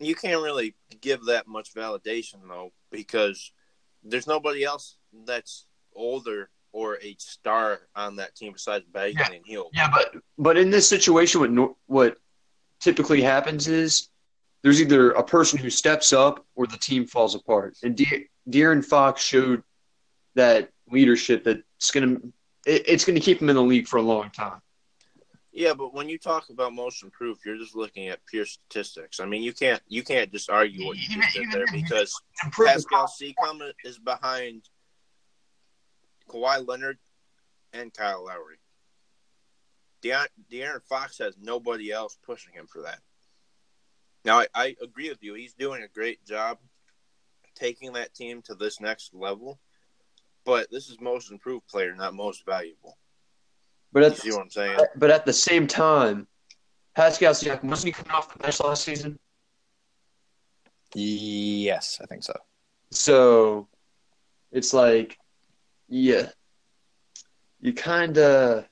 You 0.00 0.14
can't 0.14 0.42
really 0.42 0.74
give 1.00 1.26
that 1.26 1.46
much 1.46 1.74
validation 1.74 2.48
though, 2.48 2.70
because 2.90 3.52
there's 4.02 4.26
nobody 4.26 4.64
else 4.64 4.96
that's 5.26 5.66
older 5.94 6.48
or 6.72 6.98
a 7.02 7.14
star 7.18 7.80
on 7.94 8.16
that 8.16 8.34
team 8.34 8.52
besides 8.52 8.84
Bagley 8.92 9.14
Yeah. 9.18 9.32
and 9.32 9.46
Hill. 9.46 9.70
Yeah, 9.74 9.90
but 9.92 10.14
but 10.38 10.56
in 10.56 10.70
this 10.70 10.88
situation, 10.88 11.40
what 11.40 11.74
what 11.86 12.16
typically 12.80 13.20
happens 13.22 13.68
is 13.68 14.08
there's 14.62 14.80
either 14.80 15.10
a 15.12 15.22
person 15.22 15.58
who 15.58 15.70
steps 15.70 16.12
up 16.12 16.44
or 16.54 16.66
the 16.66 16.78
team 16.78 17.06
falls 17.06 17.34
apart. 17.34 17.76
And 17.82 17.96
De- 17.96 18.28
De'Aaron 18.48 18.84
Fox 18.84 19.22
showed 19.22 19.62
that 20.34 20.70
leadership 20.90 21.44
that's 21.44 21.90
gonna 21.90 22.16
it, 22.66 22.82
it's 22.88 23.04
gonna 23.04 23.20
keep 23.20 23.40
him 23.40 23.50
in 23.50 23.56
the 23.56 23.62
league 23.62 23.86
for 23.88 23.98
a 23.98 24.02
long 24.02 24.30
time. 24.30 24.60
Yeah, 25.54 25.74
but 25.74 25.92
when 25.92 26.08
you 26.08 26.16
talk 26.18 26.48
about 26.48 26.72
most 26.72 27.02
improved, 27.02 27.42
you're 27.44 27.58
just 27.58 27.76
looking 27.76 28.08
at 28.08 28.24
pure 28.24 28.46
statistics. 28.46 29.20
I 29.20 29.26
mean, 29.26 29.42
you 29.42 29.52
can't 29.52 29.82
you 29.86 30.02
can't 30.02 30.32
just 30.32 30.48
argue 30.48 30.86
what 30.86 30.96
you 30.96 31.04
Even- 31.10 31.20
just 31.22 31.34
did 31.34 31.42
even 31.42 31.50
there 31.52 31.66
because 31.70 32.18
Improve 32.42 32.68
Pascal 32.68 33.06
Siakam 33.06 33.70
is 33.84 33.98
behind 33.98 34.62
Kawhi 36.32 36.66
Leonard 36.66 36.98
and 37.72 37.92
Kyle 37.92 38.24
Lowry. 38.24 38.56
De'Aaron, 40.02 40.26
De'Aaron 40.50 40.82
Fox 40.88 41.18
has 41.18 41.36
nobody 41.40 41.92
else 41.92 42.18
pushing 42.24 42.52
him 42.54 42.66
for 42.66 42.82
that. 42.82 42.98
Now, 44.24 44.40
I, 44.40 44.46
I 44.54 44.76
agree 44.82 45.08
with 45.08 45.22
you. 45.22 45.34
He's 45.34 45.54
doing 45.54 45.82
a 45.82 45.88
great 45.88 46.24
job 46.24 46.58
taking 47.54 47.92
that 47.92 48.14
team 48.14 48.42
to 48.42 48.54
this 48.54 48.80
next 48.80 49.14
level, 49.14 49.60
but 50.44 50.70
this 50.70 50.88
is 50.88 51.00
most 51.00 51.30
improved 51.30 51.66
player, 51.68 51.94
not 51.94 52.14
most 52.14 52.44
valuable. 52.46 52.98
but 53.92 54.00
You 54.00 54.06
at 54.06 54.16
see 54.16 54.30
what 54.32 54.42
I'm 54.42 54.50
saying? 54.50 54.78
but 54.96 55.10
at 55.10 55.26
the 55.26 55.32
same 55.32 55.66
time, 55.66 56.26
Pascal 56.94 57.32
Siakam 57.32 57.64
wasn't 57.64 57.94
he 57.94 58.02
coming 58.02 58.12
off 58.12 58.32
the 58.32 58.38
bench 58.38 58.60
last 58.60 58.84
season? 58.84 59.18
Yes, 60.94 62.00
I 62.02 62.06
think 62.06 62.22
so. 62.22 62.34
So 62.90 63.68
it's 64.50 64.74
like, 64.74 65.16
yeah, 65.92 66.30
you 67.60 67.72
kind 67.74 68.16
of, 68.18 68.64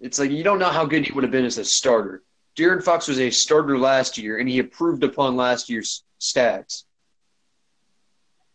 it's 0.00 0.18
like 0.18 0.30
you 0.30 0.42
don't 0.42 0.58
know 0.58 0.70
how 0.70 0.86
good 0.86 1.06
he 1.06 1.12
would 1.12 1.22
have 1.22 1.30
been 1.30 1.44
as 1.44 1.58
a 1.58 1.64
starter. 1.64 2.22
De'Aaron 2.58 2.82
Fox 2.82 3.08
was 3.08 3.20
a 3.20 3.30
starter 3.30 3.78
last 3.78 4.16
year, 4.18 4.38
and 4.38 4.48
he 4.48 4.58
improved 4.58 5.04
upon 5.04 5.36
last 5.36 5.68
year's 5.68 6.02
stats, 6.20 6.84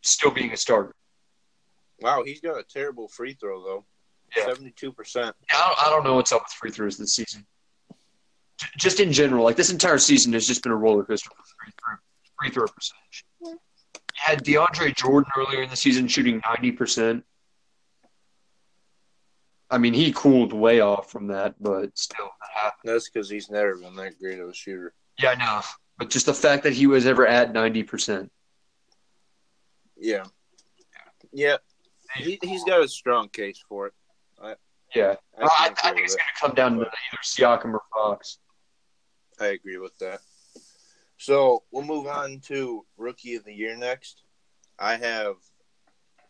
still 0.01 0.31
being 0.31 0.51
a 0.51 0.57
starter. 0.57 0.93
Wow, 2.01 2.23
he's 2.23 2.41
got 2.41 2.59
a 2.59 2.63
terrible 2.63 3.07
free 3.07 3.33
throw, 3.33 3.63
though. 3.63 3.85
Yeah. 4.35 4.45
72%. 4.53 5.15
I 5.17 5.21
don't, 5.23 5.33
I 5.51 5.89
don't 5.89 6.03
know 6.03 6.15
what's 6.15 6.31
up 6.31 6.41
with 6.41 6.51
free 6.53 6.71
throws 6.71 6.97
this 6.97 7.15
season. 7.15 7.45
J- 8.59 8.67
Just 8.77 8.99
in 8.99 9.11
general, 9.11 9.43
like 9.43 9.55
this 9.55 9.71
entire 9.71 9.97
season 9.99 10.33
has 10.33 10.45
just 10.47 10.63
been 10.63 10.71
a 10.71 10.75
roller 10.75 11.03
coaster 11.03 11.29
for 11.29 11.43
free 11.43 11.73
throw, 11.79 11.95
free 12.39 12.49
throw 12.51 12.65
percentage. 12.67 13.25
You 13.41 13.59
had 14.15 14.43
DeAndre 14.43 14.95
Jordan 14.95 15.31
earlier 15.37 15.61
in 15.63 15.69
the 15.69 15.75
season 15.75 16.07
shooting 16.07 16.41
ninety 16.45 16.71
percent. 16.71 17.23
I 19.69 19.77
mean, 19.77 19.93
he 19.93 20.13
cooled 20.13 20.53
way 20.53 20.79
off 20.79 21.11
from 21.11 21.27
that, 21.27 21.55
but 21.61 21.97
still. 21.97 22.29
That's 22.83 23.09
because 23.09 23.29
he's 23.29 23.49
never 23.49 23.75
been 23.75 23.95
that 23.95 24.19
great 24.19 24.39
of 24.39 24.49
a 24.49 24.53
shooter. 24.53 24.93
Yeah, 25.19 25.31
I 25.31 25.35
know. 25.35 25.61
But 25.97 26.09
just 26.09 26.25
the 26.25 26.33
fact 26.33 26.63
that 26.63 26.73
he 26.73 26.87
was 26.87 27.05
ever 27.05 27.27
at 27.27 27.53
ninety 27.53 27.83
percent. 27.83 28.31
Yeah. 29.97 30.25
Yeah. 31.33 31.57
He, 32.15 32.39
he's 32.41 32.63
got 32.63 32.81
a 32.81 32.87
strong 32.87 33.29
case 33.29 33.63
for 33.67 33.87
it. 33.87 33.93
Yeah, 34.95 35.15
I, 35.37 35.43
I, 35.43 35.49
I 35.83 35.91
think 35.91 36.05
it's 36.05 36.15
going 36.15 36.29
to 36.33 36.39
come 36.39 36.55
down 36.55 36.75
to 36.75 36.81
either 36.81 36.89
Siakam 37.21 37.73
or 37.73 37.81
Fox. 37.93 38.37
I 39.37 39.47
agree 39.47 39.77
with 39.77 39.97
that. 39.97 40.21
So 41.17 41.63
we'll 41.71 41.83
move 41.83 42.07
on 42.07 42.39
to 42.45 42.85
rookie 42.95 43.35
of 43.35 43.43
the 43.43 43.53
year 43.53 43.75
next. 43.75 44.23
I 44.79 44.95
have 44.95 45.35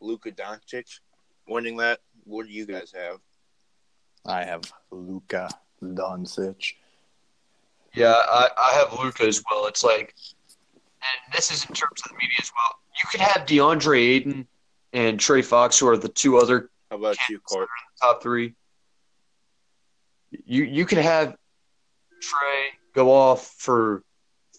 Luka 0.01 0.31
Doncic 0.31 1.01
winning 1.47 1.77
that. 1.77 1.99
What 2.23 2.47
do 2.47 2.51
you 2.51 2.65
guys 2.65 2.91
have? 2.95 3.19
I 4.27 4.43
have 4.43 4.71
Luka 4.91 5.49
Doncic. 5.81 6.73
Yeah, 7.93 8.13
I, 8.13 8.49
I 8.57 8.73
have 8.73 8.99
Luka 8.99 9.23
as 9.23 9.41
well. 9.49 9.65
It's 9.67 9.83
like, 9.83 10.13
and 11.01 11.33
this 11.33 11.51
is 11.51 11.65
in 11.65 11.73
terms 11.73 12.01
of 12.03 12.11
the 12.11 12.15
media 12.15 12.37
as 12.41 12.51
well. 12.55 12.79
You 13.01 13.09
could 13.09 13.21
have 13.21 13.47
DeAndre 13.47 13.97
Ayton 13.97 14.47
and 14.93 15.19
Trey 15.19 15.41
Fox, 15.41 15.79
who 15.79 15.87
are 15.87 15.97
the 15.97 16.09
two 16.09 16.37
other 16.37 16.69
How 16.91 16.97
about 16.97 17.17
you, 17.29 17.39
Court? 17.39 17.69
top 18.01 18.21
three. 18.21 18.53
You 20.45 20.63
you 20.63 20.85
can 20.85 20.97
have 20.97 21.37
Trey 22.21 22.67
go 22.93 23.11
off 23.11 23.55
for 23.57 24.03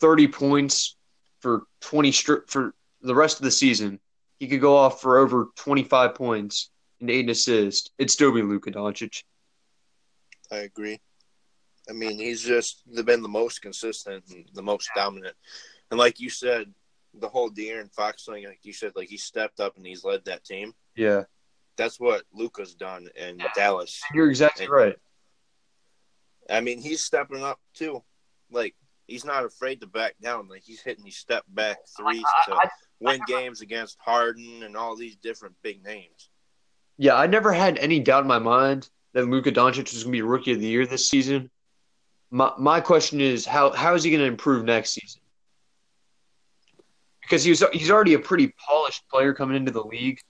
thirty 0.00 0.26
points 0.26 0.96
for 1.40 1.64
twenty 1.80 2.10
stri- 2.10 2.48
for 2.48 2.74
the 3.02 3.14
rest 3.14 3.38
of 3.38 3.44
the 3.44 3.50
season. 3.50 4.00
He 4.40 4.46
could 4.48 4.60
go 4.60 4.76
off 4.76 5.02
for 5.02 5.18
over 5.18 5.48
twenty 5.56 5.84
five 5.84 6.14
points 6.14 6.70
and 7.00 7.10
eight 7.10 7.28
assists. 7.28 7.90
It'd 7.98 8.10
still 8.10 8.32
be 8.32 8.42
Luka 8.42 8.70
Doncic. 8.70 9.22
I 10.50 10.58
agree. 10.58 11.00
I 11.88 11.92
mean, 11.92 12.18
he's 12.18 12.42
just 12.42 12.82
been 13.04 13.22
the 13.22 13.28
most 13.28 13.62
consistent 13.62 14.24
and 14.30 14.44
the 14.54 14.62
most 14.62 14.90
dominant. 14.94 15.34
And 15.90 15.98
like 15.98 16.20
you 16.20 16.28
said, 16.30 16.72
the 17.14 17.28
whole 17.28 17.50
De'Aaron 17.50 17.92
Fox 17.94 18.24
thing, 18.26 18.44
like 18.44 18.60
you 18.62 18.72
said, 18.74 18.92
like 18.94 19.08
he 19.08 19.16
stepped 19.16 19.60
up 19.60 19.76
and 19.76 19.86
he's 19.86 20.04
led 20.04 20.24
that 20.26 20.44
team. 20.44 20.74
Yeah, 20.94 21.22
That's 21.76 21.98
what 21.98 22.24
Luka's 22.32 22.74
done 22.74 23.08
in 23.16 23.38
Dallas. 23.54 24.02
you're 24.12 24.28
exactly 24.28 24.68
right. 24.68 24.96
I 26.50 26.60
mean, 26.60 26.80
he's 26.80 27.04
stepping 27.04 27.42
up 27.42 27.58
too. 27.74 28.02
Like 28.50 28.74
he's 29.06 29.24
not 29.24 29.44
afraid 29.44 29.80
to 29.80 29.86
back 29.86 30.14
down. 30.20 30.48
Like 30.48 30.62
he's 30.64 30.80
hitting 30.82 31.04
these 31.04 31.16
step 31.16 31.44
back 31.48 31.78
threes 31.96 32.24
to 32.46 32.54
I- 32.54 32.68
win 33.00 33.20
games 33.26 33.60
against 33.60 33.96
Harden 34.00 34.62
and 34.62 34.76
all 34.76 34.96
these 34.96 35.16
different 35.16 35.54
big 35.62 35.82
names. 35.84 36.30
Yeah, 36.96 37.14
I 37.14 37.26
never 37.26 37.52
had 37.52 37.78
any 37.78 38.00
doubt 38.00 38.22
in 38.22 38.28
my 38.28 38.38
mind 38.40 38.90
that 39.12 39.28
Luka 39.28 39.50
Doncic 39.50 39.92
was 39.92 40.04
going 40.04 40.12
to 40.12 40.18
be 40.18 40.22
Rookie 40.22 40.52
of 40.52 40.60
the 40.60 40.66
Year 40.66 40.86
this 40.86 41.08
season. 41.08 41.50
My 42.30 42.52
my 42.58 42.80
question 42.80 43.20
is 43.20 43.46
how 43.46 43.70
how 43.70 43.94
is 43.94 44.04
he 44.04 44.10
going 44.10 44.20
to 44.20 44.26
improve 44.26 44.64
next 44.64 44.90
season? 44.92 45.20
Because 47.22 47.42
he 47.44 47.50
was 47.50 47.64
he's 47.72 47.90
already 47.90 48.14
a 48.14 48.18
pretty 48.18 48.52
polished 48.66 49.08
player 49.08 49.32
coming 49.32 49.56
into 49.56 49.70
the 49.70 49.82
league. 49.82 50.20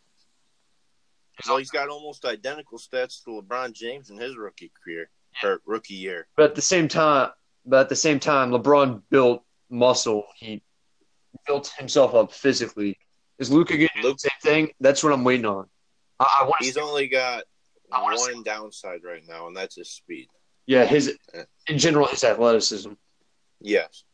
So 1.42 1.56
he's 1.56 1.70
got 1.70 1.88
almost 1.88 2.24
identical 2.24 2.78
stats 2.78 3.22
to 3.24 3.30
LeBron 3.30 3.72
James 3.72 4.10
in 4.10 4.18
his 4.18 4.36
rookie 4.36 4.72
career 4.82 5.08
or 5.42 5.60
rookie 5.66 5.94
year. 5.94 6.26
But 6.36 6.50
at 6.50 6.54
the 6.54 6.62
same 6.62 6.88
time, 6.88 7.30
but 7.64 7.80
at 7.80 7.88
the 7.88 7.96
same 7.96 8.18
time, 8.18 8.50
LeBron 8.50 9.02
built 9.10 9.44
muscle. 9.70 10.24
He 10.36 10.62
built 11.46 11.72
himself 11.78 12.14
up 12.14 12.32
physically. 12.32 12.98
Is 13.38 13.50
Luka 13.50 13.76
going 13.76 13.88
to 13.94 14.02
do 14.02 14.12
the 14.12 14.18
same 14.18 14.30
thing? 14.42 14.74
That's 14.80 15.04
what 15.04 15.12
I'm 15.12 15.22
waiting 15.22 15.46
on. 15.46 15.66
I, 16.18 16.40
I 16.40 16.44
want 16.44 16.56
He's 16.60 16.76
only 16.76 17.06
got 17.06 17.44
I 17.92 18.02
wanna 18.02 18.16
one 18.18 18.42
downside 18.42 19.00
right 19.04 19.22
now, 19.28 19.46
and 19.46 19.56
that's 19.56 19.76
his 19.76 19.90
speed. 19.90 20.28
yeah 20.66 20.84
his 20.84 21.16
in 21.66 21.78
general 21.78 22.06
his 22.06 22.24
athleticism. 22.24 22.92
Yes. 23.60 24.04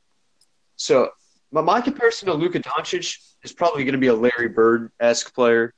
So, 0.77 1.11
my, 1.53 1.61
my 1.61 1.81
comparison 1.81 2.27
to 2.27 2.35
Luka 2.35 2.61
Doncic 2.61 3.19
is 3.43 3.53
probably 3.53 3.85
going 3.85 3.93
to 3.93 3.99
be 3.99 4.09
a 4.09 4.15
Larry 4.15 4.49
Bird 4.49 4.91
esque 4.99 5.35
player. 5.35 5.73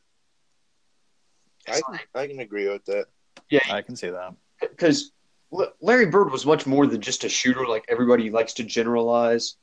I 1.68 1.80
can, 1.80 1.98
I 2.14 2.26
can 2.26 2.40
agree 2.40 2.68
with 2.68 2.84
that. 2.86 3.06
Yeah, 3.50 3.60
I 3.70 3.82
can 3.82 3.96
see 3.96 4.08
that. 4.08 4.34
because 4.60 5.10
Larry 5.80 6.06
Bird 6.06 6.30
was 6.30 6.46
much 6.46 6.66
more 6.66 6.86
than 6.86 7.00
just 7.00 7.24
a 7.24 7.28
shooter. 7.28 7.66
Like 7.66 7.84
everybody 7.88 8.30
likes 8.30 8.54
to 8.54 8.64
generalize. 8.64 9.56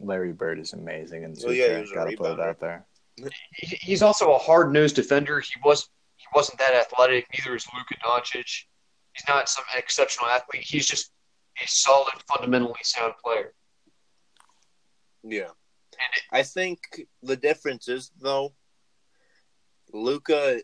Larry 0.00 0.32
Bird 0.32 0.60
is 0.60 0.72
amazing, 0.72 1.24
and 1.24 1.36
Well, 1.42 1.52
yeah, 1.52 1.74
he 1.74 1.80
was 1.80 1.90
a 1.90 1.94
gotta 1.94 2.16
put 2.16 2.32
it 2.32 2.40
out 2.40 2.60
there. 2.60 2.86
He's 3.52 4.02
also 4.02 4.32
a 4.32 4.38
hard 4.38 4.72
nosed 4.72 4.94
defender. 4.94 5.40
He 5.40 5.54
was 5.64 5.88
he 6.18 6.26
wasn't 6.34 6.58
that 6.58 6.74
athletic. 6.74 7.26
Neither 7.32 7.56
is 7.56 7.66
Luka 7.74 7.94
Doncic. 8.04 8.64
He's 9.14 9.26
not 9.26 9.48
some 9.48 9.64
exceptional 9.76 10.28
athlete. 10.28 10.62
He's 10.64 10.86
just 10.86 11.10
a 11.62 11.66
solid, 11.66 12.12
fundamentally 12.28 12.80
sound 12.82 13.14
player. 13.24 13.54
Yeah. 15.22 15.48
And 16.00 16.14
it- 16.14 16.22
I 16.30 16.42
think 16.42 16.78
the 17.22 17.36
difference 17.36 17.88
is 17.88 18.10
though, 18.20 18.54
Luka, 19.92 20.60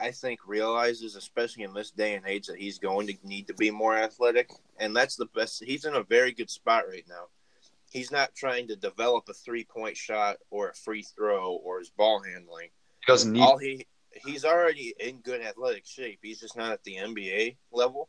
I 0.00 0.12
think 0.12 0.40
realizes, 0.46 1.16
especially 1.16 1.64
in 1.64 1.74
this 1.74 1.90
day 1.90 2.14
and 2.14 2.26
age, 2.26 2.46
that 2.46 2.58
he's 2.58 2.78
going 2.78 3.06
to 3.08 3.14
need 3.24 3.48
to 3.48 3.54
be 3.54 3.70
more 3.70 3.96
athletic, 3.96 4.48
and 4.78 4.96
that's 4.96 5.16
the 5.16 5.26
best. 5.26 5.62
He's 5.64 5.84
in 5.84 5.94
a 5.94 6.02
very 6.04 6.32
good 6.32 6.48
spot 6.50 6.88
right 6.88 7.04
now. 7.08 7.26
He's 7.90 8.10
not 8.10 8.34
trying 8.34 8.68
to 8.68 8.76
develop 8.76 9.28
a 9.28 9.34
three 9.34 9.64
point 9.64 9.96
shot 9.96 10.36
or 10.50 10.70
a 10.70 10.74
free 10.74 11.02
throw 11.02 11.52
or 11.54 11.78
his 11.80 11.90
ball 11.90 12.22
handling. 12.22 12.70
He 13.00 13.12
doesn't 13.12 13.32
need. 13.32 13.42
All 13.42 13.58
he 13.58 13.86
he's 14.24 14.44
already 14.44 14.94
in 15.00 15.18
good 15.18 15.42
athletic 15.42 15.86
shape. 15.86 16.20
He's 16.22 16.40
just 16.40 16.56
not 16.56 16.72
at 16.72 16.84
the 16.84 16.96
NBA 16.96 17.56
level. 17.72 18.08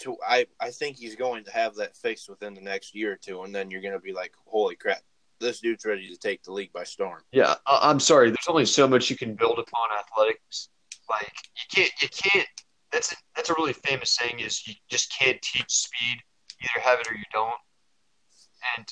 To 0.00 0.16
I 0.26 0.46
I 0.60 0.70
think 0.70 0.96
he's 0.96 1.16
going 1.16 1.44
to 1.44 1.50
have 1.50 1.74
that 1.76 1.96
fixed 1.96 2.28
within 2.28 2.54
the 2.54 2.60
next 2.60 2.94
year 2.94 3.12
or 3.12 3.16
two, 3.16 3.42
and 3.42 3.54
then 3.54 3.70
you're 3.70 3.82
going 3.82 3.94
to 3.94 4.00
be 4.00 4.12
like, 4.12 4.32
holy 4.46 4.76
crap, 4.76 5.02
this 5.40 5.60
dude's 5.60 5.84
ready 5.84 6.08
to 6.08 6.16
take 6.16 6.42
the 6.44 6.52
league 6.52 6.72
by 6.72 6.84
storm. 6.84 7.22
Yeah, 7.32 7.56
I, 7.66 7.90
I'm 7.90 7.98
sorry. 7.98 8.28
There's 8.28 8.46
only 8.48 8.66
so 8.66 8.86
much 8.86 9.10
you 9.10 9.16
can 9.16 9.34
build 9.34 9.58
upon 9.58 9.88
athletics. 9.98 10.68
Like 11.10 11.32
you 11.56 11.62
can't, 11.74 12.02
you 12.02 12.08
can't. 12.08 12.48
That's 12.92 13.12
a, 13.12 13.16
that's 13.34 13.50
a 13.50 13.54
really 13.58 13.72
famous 13.72 14.14
saying 14.14 14.40
is 14.40 14.66
you 14.66 14.74
just 14.88 15.12
can't 15.18 15.40
teach 15.42 15.70
speed. 15.70 16.22
You 16.60 16.68
either 16.74 16.84
have 16.84 17.00
it 17.00 17.10
or 17.10 17.14
you 17.14 17.24
don't. 17.32 17.54
And 18.76 18.86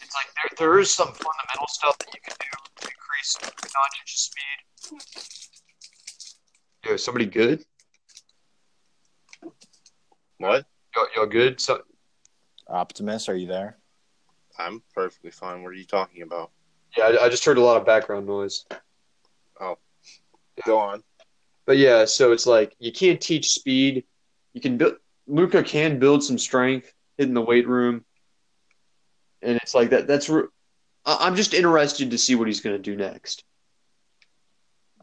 it's 0.00 0.14
like 0.14 0.26
there 0.34 0.68
there 0.68 0.78
is 0.78 0.92
some 0.92 1.08
fundamental 1.08 1.68
stuff 1.68 1.96
that 1.98 2.08
you 2.14 2.20
can 2.22 2.36
do 2.40 2.88
increase 3.20 3.36
Doncic's 3.62 4.30
speed. 4.30 5.00
Yo, 6.86 6.96
somebody 6.96 7.26
good? 7.26 7.64
What? 10.38 10.66
Y'all, 10.96 11.06
y'all 11.14 11.26
good? 11.26 11.60
So 11.60 11.82
Optimus, 12.68 13.28
are 13.28 13.36
you 13.36 13.46
there? 13.46 13.76
I'm 14.58 14.82
perfectly 14.94 15.30
fine. 15.30 15.62
What 15.62 15.70
are 15.70 15.74
you 15.74 15.84
talking 15.84 16.22
about? 16.22 16.50
yeah, 16.96 17.04
I, 17.04 17.26
I 17.26 17.28
just 17.28 17.44
heard 17.44 17.58
a 17.58 17.62
lot 17.62 17.76
of 17.76 17.86
background 17.86 18.26
noise. 18.26 18.64
Oh. 19.60 19.76
Go 20.64 20.78
on. 20.78 21.02
But 21.66 21.78
yeah, 21.78 22.04
so 22.04 22.32
it's 22.32 22.46
like 22.46 22.74
you 22.78 22.92
can't 22.92 23.20
teach 23.20 23.50
speed. 23.50 24.04
You 24.54 24.60
can 24.60 24.76
build. 24.76 24.94
Luka 25.26 25.62
can 25.62 25.98
build 25.98 26.24
some 26.24 26.38
strength 26.38 26.92
in 27.18 27.34
the 27.34 27.40
weight 27.40 27.68
room, 27.68 28.04
and 29.42 29.56
it's 29.62 29.74
like 29.74 29.90
that. 29.90 30.06
That's. 30.06 30.28
re- 30.28 30.48
I- 31.10 31.26
I'm 31.26 31.36
just 31.36 31.54
interested 31.54 32.10
to 32.10 32.18
see 32.18 32.34
what 32.34 32.46
he's 32.46 32.60
going 32.60 32.76
to 32.76 32.82
do 32.82 32.96
next. 32.96 33.44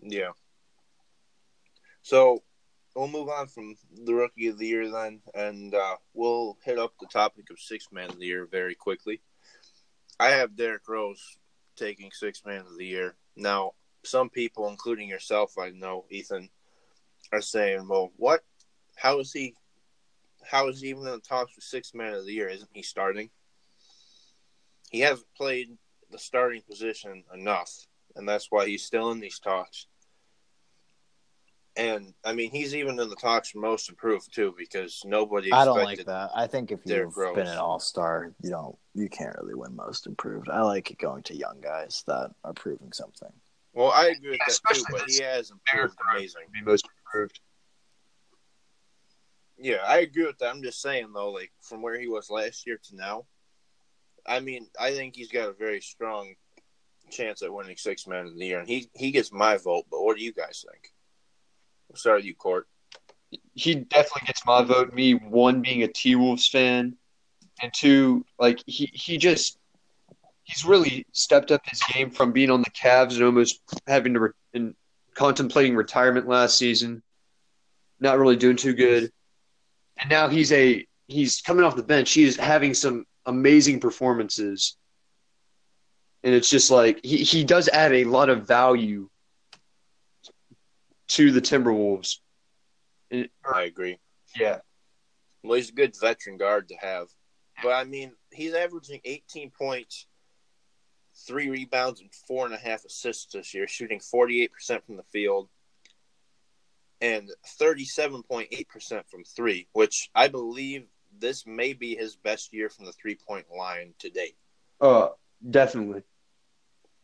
Yeah. 0.02 0.32
So 2.02 2.44
we'll 2.96 3.08
move 3.10 3.30
on 3.30 3.48
from 3.48 3.76
the 4.06 4.14
rookie 4.14 4.48
of 4.48 4.58
the 4.58 4.68
year 4.68 4.90
then, 4.90 5.22
and 5.34 5.74
uh, 5.76 5.98
we'll 6.14 6.58
hit 6.64 6.80
up 6.80 6.94
the 7.00 7.08
topic 7.08 7.50
of 7.52 7.60
six 7.60 7.88
man 7.92 8.10
of 8.10 8.20
the 8.20 8.26
year 8.26 8.48
very 8.50 8.76
quickly. 8.76 9.22
I 10.20 10.30
have 10.30 10.56
Derrick 10.56 10.88
Rose 10.88 11.38
taking 11.76 12.12
six 12.12 12.44
man 12.46 12.62
of 12.62 12.78
the 12.78 12.86
year. 12.86 13.16
Now, 13.36 13.74
some 14.04 14.30
people, 14.30 14.70
including 14.70 15.10
yourself, 15.10 15.58
I 15.60 15.72
know, 15.72 16.06
Ethan, 16.10 16.50
are 17.34 17.42
saying, 17.42 17.88
"Well, 17.88 18.14
what? 18.16 18.44
How 18.96 19.20
is 19.20 19.34
he? 19.34 19.56
How 20.44 20.70
is 20.70 20.80
he 20.80 20.90
even 20.90 21.06
in 21.06 21.12
the 21.12 21.20
talks 21.20 21.54
for 21.54 21.62
six 21.62 21.94
man 21.94 22.14
of 22.14 22.26
the 22.26 22.34
year? 22.34 22.48
Isn't 22.48 22.70
he 22.74 22.84
starting? 22.84 23.30
He 24.90 25.02
hasn't 25.02 25.28
played 25.36 25.78
the 26.12 26.20
starting 26.20 26.62
position 26.62 27.24
enough, 27.34 27.72
and 28.16 28.28
that's 28.28 28.48
why 28.50 28.66
he's 28.68 28.84
still 28.84 29.12
in 29.12 29.20
these 29.20 29.40
talks." 29.40 29.88
And 31.76 32.16
I 32.24 32.34
mean, 32.34 32.50
he's 32.50 32.74
even 32.76 33.00
in 33.00 33.08
the 33.10 33.16
talks 33.16 33.52
for 33.52 33.60
most 33.60 33.88
improved 33.88 34.34
too, 34.34 34.56
because 34.58 35.04
nobody. 35.06 35.52
I 35.54 35.64
don't 35.64 35.78
expected- 35.78 36.08
like 36.08 36.32
that. 36.32 36.32
I 36.36 36.48
think 36.48 36.72
if 36.72 36.80
you've 36.86 37.16
Rose. 37.16 37.36
been 37.36 37.46
an 37.48 37.58
all 37.60 37.80
star, 37.80 38.34
you 38.42 38.50
don't 38.50 38.76
you 38.96 39.08
can't 39.10 39.36
really 39.38 39.54
win 39.54 39.76
most 39.76 40.08
improved. 40.08 40.50
I 40.50 40.62
like 40.62 40.90
it 40.90 40.98
going 40.98 41.22
to 41.24 41.36
young 41.36 41.62
guys 41.62 42.04
that 42.08 42.32
are 42.44 42.54
proving 42.54 42.92
something. 42.94 43.32
Well, 43.74 43.92
I 43.92 44.08
agree 44.08 44.32
with 44.32 44.40
Yeah, 44.48 44.54
that 44.70 44.76
too, 44.76 44.84
but 44.90 45.08
he 45.08 45.22
has 45.22 45.52
improved 45.52 45.96
Rose. 46.04 46.16
amazing. 46.16 46.42
Be 46.52 46.62
most 46.62 46.88
improved. 47.06 47.40
Yeah, 49.60 49.84
I 49.86 50.00
agree 50.00 50.26
with 50.26 50.40
that. 50.40 50.50
I'm 50.50 50.64
just 50.64 50.82
saying 50.82 51.14
though, 51.14 51.32
like 51.32 51.52
from 51.62 51.84
where 51.84 52.00
he 52.00 52.08
was 52.08 52.32
last 52.32 52.66
year 52.66 52.80
to 52.86 52.96
now, 52.96 53.28
I 54.28 54.40
mean, 54.40 54.68
I 54.80 54.92
think 54.92 55.16
he's 55.16 55.32
got 55.32 55.50
a 55.50 55.54
very 55.54 55.82
strong 55.82 56.34
chance 57.10 57.42
at 57.42 57.54
winning 57.54 57.78
six 57.78 58.06
man 58.08 58.26
of 58.26 58.38
the 58.38 58.46
year, 58.46 58.60
and 58.60 58.68
he 58.68 58.90
he 58.94 59.12
gets 59.12 59.32
my 59.32 59.58
vote. 59.58 59.86
But 59.90 60.04
what 60.04 60.18
do 60.18 60.24
you 60.24 60.34
guys 60.34 60.66
think? 60.70 60.94
We'll 61.88 61.98
start 61.98 62.18
with 62.18 62.26
you, 62.26 62.36
Court. 62.36 62.68
He 63.54 63.76
definitely 63.76 64.28
gets 64.28 64.46
my 64.46 64.64
vote. 64.64 64.94
Me, 64.94 65.14
one 65.14 65.62
being 65.62 65.84
a 65.84 65.88
T 65.88 66.16
Wolves 66.16 66.48
fan, 66.48 66.96
and 67.62 67.74
two, 67.74 68.26
like 68.38 68.62
he 68.66 68.90
he 68.94 69.18
just 69.18 69.58
he's 70.44 70.66
really 70.66 71.06
stepped 71.12 71.52
up 71.52 71.62
his 71.66 71.82
game 71.94 72.10
from 72.10 72.32
being 72.32 72.50
on 72.50 72.62
the 72.62 72.72
Cavs 72.72 73.16
and 73.16 73.24
almost 73.24 73.62
having 73.86 74.14
to 74.14 74.20
re- 74.20 74.30
and 74.54 74.76
contemplating 75.14 75.76
retirement 75.76 76.28
last 76.28 76.58
season, 76.58 77.02
not 78.00 78.20
really 78.20 78.36
doing 78.36 78.56
too 78.58 78.74
good, 78.74 79.12
and 80.00 80.10
now 80.10 80.28
he's 80.28 80.52
a 80.52 80.86
he's 81.08 81.42
coming 81.42 81.64
off 81.64 81.76
the 81.76 81.84
bench. 81.84 82.12
He 82.12 82.24
is 82.24 82.36
having 82.36 82.74
some 82.74 83.06
amazing 83.28 83.80
performances, 83.80 84.78
and 86.24 86.34
it's 86.34 86.50
just 86.50 86.72
like 86.72 87.00
he 87.04 87.18
he 87.18 87.44
does 87.44 87.68
add 87.68 87.94
a 87.94 88.06
lot 88.06 88.30
of 88.30 88.48
value 88.48 89.10
to 91.10 91.32
the 91.32 91.42
Timberwolves. 91.42 92.18
I 93.12 93.64
agree. 93.64 94.00
yeah, 94.38 94.60
Well, 95.44 95.56
he's 95.56 95.70
a 95.70 95.74
good 95.74 95.96
veteran 96.00 96.38
guard 96.38 96.68
to 96.70 96.76
have, 96.76 97.08
but 97.64 97.70
I 97.70 97.84
mean, 97.84 98.14
he's 98.34 98.54
averaging 98.54 99.00
18 99.06 99.52
points, 99.52 100.08
three 101.26 101.50
rebounds, 101.50 102.02
and 102.02 102.10
four 102.28 102.46
and 102.46 102.54
a 102.54 102.58
half 102.58 102.84
assists 102.84 103.34
this 103.34 103.54
year, 103.54 103.68
shooting 103.68 104.00
48 104.00 104.52
percent 104.52 104.86
from 104.86 104.98
the 104.98 105.04
field. 105.04 105.50
And 107.00 107.30
37.8% 107.62 109.04
from 109.08 109.24
three, 109.24 109.68
which 109.74 110.10
I 110.16 110.30
believe 110.30 110.88
this 111.20 111.46
may 111.46 111.74
be 111.74 111.96
his 111.96 112.16
best 112.16 112.54
year 112.54 112.70
from 112.70 112.86
the 112.86 112.94
three 112.94 113.16
point 113.16 113.46
line 113.56 113.94
to 114.00 114.10
date. 114.10 114.38
uh, 114.82 115.10
definitely. 115.50 116.04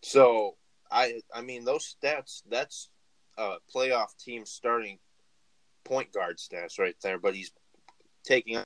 So 0.02 0.56
I 0.92 1.22
I 1.34 1.42
mean 1.42 1.64
those 1.66 1.96
stats 1.96 2.42
that's 2.50 2.90
a 3.38 3.56
playoff 3.74 4.16
team 4.20 4.46
starting 4.46 5.00
point 5.86 6.12
guard 6.12 6.38
stats 6.38 6.78
right 6.80 6.96
there, 7.02 7.18
but 7.18 7.36
he's 7.36 7.52
taking 8.24 8.62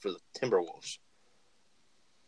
for 0.00 0.10
the 0.10 0.18
Timberwolves. 0.38 0.98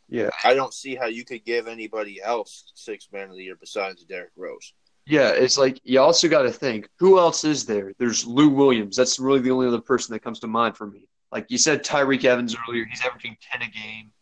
Yeah, 0.09 0.31
I 0.45 0.55
don't 0.55 0.75
see 0.75 0.97
how 0.97 1.07
you 1.07 1.25
could 1.25 1.45
give 1.45 1.69
anybody 1.69 2.21
else 2.21 2.73
six 2.75 3.09
man 3.13 3.31
of 3.31 3.37
the 3.37 3.45
year 3.45 3.57
besides 3.59 4.03
Derrick 4.05 4.33
Rose. 4.37 4.73
yeah. 5.07 5.31
It's 5.31 5.57
like 5.59 5.81
you 5.85 6.01
also 6.01 6.29
got 6.29 6.43
to 6.43 6.51
think 6.51 6.89
who 6.99 7.19
else 7.19 7.45
is 7.45 7.65
there? 7.67 7.93
There's 7.99 8.27
Lou 8.27 8.49
Williams. 8.49 8.97
That's 8.97 9.19
really 9.21 9.41
the 9.41 9.51
only 9.53 9.69
other 9.69 9.81
person 9.81 10.13
that 10.13 10.21
comes 10.25 10.41
to 10.41 10.47
mind 10.49 10.77
for 10.77 10.87
me. 10.87 11.07
Like 11.33 11.47
you 11.49 11.59
said, 11.59 11.85
Tyreke 11.85 12.25
Evans 12.25 12.57
earlier. 12.69 12.85
He's 12.85 13.05
averaging 13.05 13.37
ten 13.41 13.63
a 13.63 13.71
game. 13.71 14.13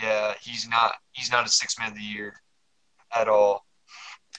Yeah, 0.00 0.34
he's 0.40 0.68
not. 0.68 0.94
He's 1.12 1.30
not 1.30 1.46
a 1.46 1.48
six 1.48 1.78
man 1.78 1.88
of 1.88 1.94
the 1.94 2.02
year 2.02 2.34
at 3.14 3.28
all. 3.28 3.64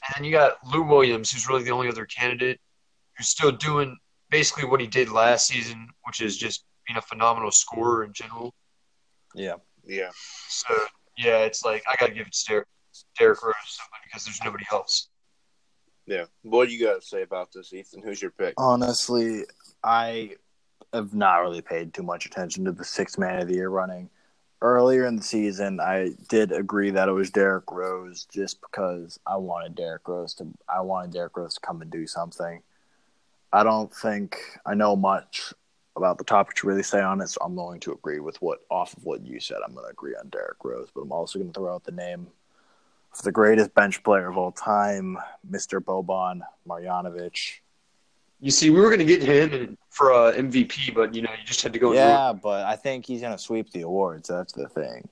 And 0.06 0.14
then 0.16 0.24
you 0.24 0.32
got 0.32 0.58
Lou 0.72 0.84
Williams, 0.84 1.32
who's 1.32 1.48
really 1.48 1.64
the 1.64 1.72
only 1.72 1.88
other 1.88 2.06
candidate 2.06 2.60
who's 3.18 3.30
still 3.30 3.52
doing 3.52 3.98
basically 4.30 4.66
what 4.66 4.80
he 4.80 4.88
did 4.88 5.10
last 5.10 5.48
season, 5.48 5.88
which 6.04 6.22
is 6.22 6.38
just 6.38 6.66
being 6.88 6.98
a 6.98 7.02
phenomenal 7.02 7.52
scorer 7.52 8.04
in 8.04 8.14
general. 8.14 8.54
Yeah. 9.34 9.56
Yeah. 9.86 10.12
So 10.48 10.74
yeah, 11.18 11.39
it's 11.39 11.64
like 11.66 11.84
I 11.91 11.95
gotta 12.00 12.14
give 12.14 12.28
it 12.28 12.34
to 12.34 12.45
Derrick, 12.48 12.68
Derrick 13.18 13.43
Rose 13.43 13.56
simply 13.66 14.00
because 14.06 14.26
there's 14.26 14.41
nobody 14.43 14.66
else. 14.72 15.10
Yeah. 16.06 16.26
What 16.43 16.68
do 16.68 16.74
you 16.74 16.86
got 16.86 17.02
to 17.02 17.06
say 17.06 17.24
about 17.24 17.50
this, 17.54 17.74
Ethan? 17.74 18.02
Who's 18.02 18.22
your 18.22 18.32
pick? 18.32 18.54
Honestly, 18.58 19.43
I 19.84 20.36
have 20.94 21.14
not 21.14 21.38
really 21.38 21.62
paid 21.62 21.94
too 21.94 22.04
much 22.04 22.26
attention 22.26 22.66
to 22.66 22.72
the 22.72 22.84
six 22.84 23.18
man 23.18 23.42
of 23.42 23.48
the 23.48 23.56
year 23.56 23.70
running. 23.70 24.10
Earlier 24.62 25.06
in 25.06 25.18
the 25.18 25.24
season, 25.24 25.80
I 25.80 26.12
did 26.30 26.52
agree 26.52 26.90
that 26.92 27.10
it 27.10 27.12
was 27.12 27.30
Derrick 27.30 27.72
Rose 27.72 28.26
just 28.32 28.60
because 28.62 29.20
I 29.28 29.38
wanted 29.38 29.76
Derrick 29.76 30.08
Rose 30.08 30.34
to 30.36 30.48
I 30.68 30.82
wanted 30.82 31.14
Derrick 31.14 31.38
Rose 31.38 31.56
to 31.56 31.60
come 31.60 31.82
and 31.82 31.92
do 31.92 32.08
something. 32.08 32.62
I 33.54 33.64
don't 33.64 33.94
think 33.94 34.38
I 34.66 34.74
know 34.74 34.96
much 34.96 35.54
about 35.96 36.18
the 36.18 36.24
topic 36.24 36.56
to 36.56 36.68
really 36.68 36.84
say 36.84 37.02
on 37.02 37.22
it, 37.22 37.30
so 37.30 37.40
I'm 37.44 37.56
going 37.56 37.80
to 37.82 37.92
agree 37.92 38.20
with 38.20 38.42
what 38.42 38.60
off 38.70 38.96
of 38.98 39.04
what 39.04 39.26
you 39.26 39.40
said. 39.40 39.58
I'm 39.66 39.74
going 39.74 39.86
to 39.86 39.92
agree 39.92 40.16
on 40.16 40.30
Derrick 40.30 40.64
Rose, 40.64 40.90
but 40.94 41.02
I'm 41.02 41.12
also 41.12 41.40
going 41.40 41.52
to 41.52 41.60
throw 41.60 41.74
out 41.74 41.84
the 41.84 41.92
name 41.92 42.28
of 43.14 43.24
the 43.24 43.32
greatest 43.32 43.74
bench 43.74 44.04
player 44.04 44.30
of 44.30 44.38
all 44.38 44.52
time, 44.52 45.18
Mr. 45.50 45.80
Boban 45.80 46.42
Marjanovic. 46.68 47.60
You 48.40 48.52
see, 48.52 48.70
we 48.70 48.80
were 48.80 48.88
going 48.88 49.00
to 49.00 49.06
get 49.06 49.24
him 49.24 49.78
for 49.90 50.14
uh, 50.14 50.32
MVP, 50.34 50.94
but 50.94 51.16
you 51.16 51.22
know, 51.24 51.32
you 51.32 51.46
just 51.46 51.62
had 51.62 51.74
to 51.74 51.80
go. 51.80 51.88
and 51.88 51.96
Yeah, 51.96 52.34
but 52.34 52.66
I 52.66 52.76
think 52.76 53.06
he's 53.06 53.22
gonna 53.22 53.38
sweep 53.38 53.72
the 53.72 53.82
awards. 53.82 54.30
That's 54.30 54.54
the 54.54 54.68
thing. 54.70 55.10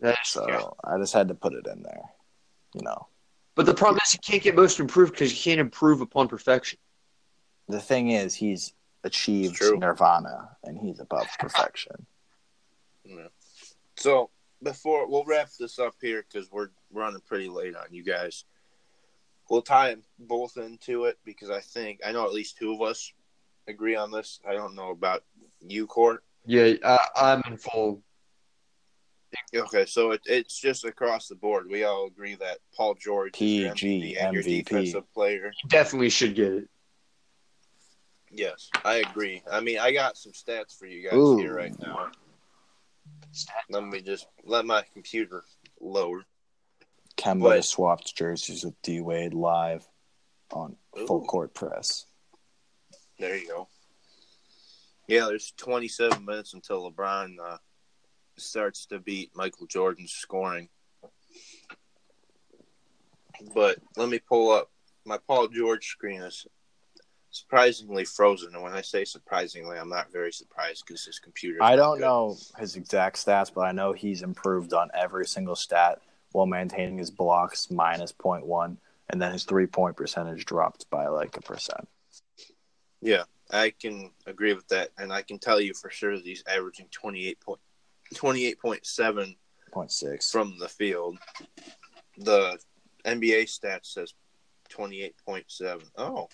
That's- 0.00 0.30
So 0.30 0.46
Yeah. 0.48 0.64
I 0.84 0.96
just 0.98 1.12
had 1.12 1.28
to 1.28 1.34
put 1.34 1.52
it 1.52 1.66
in 1.66 1.82
there. 1.82 2.02
You 2.74 2.82
know, 2.82 3.08
But 3.56 3.66
the 3.66 3.74
problem 3.74 4.00
is, 4.06 4.14
you 4.14 4.20
can't 4.20 4.42
get 4.42 4.54
most 4.54 4.80
improved 4.80 5.12
because 5.12 5.32
you 5.32 5.42
can't 5.50 5.60
improve 5.60 6.00
upon 6.00 6.28
perfection. 6.28 6.78
the 7.68 7.80
thing 7.80 8.10
is, 8.10 8.34
he's 8.34 8.72
achieved 9.04 9.60
nirvana, 9.78 10.56
and 10.64 10.76
he's 10.78 10.98
above 10.98 11.26
perfection. 11.38 12.06
Yeah. 13.04 13.28
So 13.96 14.30
before 14.62 15.06
we'll 15.08 15.24
wrap 15.24 15.50
this 15.58 15.78
up 15.78 15.94
here 16.00 16.24
because 16.26 16.50
we're 16.50 16.70
running 16.92 17.20
pretty 17.26 17.48
late 17.48 17.76
on 17.76 17.86
you 17.92 18.02
guys. 18.02 18.44
We'll 19.50 19.62
tie 19.62 19.90
them 19.90 20.04
both 20.20 20.56
into 20.56 21.06
it 21.06 21.18
because 21.24 21.50
I 21.50 21.60
think 21.60 22.00
I 22.06 22.12
know 22.12 22.24
at 22.24 22.32
least 22.32 22.56
two 22.56 22.72
of 22.72 22.82
us 22.82 23.12
agree 23.66 23.96
on 23.96 24.12
this. 24.12 24.38
I 24.48 24.54
don't 24.54 24.76
know 24.76 24.90
about 24.90 25.24
you, 25.60 25.88
Court. 25.88 26.22
Yeah, 26.46 26.74
I, 26.84 26.98
I'm 27.16 27.42
in 27.48 27.58
full. 27.58 28.00
Okay, 29.54 29.86
so 29.86 30.12
it, 30.12 30.20
it's 30.24 30.60
just 30.60 30.84
across 30.84 31.26
the 31.26 31.34
board. 31.34 31.68
We 31.68 31.82
all 31.82 32.06
agree 32.06 32.36
that 32.36 32.58
Paul 32.76 32.94
George 32.94 33.40
is 33.40 33.40
your 33.40 33.74
PG, 33.74 34.16
MVP 34.16 34.24
and 34.24 34.34
your 34.34 34.42
MVP. 34.44 34.64
defensive 34.64 35.12
player. 35.12 35.52
He 35.60 35.68
definitely 35.68 36.10
should 36.10 36.36
get 36.36 36.52
it. 36.52 36.68
Yes, 38.30 38.70
I 38.84 38.96
agree. 38.96 39.42
I 39.50 39.60
mean, 39.60 39.80
I 39.80 39.92
got 39.92 40.16
some 40.16 40.32
stats 40.32 40.78
for 40.78 40.86
you 40.86 41.08
guys 41.08 41.18
Ooh. 41.18 41.38
here 41.38 41.54
right 41.54 41.76
now. 41.80 42.10
Let 43.68 43.84
me 43.84 44.00
just 44.00 44.26
let 44.44 44.64
my 44.64 44.84
computer 44.92 45.42
load. 45.80 46.22
Kemba 47.20 47.42
But- 47.42 47.64
swapped 47.64 48.14
jerseys 48.16 48.64
with 48.64 48.80
D 48.82 49.00
Wade 49.00 49.34
live 49.34 49.86
on 50.52 50.76
Full 51.06 51.24
Court 51.26 51.54
Press. 51.54 52.06
There 53.18 53.36
you 53.36 53.46
go. 53.46 53.68
Yeah, 55.06 55.26
there's 55.26 55.52
27 55.56 56.24
minutes 56.24 56.54
until 56.54 56.90
LeBron 56.90 57.36
uh, 57.42 57.58
starts 58.38 58.86
to 58.86 58.98
beat 58.98 59.32
Michael 59.34 59.66
Jordan's 59.66 60.12
scoring. 60.12 60.68
But 63.54 63.78
let 63.96 64.08
me 64.08 64.18
pull 64.18 64.50
up 64.52 64.70
my 65.04 65.18
Paul 65.18 65.48
George 65.48 65.86
screen 65.88 66.22
is 66.22 66.46
surprisingly 67.30 68.04
frozen, 68.04 68.54
and 68.54 68.62
when 68.62 68.72
I 68.72 68.82
say 68.82 69.04
surprisingly, 69.04 69.78
I'm 69.78 69.88
not 69.88 70.12
very 70.12 70.32
surprised 70.32 70.84
because 70.86 71.04
his 71.04 71.18
computer. 71.18 71.62
I 71.62 71.76
don't 71.76 72.00
know 72.00 72.36
his 72.58 72.76
exact 72.76 73.16
stats, 73.16 73.52
but 73.52 73.62
I 73.62 73.72
know 73.72 73.92
he's 73.92 74.22
improved 74.22 74.72
on 74.72 74.90
every 74.94 75.26
single 75.26 75.56
stat 75.56 76.00
while 76.32 76.46
maintaining 76.46 76.98
his 76.98 77.10
blocks 77.10 77.70
minus 77.70 78.12
0.1, 78.12 78.76
and 79.08 79.20
then 79.20 79.32
his 79.32 79.44
three 79.44 79.66
point 79.66 79.96
percentage 79.96 80.44
dropped 80.44 80.88
by 80.90 81.08
like 81.08 81.36
a 81.36 81.40
percent. 81.42 81.88
Yeah, 83.00 83.24
I 83.50 83.70
can 83.70 84.10
agree 84.26 84.52
with 84.52 84.68
that, 84.68 84.90
and 84.98 85.12
I 85.12 85.22
can 85.22 85.38
tell 85.38 85.60
you 85.60 85.74
for 85.74 85.90
sure 85.90 86.16
that 86.16 86.24
he's 86.24 86.44
averaging 86.46 86.86
28 86.90 87.40
point, 87.40 87.60
28.7 88.14 89.36
Point 89.72 89.92
six. 89.92 90.30
from 90.30 90.58
the 90.58 90.68
field. 90.68 91.18
The 92.18 92.58
NBA 93.04 93.44
stats 93.44 93.86
says 93.86 94.12
28.7. 94.70 95.82
Oh, 95.96 96.28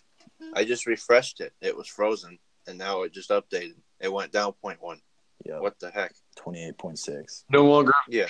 I 0.54 0.64
just 0.64 0.86
refreshed 0.86 1.40
it. 1.40 1.52
It 1.60 1.76
was 1.76 1.86
frozen, 1.86 2.38
and 2.66 2.76
now 2.78 3.02
it 3.02 3.12
just 3.12 3.30
updated. 3.30 3.74
It 4.00 4.12
went 4.12 4.32
down 4.32 4.54
0.1. 4.64 5.00
Yeah. 5.44 5.60
What 5.60 5.78
the 5.78 5.90
heck? 5.90 6.12
Twenty 6.34 6.66
eight 6.66 6.76
point 6.78 6.98
six. 6.98 7.44
No 7.50 7.64
longer. 7.66 7.92
Yeah. 8.08 8.26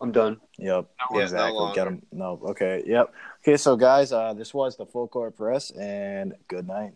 I'm 0.00 0.12
done. 0.12 0.40
Yep. 0.58 0.88
No, 0.98 1.06
Yeah, 1.10 1.18
no 1.18 1.22
exactly. 1.22 1.72
Get 1.74 1.86
him. 1.86 2.02
No. 2.10 2.40
Okay. 2.50 2.82
Yep. 2.86 3.12
Okay. 3.42 3.56
So 3.56 3.76
guys, 3.76 4.12
uh, 4.12 4.32
this 4.32 4.54
was 4.54 4.76
the 4.76 4.86
Full 4.86 5.08
Court 5.08 5.36
Press, 5.36 5.70
and 5.72 6.34
good 6.48 6.66
night. 6.66 6.92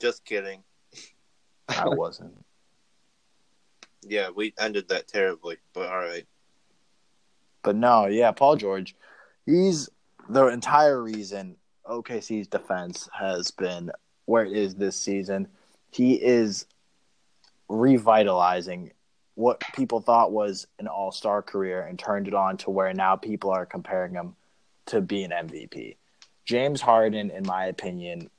Just 0.00 0.24
kidding. 0.24 0.62
I 1.68 1.84
wasn't. 1.88 2.32
Yeah, 4.02 4.30
we 4.34 4.54
ended 4.58 4.88
that 4.88 5.08
terribly, 5.08 5.56
but 5.74 5.88
all 5.88 5.98
right. 5.98 6.26
But 7.62 7.76
no, 7.76 8.06
yeah, 8.06 8.30
Paul 8.30 8.56
George, 8.56 8.94
he's 9.44 9.90
the 10.28 10.46
entire 10.46 11.02
reason 11.02 11.56
OKC's 11.86 12.46
defense 12.46 13.08
has 13.12 13.50
been 13.50 13.90
where 14.26 14.44
it 14.44 14.52
is 14.52 14.76
this 14.76 14.96
season. 14.96 15.48
He 15.90 16.14
is 16.14 16.66
revitalizing 17.68 18.92
what 19.38 19.62
people 19.74 20.00
thought 20.00 20.32
was 20.32 20.66
an 20.78 20.86
all 20.86 21.12
star 21.12 21.42
career 21.42 21.82
and 21.82 21.98
turned 21.98 22.28
it 22.28 22.34
on 22.34 22.56
to 22.58 22.70
where 22.70 22.92
now 22.92 23.16
people 23.16 23.50
are 23.50 23.64
comparing 23.64 24.14
him 24.14 24.34
to 24.86 25.00
be 25.00 25.22
an 25.22 25.30
MVP. 25.30 25.96
James 26.44 26.80
Harden, 26.80 27.30
in 27.30 27.46
my 27.46 27.66
opinion, 27.66 28.30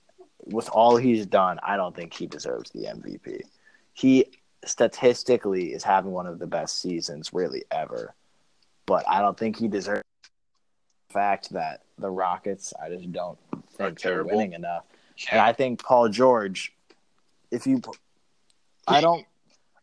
with 0.46 0.68
all 0.70 0.98
he's 0.98 1.26
done, 1.26 1.60
I 1.64 1.78
don't 1.78 1.96
think 1.96 2.14
he 2.14 2.26
deserves 2.26 2.72
the 2.72 2.86
MVP. 2.86 3.42
He 3.94 4.26
statistically 4.66 5.74
is 5.74 5.84
having 5.84 6.12
one 6.12 6.28
of 6.28 6.40
the 6.40 6.48
best 6.48 6.82
seasons 6.82 7.32
really 7.34 7.64
ever 7.72 8.14
but 8.90 9.06
I 9.08 9.22
don't 9.22 9.38
think 9.38 9.60
he 9.60 9.68
deserves 9.68 10.02
the 11.10 11.14
fact 11.14 11.52
that 11.52 11.84
the 12.00 12.10
Rockets, 12.10 12.74
I 12.84 12.90
just 12.90 13.12
don't 13.12 13.38
think 13.78 14.02
they're 14.02 14.24
winning 14.24 14.54
enough. 14.54 14.84
And 15.32 15.40
I 15.40 15.54
think 15.54 15.84
Paul 15.84 16.10
George, 16.10 16.74
if 17.52 17.68
you, 17.68 17.84
I 18.88 19.00
don't, 19.00 19.28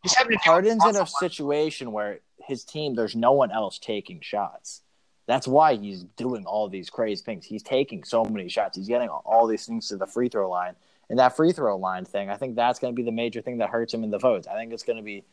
He's 0.06 0.14
having 0.14 0.38
Harden's 0.38 0.84
in 0.86 0.94
a 0.94 1.04
situation 1.04 1.90
where 1.90 2.20
his 2.38 2.62
team, 2.62 2.94
there's 2.94 3.16
no 3.16 3.32
one 3.32 3.50
else 3.50 3.76
taking 3.78 4.20
shots. 4.20 4.82
That's 5.26 5.48
why 5.48 5.74
he's 5.74 6.04
doing 6.16 6.44
all 6.46 6.68
these 6.68 6.88
crazy 6.90 7.24
things. 7.24 7.44
He's 7.44 7.64
taking 7.64 8.04
so 8.04 8.24
many 8.24 8.48
shots. 8.48 8.76
He's 8.76 8.86
getting 8.86 9.08
all 9.08 9.48
these 9.48 9.66
things 9.66 9.88
to 9.88 9.96
the 9.96 10.06
free 10.06 10.28
throw 10.28 10.48
line. 10.48 10.76
And 11.10 11.18
that 11.18 11.34
free 11.34 11.50
throw 11.50 11.76
line 11.76 12.04
thing, 12.04 12.30
I 12.30 12.36
think 12.36 12.54
that's 12.54 12.78
going 12.78 12.92
to 12.92 12.96
be 12.96 13.02
the 13.02 13.10
major 13.10 13.40
thing 13.40 13.58
that 13.58 13.70
hurts 13.70 13.92
him 13.92 14.04
in 14.04 14.10
the 14.10 14.18
votes. 14.18 14.46
I 14.46 14.54
think 14.54 14.72
it's 14.72 14.84
going 14.84 14.98
to 14.98 15.02
be 15.02 15.24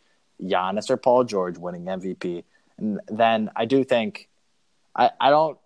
Giannis 0.41 0.89
or 0.89 0.97
Paul 0.97 1.23
George 1.23 1.59
winning 1.59 1.85
MVP. 1.85 2.43
And 2.79 2.99
then 3.07 3.51
I 3.55 3.65
do 3.65 3.83
think, 3.83 4.27
I, 4.95 5.11
I 5.21 5.29
don't, 5.29 5.59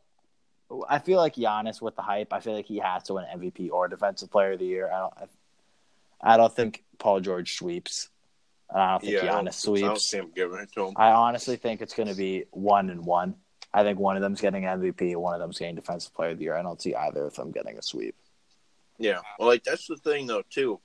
I 0.90 1.00
feel 1.00 1.18
like 1.18 1.36
Giannis 1.36 1.82
with 1.82 1.96
the 1.96 2.02
hype, 2.02 2.34
I 2.34 2.42
feel 2.42 2.54
like 2.54 2.66
he 2.66 2.80
has 2.80 3.04
to 3.04 3.14
win 3.14 3.26
MVP 3.34 3.72
or 3.72 3.88
Defensive 3.88 4.30
Player 4.30 4.52
of 4.52 4.60
the 4.60 4.66
Year. 4.66 4.92
I 4.92 5.00
don't, 5.00 5.14
I, 5.18 6.34
I 6.34 6.38
don't 6.38 6.54
think 6.54 6.84
Paul 7.00 7.22
George 7.22 7.56
sweeps. 7.56 8.10
I 8.74 8.92
don't 8.92 9.02
think 9.02 9.14
Yeah, 9.14 9.22
Giannis 9.22 9.78
I 9.78 9.88
don't 9.88 10.02
see 10.02 10.18
him 10.18 10.32
giving 10.36 10.60
it 10.60 10.72
to 10.74 10.88
him. 10.88 10.94
I 10.96 11.12
honestly 11.12 11.56
think 11.56 11.82
it's 11.82 11.94
going 11.94 12.10
to 12.10 12.16
be 12.16 12.46
one 12.52 12.90
and 12.90 13.06
one. 13.06 13.36
I 13.74 13.84
think 13.84 14.00
one 14.00 14.16
of 14.16 14.22
them's 14.22 14.42
getting 14.42 14.64
MVP, 14.64 15.16
one 15.16 15.34
of 15.34 15.40
them's 15.40 15.60
getting 15.60 15.76
Defensive 15.76 16.14
Player 16.14 16.32
of 16.32 16.38
the 16.38 16.46
Year. 16.46 16.56
I 16.56 16.64
don't 16.64 16.82
see 16.82 16.96
either 16.96 17.26
of 17.26 17.36
them 17.36 17.52
getting 17.52 17.78
a 17.78 17.82
sweep. 17.82 18.16
Yeah, 18.98 19.20
well, 19.38 19.48
like 19.48 19.64
that's 19.64 19.88
the 19.88 19.98
thing 19.98 20.28
though 20.28 20.44
too. 20.50 20.80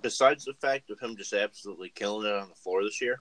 Besides 0.00 0.44
the 0.44 0.54
fact 0.54 0.90
of 0.90 0.98
him 1.00 1.16
just 1.16 1.32
absolutely 1.32 1.90
killing 1.90 2.26
it 2.26 2.34
on 2.34 2.48
the 2.48 2.54
floor 2.54 2.82
this 2.82 3.02
year, 3.02 3.20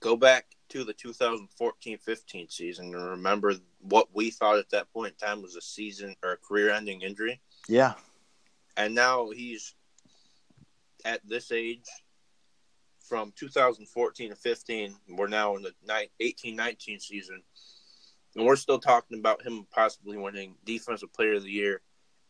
go 0.00 0.14
back 0.14 0.46
to 0.68 0.84
the 0.84 0.94
2014-15 0.94 2.52
season 2.52 2.94
and 2.94 3.10
remember 3.10 3.54
what 3.80 4.08
we 4.14 4.30
thought 4.30 4.58
at 4.58 4.70
that 4.70 4.92
point 4.92 5.14
in 5.20 5.26
time 5.26 5.42
was 5.42 5.56
a 5.56 5.60
season 5.60 6.14
or 6.22 6.32
a 6.32 6.36
career-ending 6.36 7.02
injury, 7.02 7.40
Yeah, 7.66 7.94
and 8.76 8.94
now 8.94 9.30
he's 9.30 9.74
at 11.04 11.26
this 11.26 11.50
age. 11.50 11.86
From 13.08 13.32
2014 13.36 14.30
to 14.30 14.36
15, 14.36 14.96
we're 15.10 15.28
now 15.28 15.54
in 15.54 15.62
the 15.62 15.72
18-19 16.20 17.00
season, 17.00 17.40
and 18.34 18.44
we're 18.44 18.56
still 18.56 18.80
talking 18.80 19.18
about 19.18 19.46
him 19.46 19.66
possibly 19.70 20.16
winning 20.16 20.56
Defensive 20.64 21.12
Player 21.12 21.34
of 21.34 21.44
the 21.44 21.50
Year 21.50 21.82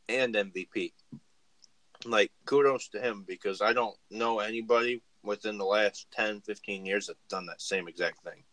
and 0.09 0.35
MVP. 0.35 0.93
Like, 2.05 2.31
kudos 2.45 2.89
to 2.89 3.01
him 3.01 3.25
because 3.27 3.63
I 3.63 3.73
don't 3.73 3.97
know 4.11 4.41
anybody 4.41 5.03
within 5.23 5.57
the 5.57 5.65
last 5.65 6.09
10, 6.13 6.43
15 6.43 6.85
years 6.85 7.07
that's 7.07 7.19
done 7.31 7.47
that 7.47 7.63
same 7.63 7.89
exact 7.89 8.23
thing. 8.23 8.45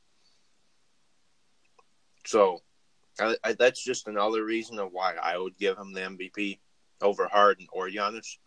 So, 2.26 2.62
I, 3.20 3.36
I, 3.44 3.54
that's 3.54 3.84
just 3.84 4.08
another 4.08 4.46
reason 4.46 4.80
of 4.80 4.94
why 4.94 5.16
I 5.22 5.38
would 5.38 5.58
give 5.58 5.78
him 5.78 5.92
the 5.92 6.02
MVP 6.02 6.60
over 7.02 7.28
Harden 7.28 7.68
or 7.74 7.90
Giannis 7.90 8.38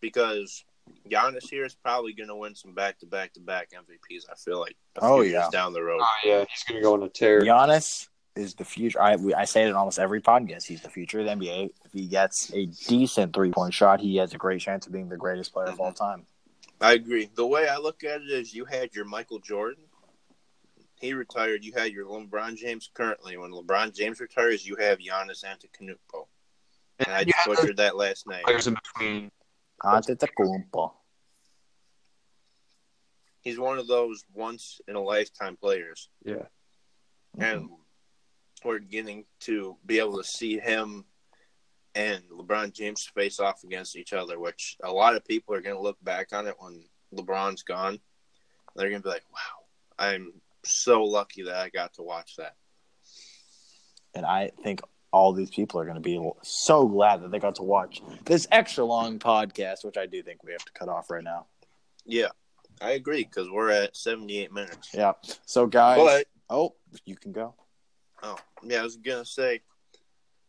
because 0.00 0.64
Giannis 1.08 1.48
here 1.48 1.64
is 1.64 1.74
probably 1.74 2.12
going 2.12 2.28
to 2.28 2.34
win 2.36 2.54
some 2.54 2.72
back 2.74 2.98
to 3.00 3.06
back 3.06 3.32
to 3.34 3.40
back 3.40 3.70
MVPs. 3.72 4.24
I 4.30 4.34
feel 4.34 4.60
like 4.60 4.76
a 4.96 5.00
Oh, 5.02 5.16
few 5.22 5.30
years 5.30 5.44
yeah. 5.44 5.50
down 5.50 5.72
the 5.72 5.82
road. 5.82 6.00
Oh 6.02 6.16
yeah, 6.24 6.44
he's 6.48 6.64
gonna 6.64 6.80
go 6.80 6.94
on 6.94 7.02
a 7.02 7.08
tear. 7.08 7.42
Giannis 7.42 8.08
is 8.34 8.54
the 8.54 8.64
future. 8.64 9.00
I 9.00 9.16
we, 9.16 9.34
I 9.34 9.44
say 9.44 9.64
it 9.64 9.68
in 9.68 9.74
almost 9.74 9.98
every 9.98 10.22
podcast. 10.22 10.64
He's 10.64 10.80
the 10.80 10.88
future 10.88 11.20
of 11.20 11.26
the 11.26 11.32
NBA. 11.32 11.70
If 11.84 11.92
he 11.92 12.06
gets 12.06 12.52
a 12.52 12.66
decent 12.66 13.34
three 13.34 13.50
point 13.50 13.74
shot, 13.74 14.00
he 14.00 14.16
has 14.16 14.32
a 14.32 14.38
great 14.38 14.60
chance 14.60 14.86
of 14.86 14.92
being 14.92 15.08
the 15.08 15.16
greatest 15.16 15.52
player 15.52 15.68
of 15.68 15.80
all 15.80 15.92
mm-hmm. 15.92 16.04
time. 16.04 16.26
I 16.80 16.94
agree. 16.94 17.30
The 17.34 17.46
way 17.46 17.68
I 17.68 17.76
look 17.76 18.02
at 18.04 18.22
it 18.22 18.30
is 18.30 18.54
you 18.54 18.64
had 18.64 18.94
your 18.94 19.04
Michael 19.04 19.38
Jordan. 19.38 19.84
He 21.00 21.14
retired. 21.14 21.64
You 21.64 21.72
had 21.76 21.92
your 21.92 22.06
LeBron 22.06 22.56
James 22.56 22.90
currently. 22.94 23.36
When 23.36 23.50
LeBron 23.52 23.94
James 23.94 24.20
retires, 24.20 24.66
you 24.66 24.76
have 24.76 24.98
Giannis 24.98 25.44
Antetokounmpo. 25.44 26.26
And 26.98 27.08
And 27.08 27.16
I 27.16 27.24
just 27.24 27.36
have 27.38 27.46
butchered 27.56 27.76
that 27.78 27.96
last 27.96 28.26
name. 28.28 28.42
players 28.44 28.66
in 28.66 28.74
between. 28.74 29.30
Ah, 29.82 30.00
Antetokounmpo. 30.00 30.92
He's 33.40 33.58
one 33.58 33.78
of 33.78 33.88
those 33.88 34.24
once 34.32 34.80
in 34.86 34.94
a 34.94 35.00
lifetime 35.00 35.56
players. 35.56 36.08
Yeah. 36.24 36.46
And 37.38 37.62
mm-hmm. 37.62 38.68
we're 38.68 38.78
getting 38.78 39.24
to 39.40 39.76
be 39.84 39.98
able 39.98 40.18
to 40.18 40.24
see 40.24 40.58
him 40.58 41.04
and 41.94 42.22
LeBron 42.30 42.72
James 42.72 43.04
face 43.14 43.40
off 43.40 43.64
against 43.64 43.96
each 43.96 44.12
other, 44.12 44.38
which 44.38 44.76
a 44.82 44.90
lot 44.90 45.14
of 45.14 45.24
people 45.24 45.54
are 45.54 45.60
going 45.60 45.76
to 45.76 45.82
look 45.82 46.02
back 46.02 46.32
on 46.32 46.46
it 46.46 46.54
when 46.58 46.84
LeBron's 47.14 47.62
gone. 47.62 47.98
They're 48.74 48.88
going 48.88 49.02
to 49.02 49.06
be 49.06 49.12
like, 49.12 49.24
wow, 49.32 49.64
I'm 49.98 50.32
so 50.64 51.04
lucky 51.04 51.42
that 51.42 51.56
I 51.56 51.68
got 51.68 51.94
to 51.94 52.02
watch 52.02 52.36
that. 52.36 52.54
And 54.14 54.24
I 54.24 54.50
think 54.62 54.80
all 55.12 55.32
these 55.32 55.50
people 55.50 55.78
are 55.78 55.84
going 55.84 55.94
to 55.96 56.00
be 56.00 56.18
so 56.42 56.86
glad 56.88 57.22
that 57.22 57.30
they 57.30 57.38
got 57.38 57.54
to 57.56 57.62
watch 57.62 58.02
this 58.24 58.46
extra 58.50 58.84
long 58.84 59.18
podcast, 59.18 59.84
which 59.84 59.96
I 59.98 60.06
do 60.06 60.22
think 60.22 60.42
we 60.42 60.52
have 60.52 60.64
to 60.64 60.72
cut 60.72 60.88
off 60.88 61.10
right 61.10 61.22
now. 61.22 61.46
Yeah, 62.06 62.28
I 62.80 62.92
agree 62.92 63.22
because 63.24 63.48
we're 63.50 63.70
at 63.70 63.94
78 63.96 64.52
minutes. 64.52 64.90
Yeah. 64.94 65.12
So, 65.44 65.66
guys, 65.66 65.98
But, 65.98 66.26
oh, 66.48 66.74
you 67.04 67.16
can 67.16 67.32
go. 67.32 67.54
oh, 68.22 68.38
yeah, 68.64 68.80
I 68.80 68.82
was 68.82 68.96
going 68.96 69.22
to 69.22 69.30
say, 69.30 69.60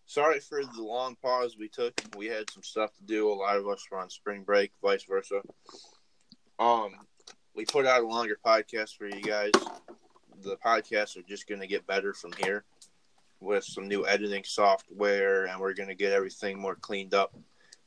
sorry 0.06 0.40
for 0.40 0.64
the 0.64 0.82
long 0.82 1.16
pause 1.22 1.58
we 1.60 1.68
took. 1.68 1.94
We 2.16 2.28
had 2.28 2.50
some 2.50 2.64
stuff 2.64 2.94
to 2.96 3.04
do. 3.04 3.30
A 3.30 3.34
lot 3.34 3.58
of 3.58 3.68
us 3.68 3.86
were 3.92 4.00
on 4.00 4.10
spring 4.10 4.44
break, 4.44 4.72
vice 4.82 5.04
versa. 5.04 5.42
Um, 6.58 6.92
we 7.54 7.66
put 7.66 7.86
out 7.86 8.04
a 8.04 8.08
longer 8.08 8.38
podcast 8.46 8.96
for 8.98 9.08
you 9.08 9.22
guys. 9.22 9.52
The 10.42 10.56
podcasts 10.58 11.18
are 11.18 11.22
just 11.28 11.48
going 11.48 11.62
to 11.62 11.68
get 11.68 11.86
better 11.86 12.14
from 12.14 12.32
here 12.42 12.64
with 13.44 13.64
some 13.64 13.88
new 13.88 14.08
editing 14.08 14.44
software, 14.44 15.46
and 15.46 15.60
we're 15.60 15.74
going 15.74 15.90
to 15.90 15.96
get 15.96 16.14
everything 16.14 16.60
more 16.60 16.76
cleaned 16.76 17.14
up. 17.14 17.36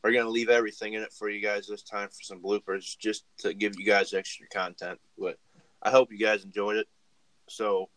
We're 0.03 0.13
going 0.13 0.25
to 0.25 0.31
leave 0.31 0.51
everything 0.51 0.95
in 0.95 1.03
it 1.03 1.13
for 1.13 1.29
you 1.29 1.41
guys 1.41 1.67
this 1.67 1.83
time 1.83 2.09
for 2.09 2.23
some 2.23 2.41
bloopers, 2.41 2.97
just 2.97 3.25
to 3.39 3.55
give 3.55 3.79
you 3.79 3.85
guys 3.85 4.15
extra 4.15 4.47
content. 4.49 5.01
But 5.19 5.39
I 5.83 5.91
hope 5.91 6.13
you 6.13 6.19
guys 6.19 6.45
enjoyed 6.45 6.77
it. 6.77 6.87
So 7.49 7.89